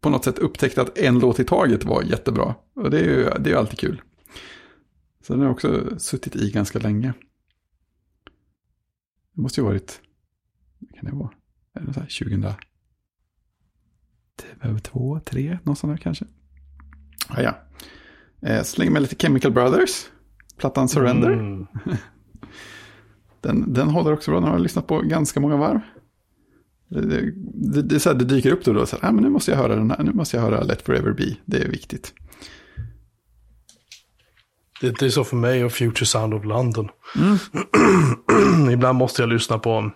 [0.00, 2.54] på något sätt upptäckte att en låt i taget var jättebra.
[2.74, 4.02] Och det är ju, det är ju alltid kul.
[5.26, 7.12] Så den har jag också suttit i ganska länge.
[9.34, 10.00] Det måste ju varit,
[10.78, 11.30] vad kan det vara?
[11.78, 12.54] Är det så här
[14.58, 16.24] 2002, 3, något sånt där kanske.
[17.36, 17.58] Ja, ja.
[18.48, 20.06] Eh, slänger med lite Chemical Brothers.
[20.56, 21.32] Plattan Surrender.
[21.32, 21.66] Mm.
[23.40, 25.80] Den, den håller också bra, den har jag lyssnat på ganska många varv.
[26.88, 29.12] Det, det, det, det, så här, det dyker upp då och då, så här, ah,
[29.12, 31.58] men nu måste jag höra den här, nu måste jag höra Let Forever Be, det
[31.58, 32.14] är viktigt.
[34.80, 36.88] Det, är så för mig och Future Sound of London.
[37.16, 38.70] Mm.
[38.70, 39.90] Ibland måste jag lyssna på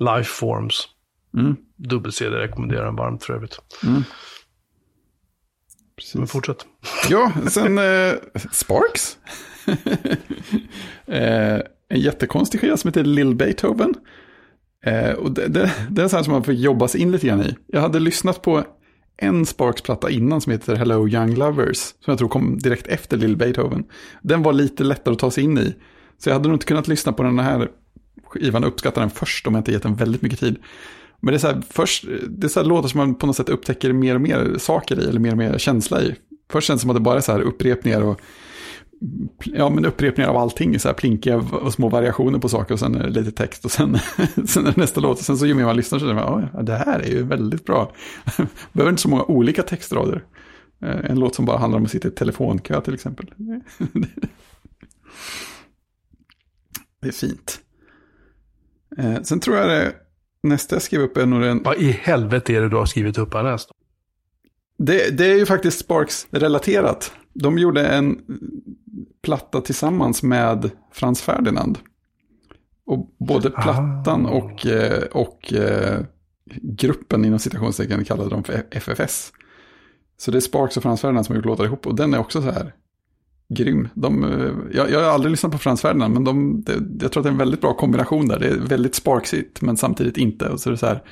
[0.00, 0.88] Lifeforms.
[1.36, 1.56] Mm.
[1.76, 3.58] Dubbel-CD rekommenderar den varmt för övrigt.
[3.84, 4.02] Mm.
[6.14, 6.66] Men fortsätt.
[7.08, 8.14] Ja, sen eh,
[8.52, 9.18] Sparks.
[11.06, 13.94] eh, en jättekonstig skiva som heter Lill Beethoven.
[14.84, 17.26] Eh, och det, det, det är en sån som man får jobba sig in lite
[17.26, 17.56] grann i.
[17.66, 18.64] Jag hade lyssnat på
[19.16, 21.78] en Sparks-platta innan som heter Hello Young Lovers.
[21.78, 23.84] Som jag tror kom direkt efter Lill Beethoven.
[24.22, 25.74] Den var lite lättare att ta sig in i.
[26.18, 27.68] Så jag hade nog inte kunnat lyssna på den här
[28.30, 30.56] skivan och uppskattar den först om jag inte gett den väldigt mycket tid.
[31.20, 33.36] Men det är så här, först, det är så här låtar som man på något
[33.36, 36.14] sätt upptäcker mer och mer saker i, eller mer och mer känsla i.
[36.50, 38.20] Först känns det som att det bara är så här upprepningar och
[39.44, 42.92] ja, men upprepningar av allting, så här plinkiga och små variationer på saker och sen
[42.92, 43.98] lite text och sen,
[44.46, 46.20] sen är det nästa låt och sen så ju mer man lyssnar så är det,
[46.20, 47.92] ja, det här är ju väldigt bra.
[48.72, 50.24] Behöver inte så många olika textrader.
[50.82, 53.34] Eh, en låt som bara handlar om att sitta i telefonkö till exempel.
[57.02, 57.60] Det är fint.
[58.98, 59.92] Eh, sen tror jag det
[60.42, 61.62] nästa jag skrev upp är nog den...
[61.62, 63.70] Vad i helvete är det du har skrivit upp härnäst?
[64.78, 67.12] Det, det är ju faktiskt Sparks-relaterat.
[67.32, 68.20] De gjorde en
[69.22, 71.78] platta tillsammans med Frans Ferdinand.
[72.86, 74.30] Och både plattan ah.
[74.30, 76.00] och, eh, och eh,
[76.62, 79.32] gruppen inom citationstecken kallade de för FFS.
[80.16, 81.86] Så det är Sparks och Frans Ferdinand som har gjort låtar ihop.
[81.86, 82.74] Och den är också så här
[83.50, 83.88] grym.
[83.94, 87.20] De, eh, jag, jag har aldrig lyssnat på Frans Ferdinand, men de, det, jag tror
[87.20, 88.38] att det är en väldigt bra kombination där.
[88.38, 90.48] Det är väldigt sparksigt, men samtidigt inte.
[90.48, 91.02] Och så är det så här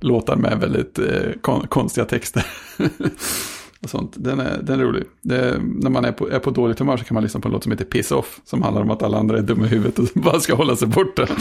[0.00, 2.46] låtar med väldigt eh, kon konstiga texter.
[3.82, 4.12] och sånt.
[4.16, 5.04] Den är, den är rolig.
[5.22, 7.52] Det, när man är på, är på dåligt humör så kan man lyssna på en
[7.52, 8.40] låt som heter Piss Off.
[8.44, 10.88] Som handlar om att alla andra är dumma i huvudet och bara ska hålla sig
[10.88, 11.26] borta.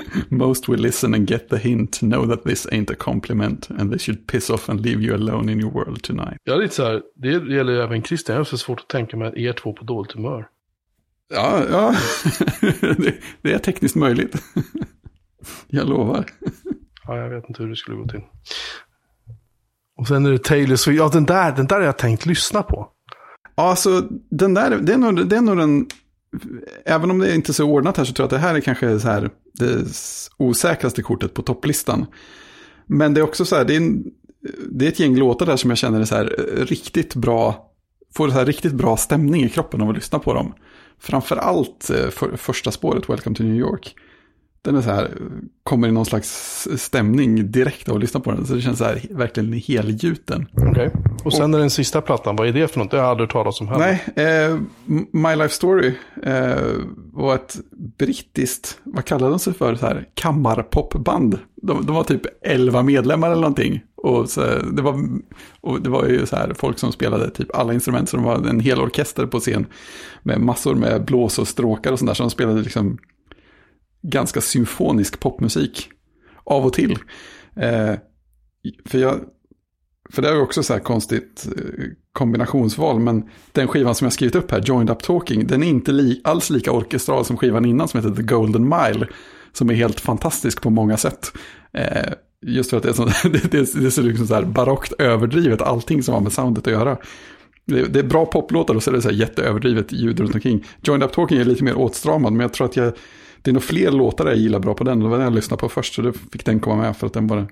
[0.28, 3.98] Most will listen and get the hint, know that this ain't a compliment and they
[3.98, 6.36] should piss off and leave you alone in your world tonight.
[6.44, 9.16] Är lite så här, det gäller ju även Christian, jag har så svårt att tänka
[9.16, 10.48] mig er två på dåligt humör.
[11.34, 11.94] Ja, ja.
[12.80, 14.36] det, det är tekniskt möjligt.
[15.68, 16.24] Jag lovar.
[17.06, 18.20] Ja, jag vet inte hur det skulle gå till.
[19.96, 22.62] Och sen är det Taylor Swift, ja den där, den där har jag tänkt lyssna
[22.62, 22.88] på.
[23.56, 25.86] Ja, alltså den där, det är nog, det är nog den,
[26.84, 28.60] även om det inte är så ordnat här så tror jag att det här är
[28.60, 29.84] kanske så här, det
[30.36, 32.06] osäkraste kortet på topplistan.
[32.86, 34.04] Men det är också så här, det är, en,
[34.70, 37.70] det är ett gäng låtar där som jag känner är så här eh, riktigt bra,
[38.14, 40.54] får så här riktigt bra stämning i kroppen av att lyssna på dem.
[41.00, 43.94] Framförallt eh, för, första spåret, Welcome to New York.
[44.64, 45.18] Den är så här,
[45.62, 48.46] kommer i någon slags stämning direkt av att lyssna på den.
[48.46, 50.46] Så det känns så här verkligen helgjuten.
[50.52, 50.70] Okej.
[50.70, 50.90] Okay.
[51.24, 52.90] Och sen är den sista plattan, vad är det för något?
[52.90, 53.98] Det har jag aldrig talat om heller.
[54.14, 54.58] Nej, eh,
[55.12, 56.62] My Life Story eh,
[57.12, 57.56] var ett
[57.98, 61.38] brittiskt, vad kallade de sig för, så här, kammarpopband.
[61.62, 63.82] De, de var typ elva medlemmar eller någonting.
[63.96, 64.40] Och, så,
[64.72, 65.08] det var,
[65.60, 68.48] och det var ju så här folk som spelade typ alla instrument, så de var
[68.48, 69.66] en hel orkester på scen.
[70.22, 72.98] Med massor med blås och stråkar och sånt där, så de spelade liksom
[74.02, 75.88] ganska symfonisk popmusik.
[76.44, 76.98] Av och till.
[77.56, 77.94] Eh,
[78.84, 79.20] för, jag,
[80.10, 84.34] för det är också så här konstigt eh, kombinationsval, men den skivan som jag skrivit
[84.34, 87.88] upp här, Joined Up Talking, den är inte li, alls lika orkestral som skivan innan
[87.88, 89.06] som heter The Golden Mile.
[89.52, 91.32] Som är helt fantastisk på många sätt.
[91.72, 92.12] Eh,
[92.46, 94.92] just för att det är så, det, det, det ser så liksom så här barockt
[94.98, 96.96] överdrivet, allting som har med soundet att göra.
[97.64, 100.64] Det, det är bra poplåtar och så är det så här jätteöverdrivet ljud runt omkring.
[100.82, 102.92] Joined Up Talking är lite mer åtstramad, men jag tror att jag
[103.42, 105.00] det är nog fler låtar jag gillar bra på den.
[105.00, 107.12] Det var den jag lyssnade på först, så då fick den komma med för att
[107.12, 107.48] den var,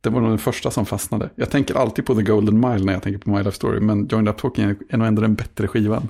[0.00, 1.30] den var nog den första som fastnade.
[1.34, 4.08] Jag tänker alltid på The Golden Mile när jag tänker på My Life Story, men
[4.08, 6.08] Joined Up Talking är nog ändå den bättre skivan.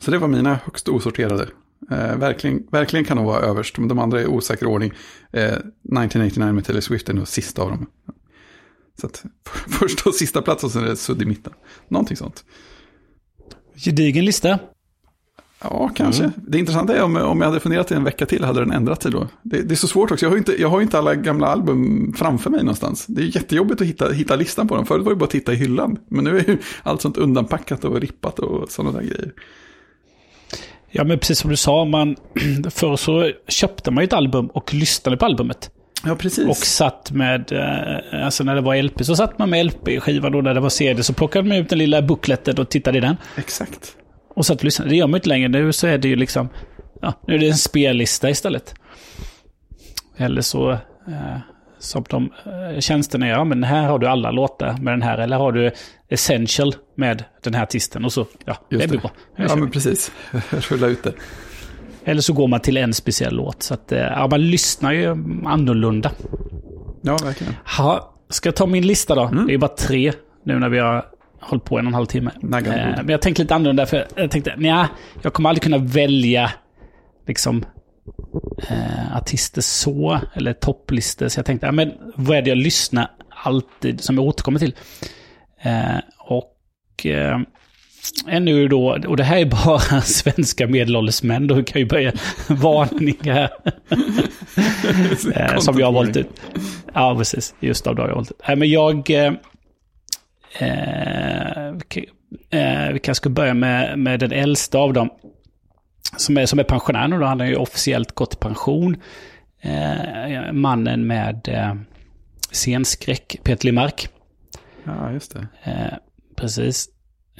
[0.00, 1.48] Så det var mina högst osorterade.
[1.90, 4.92] Eh, verkligen, verkligen kan de vara överst, men de andra är i osäker ordning.
[5.32, 7.86] Eh, 1989 med Taylor Swift är nog sista av dem.
[9.00, 9.24] Så att
[9.68, 11.52] första och sista plats och sen är det sudd i mitten.
[11.88, 12.44] Någonting sånt.
[13.76, 14.58] Gedigen lista.
[15.62, 16.24] Ja, kanske.
[16.24, 16.34] Mm.
[16.36, 19.02] Det intressanta är om, om jag hade funderat i en vecka till, hade den ändrat
[19.02, 19.28] sig då?
[19.42, 22.12] Det, det är så svårt också, jag har, inte, jag har inte alla gamla album
[22.18, 23.06] framför mig någonstans.
[23.06, 24.86] Det är jättejobbigt att hitta, hitta listan på dem.
[24.86, 25.98] Förut var det bara att titta i hyllan.
[26.08, 29.32] Men nu är ju allt sånt undanpackat och rippat och sådana där grejer.
[30.90, 32.16] Ja, men precis som du sa, man,
[32.70, 35.70] förr så köpte man ju ett album och lyssnade på albumet.
[36.06, 36.48] Ja, precis.
[36.48, 40.40] Och satt med, eh, alltså när det var LP så satt man med LP-skivan då,
[40.40, 43.16] när det var CD så plockade man ut den lilla bookletten och tittade i den.
[43.36, 43.96] Exakt.
[44.34, 44.90] Och satt och lyssnade.
[44.90, 45.48] Det gör man inte längre.
[45.48, 46.48] Nu så är det ju liksom...
[47.02, 48.74] Ja, nu är det en spellista istället.
[50.16, 50.70] Eller så...
[51.08, 51.38] Eh,
[51.78, 53.44] som de eh, tjänsterna gör.
[53.44, 55.18] Men här har du alla låtar med den här.
[55.18, 55.70] Eller har du
[56.08, 58.04] Essential med den här artisten.
[58.04, 59.10] Och så, ja, Just det blir bra.
[59.36, 60.12] Ja, men precis.
[60.50, 61.12] Rulla ut det.
[62.04, 63.62] Eller så går man till en speciell låt.
[63.62, 65.10] Så att, eh, ja, man lyssnar ju
[65.46, 66.10] annorlunda.
[67.02, 67.54] Ja, verkligen.
[67.78, 69.22] Ha, ska jag ta min lista då?
[69.22, 69.46] Mm.
[69.46, 70.12] Det är bara tre
[70.44, 71.04] nu när vi har
[71.44, 72.30] hållit på en och en halv timme.
[72.42, 72.48] Eh,
[72.96, 74.86] men jag tänkte lite annorlunda för jag tänkte, nej,
[75.22, 76.50] jag kommer aldrig kunna välja
[77.26, 77.64] liksom
[78.68, 81.28] eh, artister så, eller topplistor.
[81.28, 84.74] Så jag tänkte, ja, men vad är det jag lyssnar alltid, som jag återkommer till?
[85.62, 87.38] Eh, och eh,
[88.28, 92.12] ännu då, och det här är bara svenska medelålders män, då kan ju börja
[92.48, 93.50] varningar.
[95.34, 96.40] eh, som jag har valt ut.
[96.94, 97.54] Ja, precis.
[97.60, 98.40] Just av det har jag valt ut.
[98.48, 99.10] Eh, men jag...
[100.58, 101.74] Eh,
[102.50, 105.10] Eh, vi kanske ska börja med, med den äldsta av dem.
[106.16, 107.26] Som är, som är pensionär nu då.
[107.26, 108.96] Han har ju officiellt gått i pension.
[109.60, 111.74] Eh, mannen med eh,
[112.50, 114.08] scenskräck, Peter Limark.
[114.84, 115.46] Ja, just det.
[115.64, 115.98] Eh,
[116.36, 116.88] precis.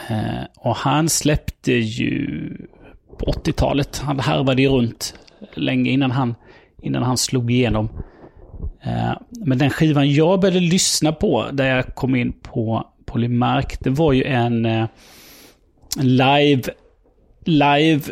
[0.08, 2.50] Eh, och han släppte ju
[3.18, 3.98] på 80-talet.
[3.98, 5.14] Han härvade ju runt
[5.54, 6.34] länge innan han,
[6.82, 7.88] innan han slog igenom.
[8.82, 13.90] Eh, men den skivan jag började lyssna på, där jag kom in på Polymark, det
[13.90, 14.86] var ju en, eh,
[15.96, 16.62] live,
[17.44, 18.02] live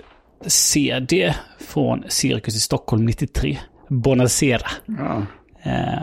[0.47, 3.59] CD från Cirkus i Stockholm 93.
[3.89, 4.67] Bonacera.
[4.87, 5.27] Ja.
[5.63, 6.03] Eh,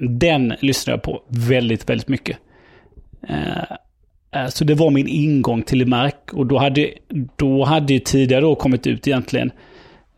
[0.00, 2.38] den lyssnade jag på väldigt, väldigt mycket.
[4.48, 6.32] Så det var min ingång till Limark.
[6.32, 6.90] Och då hade,
[7.36, 9.52] då hade ju tidigare då kommit ut egentligen.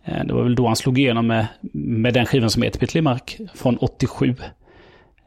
[0.04, 3.38] Det var väl då han slog igenom med, med den skivan som heter Peter Limark
[3.54, 4.34] från 87.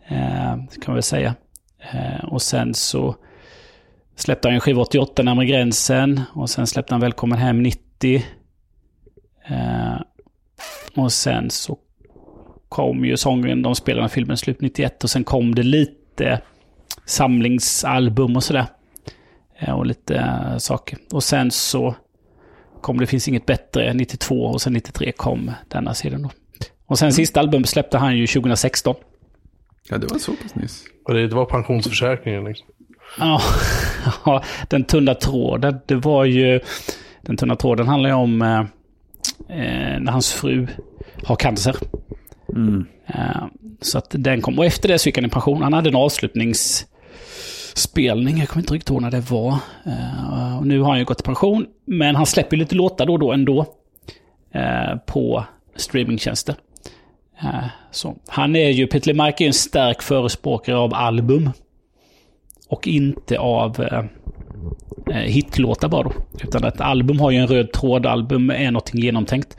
[0.08, 1.36] Kan man väl säga.
[1.82, 3.16] Eh, och sen så
[4.16, 6.22] släppte han en skiva 88 närmare gränsen.
[6.34, 8.26] Och sen släppte han Välkommen hem 90.
[10.96, 11.78] Och sen så
[12.70, 16.42] kom ju sången de spelade filmen slut 91 och sen kom det lite
[17.06, 18.66] samlingsalbum och sådär.
[19.60, 20.98] Eh, och lite saker.
[21.12, 21.96] Och sen så
[22.82, 26.30] kom Det finns inget bättre 92 och sen 93 kom denna sidan då.
[26.86, 28.96] Och sen sista albumet släppte han ju 2016.
[29.90, 30.84] Ja, det var så pass nyss.
[31.04, 32.68] Och det, det var pensionsförsäkringen liksom.
[34.26, 35.80] Ja, den tunna tråden.
[35.86, 36.60] Det var ju...
[37.22, 38.64] Den tunna tråden handlar ju om eh,
[40.00, 40.68] när hans fru
[41.24, 41.76] har cancer.
[42.56, 42.86] Mm.
[43.08, 43.46] Eh,
[43.82, 44.60] så att den kom.
[44.60, 45.62] Och efter det så gick han i pension.
[45.62, 48.38] Han hade en avslutningsspelning.
[48.38, 49.58] Jag kommer inte riktigt ihåg när det var.
[49.86, 51.66] Eh, och nu har han ju gått i pension.
[51.86, 53.66] Men han släpper lite låtar då och då ändå.
[54.54, 55.46] Eh, på
[55.76, 56.56] streamingtjänster.
[57.44, 58.18] Eh, så.
[58.28, 61.50] Han är ju, Peter Lemark är en stark förespråkare av album.
[62.70, 64.06] Och inte av eh,
[65.16, 66.14] eh, hitlåtar bara då.
[66.44, 68.06] Utan ett album har ju en röd tråd.
[68.06, 69.58] Album är någonting genomtänkt.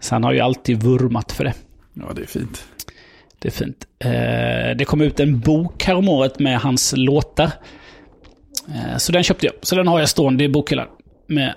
[0.00, 1.54] Så han har ju alltid vurmat för det.
[1.94, 2.64] Ja, det är fint.
[3.38, 3.86] Det är fint.
[3.98, 7.50] Eh, det kom ut en bok häromåret med hans låtar.
[8.68, 9.54] Eh, så den köpte jag.
[9.62, 10.86] Så den har jag stående i bokhyllan.
[11.26, 11.54] Med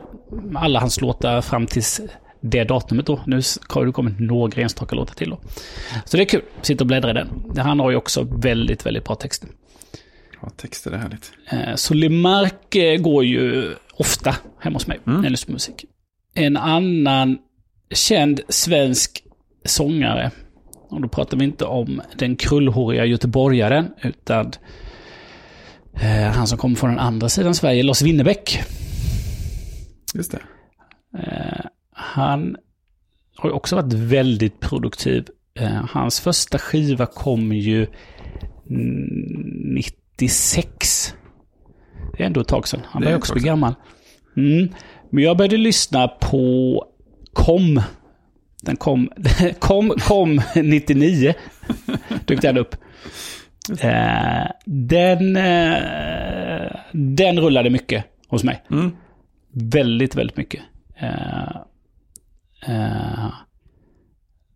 [0.56, 2.02] alla hans låtar fram tills
[2.42, 3.20] det datumet då.
[3.28, 5.40] Nu har det kommit några enstaka låtar till då.
[6.06, 6.42] Så det är kul.
[6.62, 7.30] Sitta och bläddra i den.
[7.58, 9.50] Han har ju också väldigt, väldigt bra texter.
[10.42, 11.32] Ja, texter är härligt.
[11.52, 15.24] Eh, så Lemark eh, går ju ofta hemma hos mig Mm.
[15.24, 15.86] lyssnar på musik.
[16.34, 17.38] En annan
[17.94, 19.24] känd svensk
[19.66, 20.32] sångare.
[20.90, 24.52] Och då pratar vi inte om den krullhåriga göteborgaren, utan
[25.94, 28.60] eh, han som kommer från den andra sidan Sverige, Lars Winnerbäck.
[30.14, 30.40] Just det.
[31.18, 31.66] Eh,
[32.02, 32.57] han
[33.36, 35.28] har ju också varit väldigt produktiv.
[35.53, 37.88] Eh, hans första skiva kom ju
[38.69, 39.76] mm,
[40.19, 41.14] 96.
[42.18, 42.82] Det är ändå ett tag sedan.
[42.86, 43.73] Han börjar också bli gammal.
[44.38, 44.69] Mm.
[45.10, 46.86] Men jag började lyssna på
[47.34, 47.82] Kom.
[48.61, 49.10] Den kom,
[49.60, 51.34] kom, kom 99.
[52.26, 52.76] Dök den upp.
[53.80, 58.64] Eh, den, eh, den rullade mycket hos mig.
[58.72, 58.91] Mm.
[59.52, 60.61] Väldigt, väldigt mycket.
[62.68, 63.30] Eh,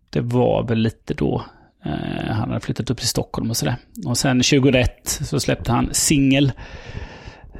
[0.10, 1.45] det var väl lite då
[1.86, 3.76] eh, han hade flyttat upp till Stockholm och sådär.
[4.06, 6.52] Och sen 2001 så släppte han singel.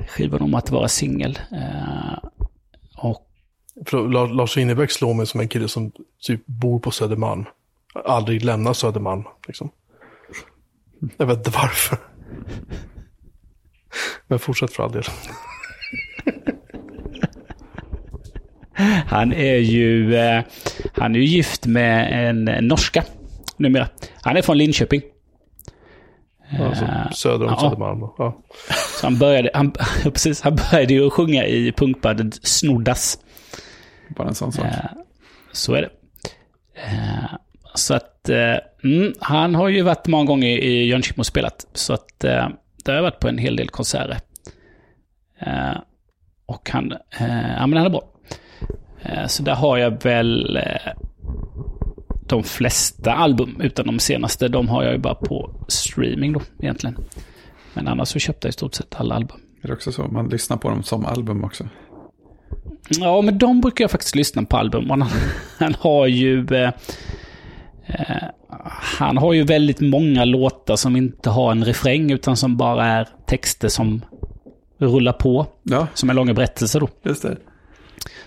[0.08, 1.40] Skivan om att vara singel.
[1.52, 2.30] Eh,
[2.98, 3.28] och
[3.92, 5.92] Lars, Lars Winnerbäck slår mig som en kille som
[6.22, 7.46] typ bor på Södermalm.
[8.06, 9.24] Aldrig lämnar Södermalm.
[9.48, 9.72] Liksom.
[11.18, 11.98] Jag vet inte varför.
[14.28, 15.04] Men fortsätt för all del.
[19.08, 20.44] Han är ju eh,
[20.94, 23.04] han är ju gift med en, norska
[23.58, 23.88] numera.
[24.22, 25.02] Han är från Linköping.
[26.60, 27.60] Alltså, söder om ja.
[27.60, 28.00] Södermalm.
[28.18, 28.44] Ja.
[29.02, 29.72] Så han började, han,
[30.04, 33.20] precis, han började ju sjunga i punkbandet Snoddas.
[34.16, 34.66] Bara en sån sak.
[34.66, 34.74] Eh,
[35.52, 35.90] Så är det.
[37.74, 38.30] Så att,
[38.84, 41.68] mm, han har ju varit många gånger i Jönköping och spelat.
[41.74, 42.52] Så att, där
[42.86, 44.18] har jag varit på en hel del konserter.
[46.46, 46.94] Och han,
[47.58, 48.04] ja men han är bra.
[49.06, 50.92] Eh, Så där har jag väl eh,
[52.28, 56.98] de flesta album, utan de senaste, de har jag ju bara på streaming då egentligen.
[57.74, 59.38] Men annars så köpte jag i stort sett alla album.
[59.62, 60.04] Är det också så?
[60.08, 61.68] Man lyssnar på dem som album också.
[62.90, 64.90] Ja, men de brukar jag faktiskt lyssna på album.
[64.90, 65.02] Han,
[65.60, 66.48] han har ju...
[66.52, 66.72] Eh,
[67.86, 68.24] eh,
[68.98, 73.08] han har ju väldigt många låtar som inte har en refräng utan som bara är
[73.28, 74.02] texter som
[74.78, 75.46] rullar på.
[75.64, 76.90] Ja, Som är långa berättelser då.
[77.04, 77.38] just det.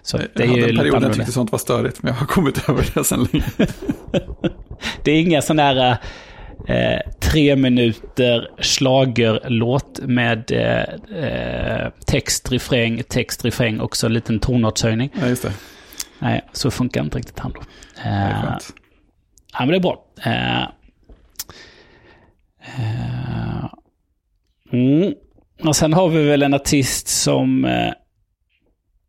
[0.09, 2.13] Så Jag det är hade ju en period när jag tyckte sånt var störigt, men
[2.13, 3.45] jag har kommit över det sen länge.
[5.03, 5.99] Det är inga sådana här
[6.69, 14.41] eh, tre minuter slagerlåt med eh, eh, text, refräng, text, refräng och så en liten
[14.41, 15.11] tonartshöjning.
[15.21, 15.53] Ja, just det.
[16.19, 17.61] Nej, så funkar inte riktigt han då.
[18.05, 18.59] Eh.
[19.53, 20.05] Ja, men det är bra.
[20.25, 20.63] Eh,
[22.79, 23.71] eh,
[24.73, 25.15] mm.
[25.65, 27.93] Och sen har vi väl en artist som, eh,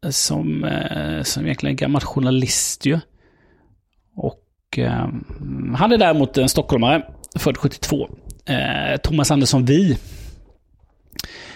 [0.10, 3.00] som, eh, som egentligen är gammal journalist ju.
[4.16, 5.08] Och eh,
[5.76, 7.06] han är däremot en stockholmare,
[7.40, 8.10] född 72.
[8.46, 9.98] Eh, Thomas Andersson Vi.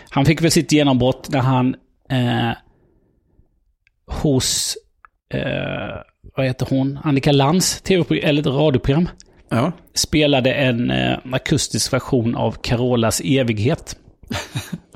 [0.10, 1.76] Han fick väl sitt genombrott när han
[2.10, 2.52] eh,
[4.06, 4.78] hos
[5.34, 6.02] eh,
[6.36, 7.00] vad heter hon?
[7.04, 9.10] Annika Lantz tv eller radioprogram.
[9.50, 13.98] Ja, Spelade en eh, akustisk version av Carolas evighet.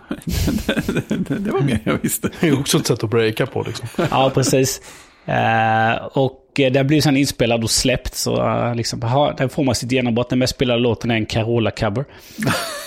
[1.27, 2.29] det, var mer jag visste.
[2.39, 3.87] Det är också ett sätt att breaka på liksom.
[4.11, 4.81] Ja, precis.
[5.25, 8.15] Eh, och den blir sen inspelad och släppt.
[8.15, 10.29] Så eh, liksom, aha, den får man sitt genombrott.
[10.29, 12.05] Den mest spelade låten är en Carola-cover.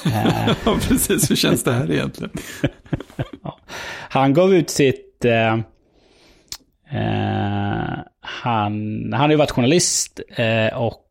[0.06, 1.30] Eh, Ja, precis.
[1.30, 2.30] Hur känns det här egentligen?
[4.08, 5.24] han gav ut sitt...
[5.24, 5.54] Eh,
[7.00, 11.06] eh, han, han har ju varit journalist eh, och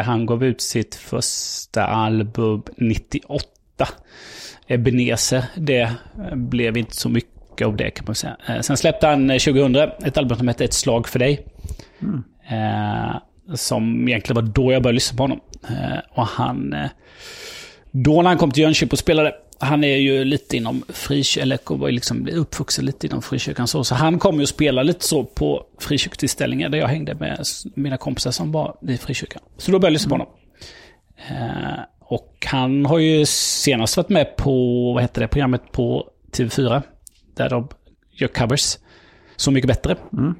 [0.00, 3.46] han gav ut sitt första album 98.
[4.68, 5.44] Ebenezer.
[5.56, 5.90] Det
[6.34, 8.36] blev inte så mycket av det kan man säga.
[8.48, 11.46] Eh, sen släppte han 2000 ett album som hette Ett slag för dig.
[12.02, 12.24] Mm.
[12.50, 13.16] Eh,
[13.54, 15.40] som egentligen var då jag började lyssna på honom.
[15.68, 16.72] Eh, och han...
[16.72, 16.90] Eh,
[17.90, 21.76] då när han kom till Jönköping och spelade han är ju lite inom frikyrkan, eller
[21.76, 23.84] var liksom uppvuxen lite inom frikyrkan så.
[23.84, 27.96] Så han kom ju och spelade lite så på frikyrkotillställningar där jag hängde med mina
[27.96, 29.42] kompisar som var i frikyrkan.
[29.56, 30.28] Så då började jag lyssna på honom.
[32.10, 34.52] Och han har ju senast varit med på,
[34.92, 36.82] vad heter det, programmet på TV4.
[37.36, 37.68] Där de
[38.12, 38.78] gör covers.
[39.36, 39.96] Så mycket bättre.
[40.12, 40.34] Mm.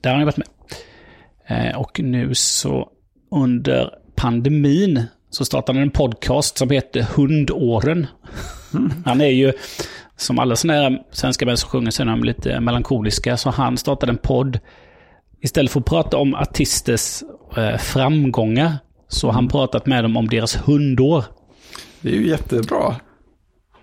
[0.00, 0.48] Där har han varit med.
[1.46, 2.90] Eh, och nu så
[3.30, 8.06] under pandemin så startade han en podcast som heter Hundåren.
[8.74, 8.92] Mm.
[9.04, 9.52] Han är ju,
[10.16, 13.36] som alla sådana här svenska män som sjunger så är de lite melankoliska.
[13.36, 14.58] Så han startade en podd.
[15.40, 17.22] Istället för att prata om artisters
[17.56, 18.78] eh, framgångar
[19.08, 21.24] så han pratat med dem om deras hundår.
[22.00, 22.96] Det är ju jättebra.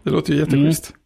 [0.03, 0.89] Det låter ju jätteschysst.
[0.89, 0.99] Mm.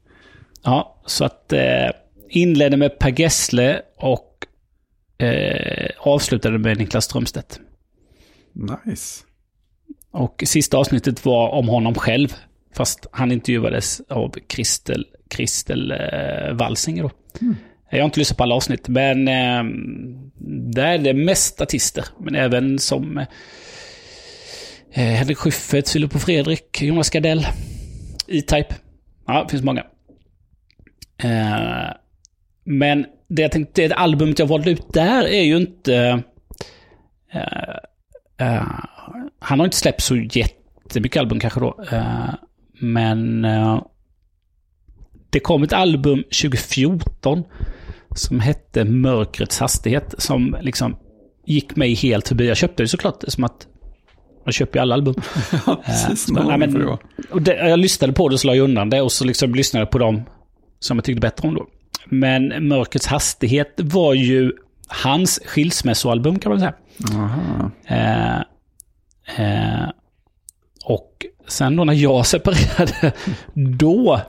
[0.64, 1.90] Ja, så att eh,
[2.30, 4.48] inledde med Per Gessle och
[5.26, 7.60] eh, avslutade med Niklas Strömstedt.
[8.86, 9.24] Nice.
[10.12, 12.34] Och sista avsnittet var om honom själv.
[12.76, 17.12] Fast han intervjuades av Kristel, Kristel eh, Walsinger då.
[17.42, 17.56] Mm.
[17.90, 19.64] Jag har inte lyssnat på alla avsnitt, men eh,
[20.74, 22.06] där är det mest artister.
[22.20, 23.26] Men även som
[24.98, 27.48] Eh, Henrik Schyffert, Filip och Fredrik, Jonas Gardell,
[28.28, 28.76] E-Type.
[29.28, 29.86] Ja, det finns många.
[31.18, 31.94] Eh,
[32.64, 36.24] men det jag tänkte, det albumet jag valde ut där är ju inte...
[38.38, 38.68] Eh,
[39.40, 41.84] han har inte släppt så jättemycket album kanske då.
[42.80, 43.42] Men
[45.30, 47.44] det kom ett album 2014
[48.16, 50.16] som hette Mörkrets hastighet.
[50.18, 50.98] Som liksom
[51.46, 52.48] gick mig helt förbi.
[52.48, 53.68] Jag köpte det såklart som att
[54.48, 55.16] man köper ju alla album.
[55.66, 56.30] ja, precis.
[56.30, 56.98] Uh, men, men,
[57.32, 59.82] och det, jag lyssnade på det så la jag undan det och så liksom lyssnade
[59.82, 60.24] jag på dem
[60.80, 61.66] som jag tyckte bättre om då.
[62.06, 64.52] Men Mörkrets hastighet var ju
[64.88, 66.74] hans skilsmässoalbum kan man säga.
[67.86, 68.38] Eh,
[69.46, 69.90] eh,
[70.86, 73.12] och sen då när jag separerade,
[73.54, 74.22] då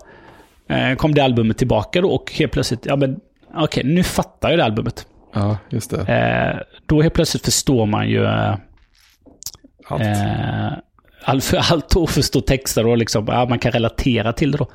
[0.68, 3.20] eh, kom det albumet tillbaka då och helt plötsligt, ja men
[3.54, 5.06] okej, okay, nu fattar jag det albumet.
[5.34, 6.00] Ja, just det.
[6.00, 8.26] Eh, då helt plötsligt förstår man ju
[9.88, 10.02] allt.
[10.02, 10.72] Eh,
[11.24, 14.68] allt, allt och förstår texter och liksom, ja, man kan relatera till det då.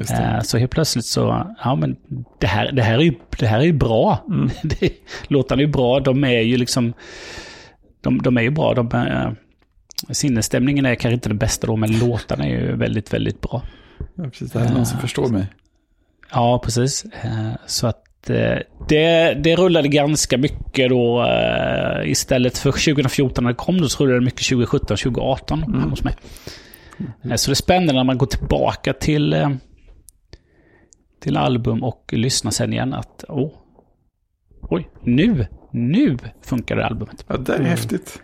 [0.00, 1.96] Eh, så helt plötsligt så, ja men
[2.38, 4.24] det här, det här är ju, det här är ju bra.
[4.28, 4.50] Mm.
[5.28, 6.92] låtarna är ju bra, de är ju liksom,
[8.00, 8.74] de, de är ju bra.
[8.74, 9.30] De, äh,
[10.10, 13.62] sinnesstämningen är kanske inte den bästa då, men låtarna är ju väldigt, väldigt bra.
[14.14, 14.52] Ja, precis.
[14.52, 15.46] Det är någon som uh, förstår mig.
[16.32, 17.04] Ja, precis.
[17.04, 18.01] Uh, så att
[18.88, 21.26] det, det rullade ganska mycket då.
[22.04, 25.90] Istället för 2014 när det kom då så rullade det mycket 2017, 2018 mm.
[25.90, 26.14] hos mig.
[27.24, 27.38] Mm.
[27.38, 29.58] Så det är spännande när man går tillbaka till
[31.22, 33.52] till album och lyssna sen igen att oh,
[34.62, 37.24] oj, nu, nu funkar det albumet.
[37.28, 37.70] Ja, det är mm.
[37.70, 38.22] häftigt.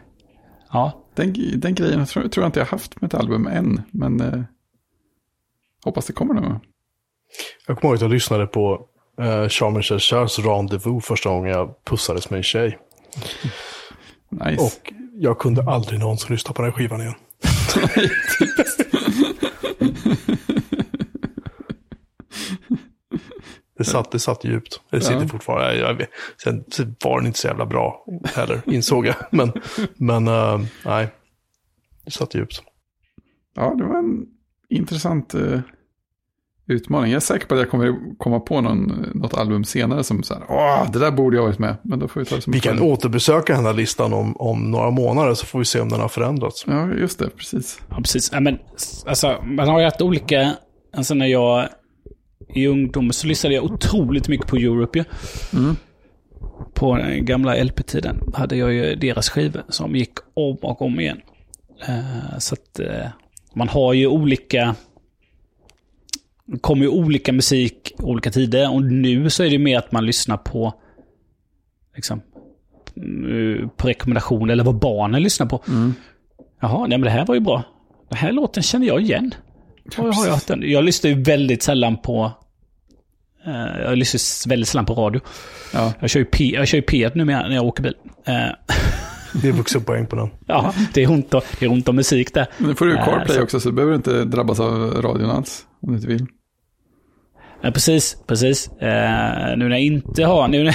[0.73, 1.05] Ja.
[1.15, 4.43] Den, den grejen tror, tror jag inte jag haft med ett album än, men eh,
[5.85, 6.61] hoppas det kommer nu.
[7.67, 8.87] Jag kommer ihåg att jag lyssnade på
[9.19, 12.79] eh, Charles Chers Rendezvous första gången jag pussades med en tjej.
[14.31, 14.63] Nice.
[14.63, 17.15] Och jag kunde aldrig någonsin lyssna på den skivan igen.
[23.79, 24.81] Det satt, det satt djupt.
[24.91, 25.29] Det sitter ja.
[25.29, 25.77] fortfarande.
[25.77, 26.11] Jag vet.
[26.43, 26.65] Sen
[27.05, 29.15] var den inte så jävla bra heller, insåg jag.
[29.31, 29.53] Men,
[29.97, 31.09] men uh, nej,
[32.05, 32.63] det satt djupt.
[33.55, 34.27] Ja, det var en
[34.69, 35.61] intressant uh,
[36.69, 37.13] utmaning.
[37.13, 40.35] Jag är säker på att jag kommer komma på någon, något album senare som så
[40.35, 41.77] här, åh, det där borde jag varit med.
[41.83, 44.71] Men då får vi ta det som Vi kan återbesöka den här listan om, om
[44.71, 46.65] några månader så får vi se om den har förändrats.
[46.67, 47.81] Ja, just det, precis.
[47.91, 48.31] Ja, precis.
[48.33, 48.59] Ja, men,
[49.07, 50.57] alltså, man har ju haft olika,
[50.97, 51.69] alltså när jag
[52.55, 55.05] i ungdomen så lyssnade jag otroligt mycket på Europe.
[55.53, 55.77] Mm.
[56.75, 61.21] På den gamla LP-tiden hade jag ju deras skivor som gick om och om igen.
[61.89, 63.09] Uh, så att uh,
[63.55, 64.75] man har ju olika...
[66.61, 68.73] Kommer ju olika musik olika tider.
[68.73, 70.75] Och nu så är det mer att man lyssnar på...
[71.97, 72.21] Liksom,
[72.97, 75.63] mm, på rekommendation eller vad barnen lyssnar på.
[75.69, 75.95] Mm.
[76.61, 77.63] Jaha, nej men det här var ju bra.
[78.09, 79.35] Den här låten känner jag igen.
[79.97, 80.63] Har jag, haft den.
[80.71, 82.33] jag lyssnar ju väldigt sällan på...
[83.47, 85.21] Uh, jag lyssnar väldigt sällan på radio.
[85.75, 85.93] Ja.
[86.01, 87.95] Jag kör ju P, jag kör ju P1 nu när jag åker bil.
[88.29, 88.35] Uh,
[89.43, 90.31] det är vuxenpoäng på den.
[90.47, 92.47] Ja, det är ont, det är ont om musik där.
[92.59, 95.31] Men nu får du ju CarPlay uh, också, så du behöver inte drabbas av radion
[95.31, 95.67] alls.
[95.81, 96.27] Om du inte vill.
[97.63, 98.71] Ja, precis, precis.
[98.81, 100.49] nu när jag inte har...
[100.49, 100.75] Nu när,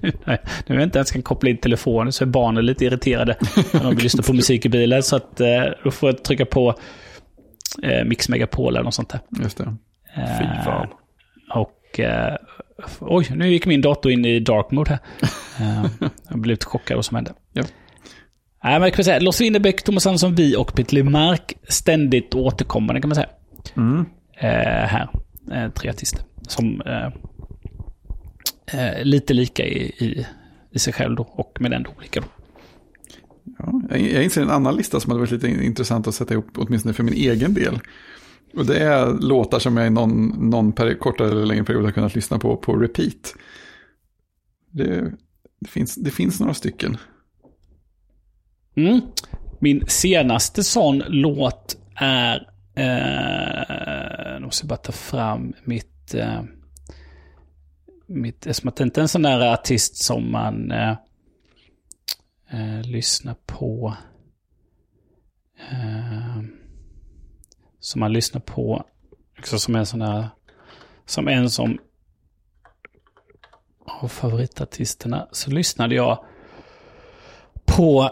[0.66, 3.36] nu jag inte ens kan koppla in telefonen så är barnen lite irriterade
[3.72, 5.02] när de vill lyssna på musik i bilen.
[5.02, 6.74] Så att eh, då får jag trycka på
[7.82, 9.20] eh, Mix Megapol eller något sånt där.
[9.42, 9.76] Just det.
[10.14, 10.88] Fy fan.
[11.54, 12.00] Och...
[13.00, 15.00] Oj, nu gick min dator in i dark mode här.
[16.28, 17.32] Jag blev lite chockad vad som hände.
[17.52, 17.62] Ja.
[18.64, 23.00] Nej, men kan man säga, Lars Winnerbäck, Thomas Andersson, vi och Peter Mark ständigt återkommande
[23.00, 23.28] kan man säga.
[23.76, 24.06] Mm.
[24.34, 25.08] Här.
[25.52, 26.22] Eh, tre artister.
[26.48, 27.06] Som eh,
[28.80, 30.26] eh, lite lika i, i,
[30.70, 32.26] i sig själv då och med den olika då.
[33.58, 36.94] Ja, jag inser en annan lista som hade varit lite intressant att sätta ihop, åtminstone
[36.94, 37.78] för min egen del.
[38.54, 42.14] Och det är låtar som jag i någon, någon kortare eller längre period har kunnat
[42.14, 43.34] lyssna på på repeat.
[44.70, 45.12] Det,
[45.60, 46.96] det, finns, det finns några stycken.
[48.74, 49.00] Mm.
[49.60, 52.55] Min senaste sån låt är...
[52.76, 56.14] Eh, nu måste jag bara ta fram mitt...
[56.14, 56.42] Eh,
[58.06, 60.96] mitt eftersom att det inte är en sån där artist som man eh,
[62.50, 63.96] eh, lyssnar på.
[65.70, 66.42] Eh,
[67.80, 68.84] som man lyssnar på.
[69.38, 70.28] Också som en sån där...
[71.06, 71.78] Som en som...
[73.84, 76.24] Av favoritartisterna så lyssnade jag
[77.64, 78.10] på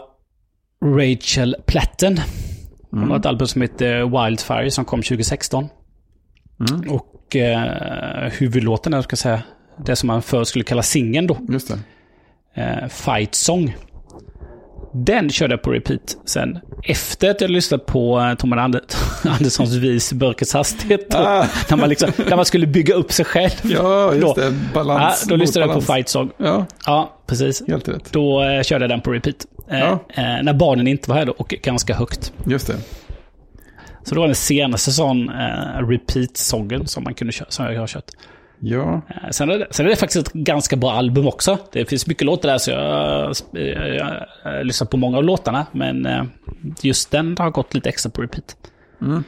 [0.81, 2.19] Rachel Platten.
[2.99, 5.67] Hon har ett album som heter Wildfire som kom 2016.
[6.69, 6.91] Mm.
[6.91, 9.41] Och eh, huvudlåten, jag ska säga,
[9.85, 11.71] det som man förr skulle kalla singeln då, Just
[12.55, 13.75] eh, Fight Song.
[14.93, 16.59] Den körde jag på repeat sen.
[16.83, 18.81] Efter att jag lyssnat på eh, Tom Ander
[19.23, 21.09] Anderssons vis Börkes hastighet.
[21.09, 21.45] Då, Ah.
[21.69, 23.51] när, man liksom, när man skulle bygga upp sig själv.
[23.63, 24.33] Ja, just då.
[24.33, 24.53] det.
[24.73, 25.23] Balans.
[25.29, 25.81] då lyssnade jag på.
[25.93, 26.29] Fight Song.
[26.37, 27.63] Ja, Ja, precis.
[27.67, 28.11] helt rätt.
[28.11, 29.35] Då eh, körde jag den på repeat.
[29.67, 30.05] Eh, Ja.
[30.09, 32.33] eh, när barnen inte var här då, och ganska högt.
[32.45, 32.77] Just det.
[34.03, 37.87] Så det var den senaste sån eh, repeat-sången som man kunde köra, som jag har
[37.87, 38.11] kört.
[38.59, 39.01] Ja,
[39.31, 41.57] Sen är, det, sen är det faktiskt ett ganska bra album också.
[41.71, 45.65] Det finns mycket låtar där så jag, jag, jag, jag lyssnar på många av låtarna.
[45.71, 46.07] Men
[46.81, 48.57] just den har gått lite extra på repeat.
[49.01, 49.23] Mm.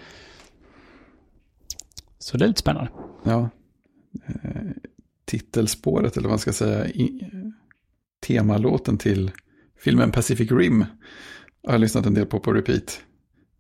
[2.20, 2.90] Så det är lite spännande.
[3.24, 3.50] ja.
[5.26, 7.22] Titelspåret, eller vad man ska säga, i,
[8.28, 9.32] temalåten till
[9.88, 10.86] filmen Pacific Rim
[11.66, 13.00] har jag lyssnat en del på på repeat.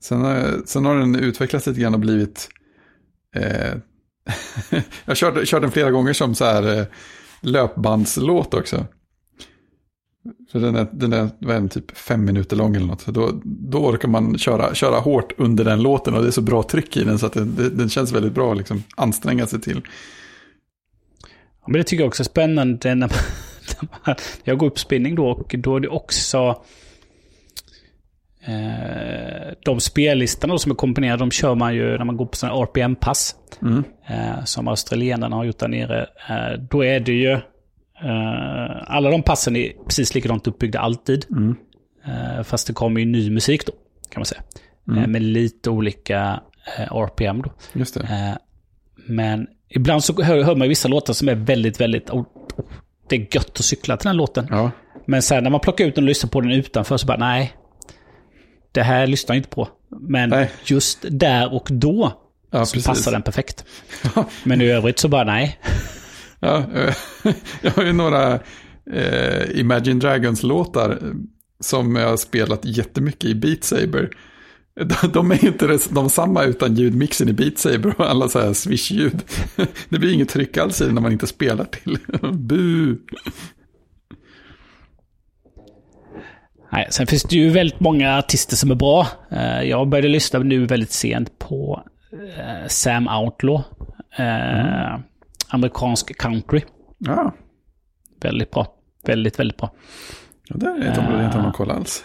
[0.01, 2.49] Sen har, sen har den utvecklats lite grann och blivit...
[3.35, 3.77] Eh,
[4.69, 6.85] jag har kört, kört den flera gånger som så här eh,
[7.41, 8.85] löpbandslåt också.
[10.51, 13.05] För den är, den är, vad är den, typ fem minuter lång eller något.
[13.05, 16.63] Då, då orkar man köra, köra hårt under den låten och det är så bra
[16.63, 19.81] tryck i den så att den, den känns väldigt bra att liksom anstränga sig till.
[21.61, 23.17] Ja, Men det tycker jag också är spännande när man
[24.43, 26.61] jag går upp spinning då och då är det också
[28.47, 32.57] eh, de spellistorna som är komponerade, de kör man ju när man går på sådana
[32.63, 33.35] RPM-pass.
[33.61, 33.83] Mm.
[34.07, 36.07] Eh, som australienarna har gjort där nere.
[36.29, 41.25] Eh, då är det ju, eh, alla de passen är precis likadant uppbyggda alltid.
[41.31, 41.55] Mm.
[42.05, 43.73] Eh, fast det kommer ju ny musik då,
[44.09, 44.41] kan man säga.
[44.87, 46.41] Eh, med lite olika
[46.91, 47.51] RPM då.
[47.73, 48.37] Just det.
[48.95, 52.09] Men ibland så hör, hör man vissa låtar som är väldigt, väldigt...
[53.09, 54.47] Det är gött att cykla till den låten.
[54.49, 54.71] Ja,
[55.05, 57.53] Men sen när man plockar ut den och lyssnar på den utanför så bara nej.
[58.71, 59.67] Det här lyssnar jag inte på.
[59.99, 60.51] Men Nej.
[60.65, 62.21] just där och då
[62.51, 62.87] ja så precis.
[62.87, 63.65] passar den perfekt.
[64.43, 65.59] Men i övrigt så bara nej.
[66.39, 66.95] Ja, eh,
[67.61, 68.39] jag har ju några
[68.93, 70.99] eh, Imagine Dragons-låtar
[71.59, 74.09] som jag har spelat jättemycket i Beat Saber.
[74.85, 78.53] De, de är inte de samma utan ljudmixen i Beat Saber och alla så här
[78.53, 79.23] swish-ljud.
[79.89, 81.97] Det blir inget tryck alls i det när man inte spelar till.
[82.33, 82.97] Bu!
[86.71, 89.07] Nej, sen finns det ju väldigt många artister som är bra.
[89.31, 91.83] Eh, Jag började lyssna nu väldigt sent på
[92.37, 93.63] eh, Sam Outlaw.
[94.17, 94.99] Eh,
[95.49, 96.61] Amerikansk country.
[96.97, 97.35] Ja,
[98.21, 98.67] Väldigt bra.
[99.05, 99.73] Väldigt, väldigt bra.
[100.47, 102.03] ja det är ett område jag inte har någon koll alls.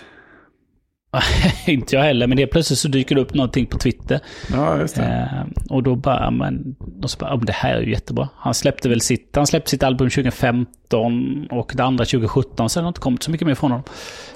[1.67, 4.21] inte jag heller, men det plötsligt så dyker det upp någonting på Twitter.
[4.53, 5.03] Ja, just det.
[5.03, 8.29] Eh, och då bara, men, och så bara, ja, det här är ju jättebra.
[8.37, 12.71] Han släppte väl sitt, han släppte sitt album 2015 och det andra 2017.
[12.71, 13.85] Sen har det inte kommit så mycket mer från honom.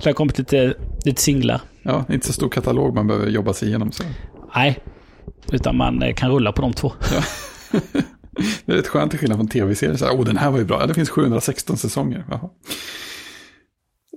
[0.02, 0.74] Det har kommit lite,
[1.04, 1.60] lite singlar.
[1.82, 3.92] Ja, inte så stor katalog man behöver jobba sig igenom.
[3.92, 4.02] Så.
[4.54, 4.78] Nej,
[5.52, 6.92] utan man eh, kan rulla på de två.
[8.64, 10.10] Det är rätt skönt till skillnad från tv-serier.
[10.12, 10.80] Åh, den här var ju bra.
[10.80, 12.24] Ja, det finns 716 säsonger.
[12.30, 12.50] Jaha.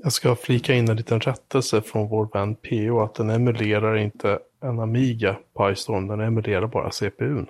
[0.04, 4.40] Jag ska flika in en liten rättelse från vår vän PO att den emulerar inte
[4.64, 7.48] en Amiga Pi-storm, den emulerar bara CPUn.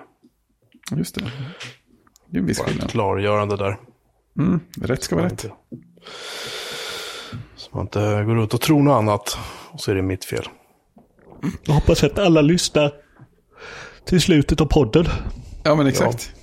[0.91, 1.31] Just det.
[2.25, 2.89] Det är en viss Bara ett skillnad.
[2.89, 3.77] klargörande där.
[4.39, 5.45] Mm, rätt ska vara rätt.
[7.55, 9.37] Så man inte går ut och tror något annat
[9.71, 10.43] och så är det mitt fel.
[11.63, 12.93] Jag hoppas att alla lyssnar
[14.05, 15.05] till slutet av podden.
[15.63, 16.33] Ja, men exakt.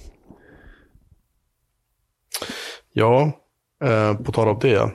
[2.92, 3.32] Ja,
[3.84, 4.90] Eh, på tal om det.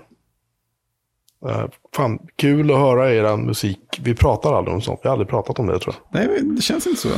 [1.49, 1.65] Eh,
[1.95, 3.79] fan, kul att höra er musik.
[4.03, 4.99] Vi pratar aldrig om sånt.
[5.03, 6.27] Vi har aldrig pratat om det tror jag.
[6.27, 7.09] Nej, det känns inte så.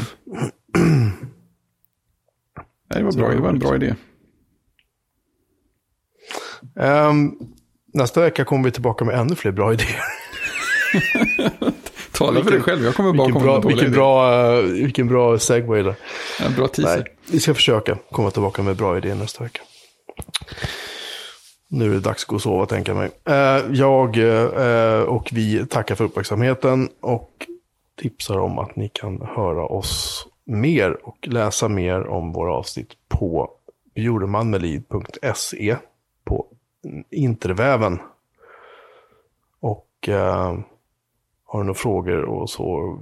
[2.90, 3.30] Det var bra.
[3.30, 3.96] Det var en bra idé.
[6.80, 7.32] Ehm,
[7.94, 10.00] nästa vecka kommer vi tillbaka med ännu fler bra idéer.
[12.12, 12.84] Tala för dig själv.
[12.84, 15.96] Jag kommer bara komma bra, med vilken, bra, eh, vilken bra segway där.
[16.40, 16.98] En bra teaser.
[16.98, 19.62] Nej, vi ska försöka komma tillbaka med bra idéer nästa vecka.
[21.76, 23.12] Nu är det dags att gå och sova, tänker jag mig.
[23.26, 27.48] Eh, jag eh, och vi tackar för uppmärksamheten och
[28.02, 33.52] tipsar om att ni kan höra oss mer och läsa mer om våra avsnitt på
[33.96, 35.78] bjuremanmelid.se
[36.24, 36.48] på
[37.10, 38.00] interväven.
[39.60, 40.58] Och eh,
[41.46, 42.98] har ni några frågor och så,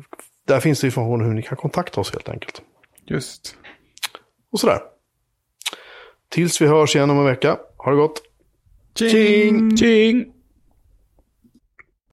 [0.46, 2.62] där finns det information om hur ni kan kontakta oss helt enkelt.
[3.06, 3.56] Just.
[4.52, 4.80] Och sådär.
[6.30, 7.58] Tills vi hörs igen om en vecka.
[7.78, 8.31] Ha det gott.
[9.00, 9.02] จ
[9.86, 10.02] ริ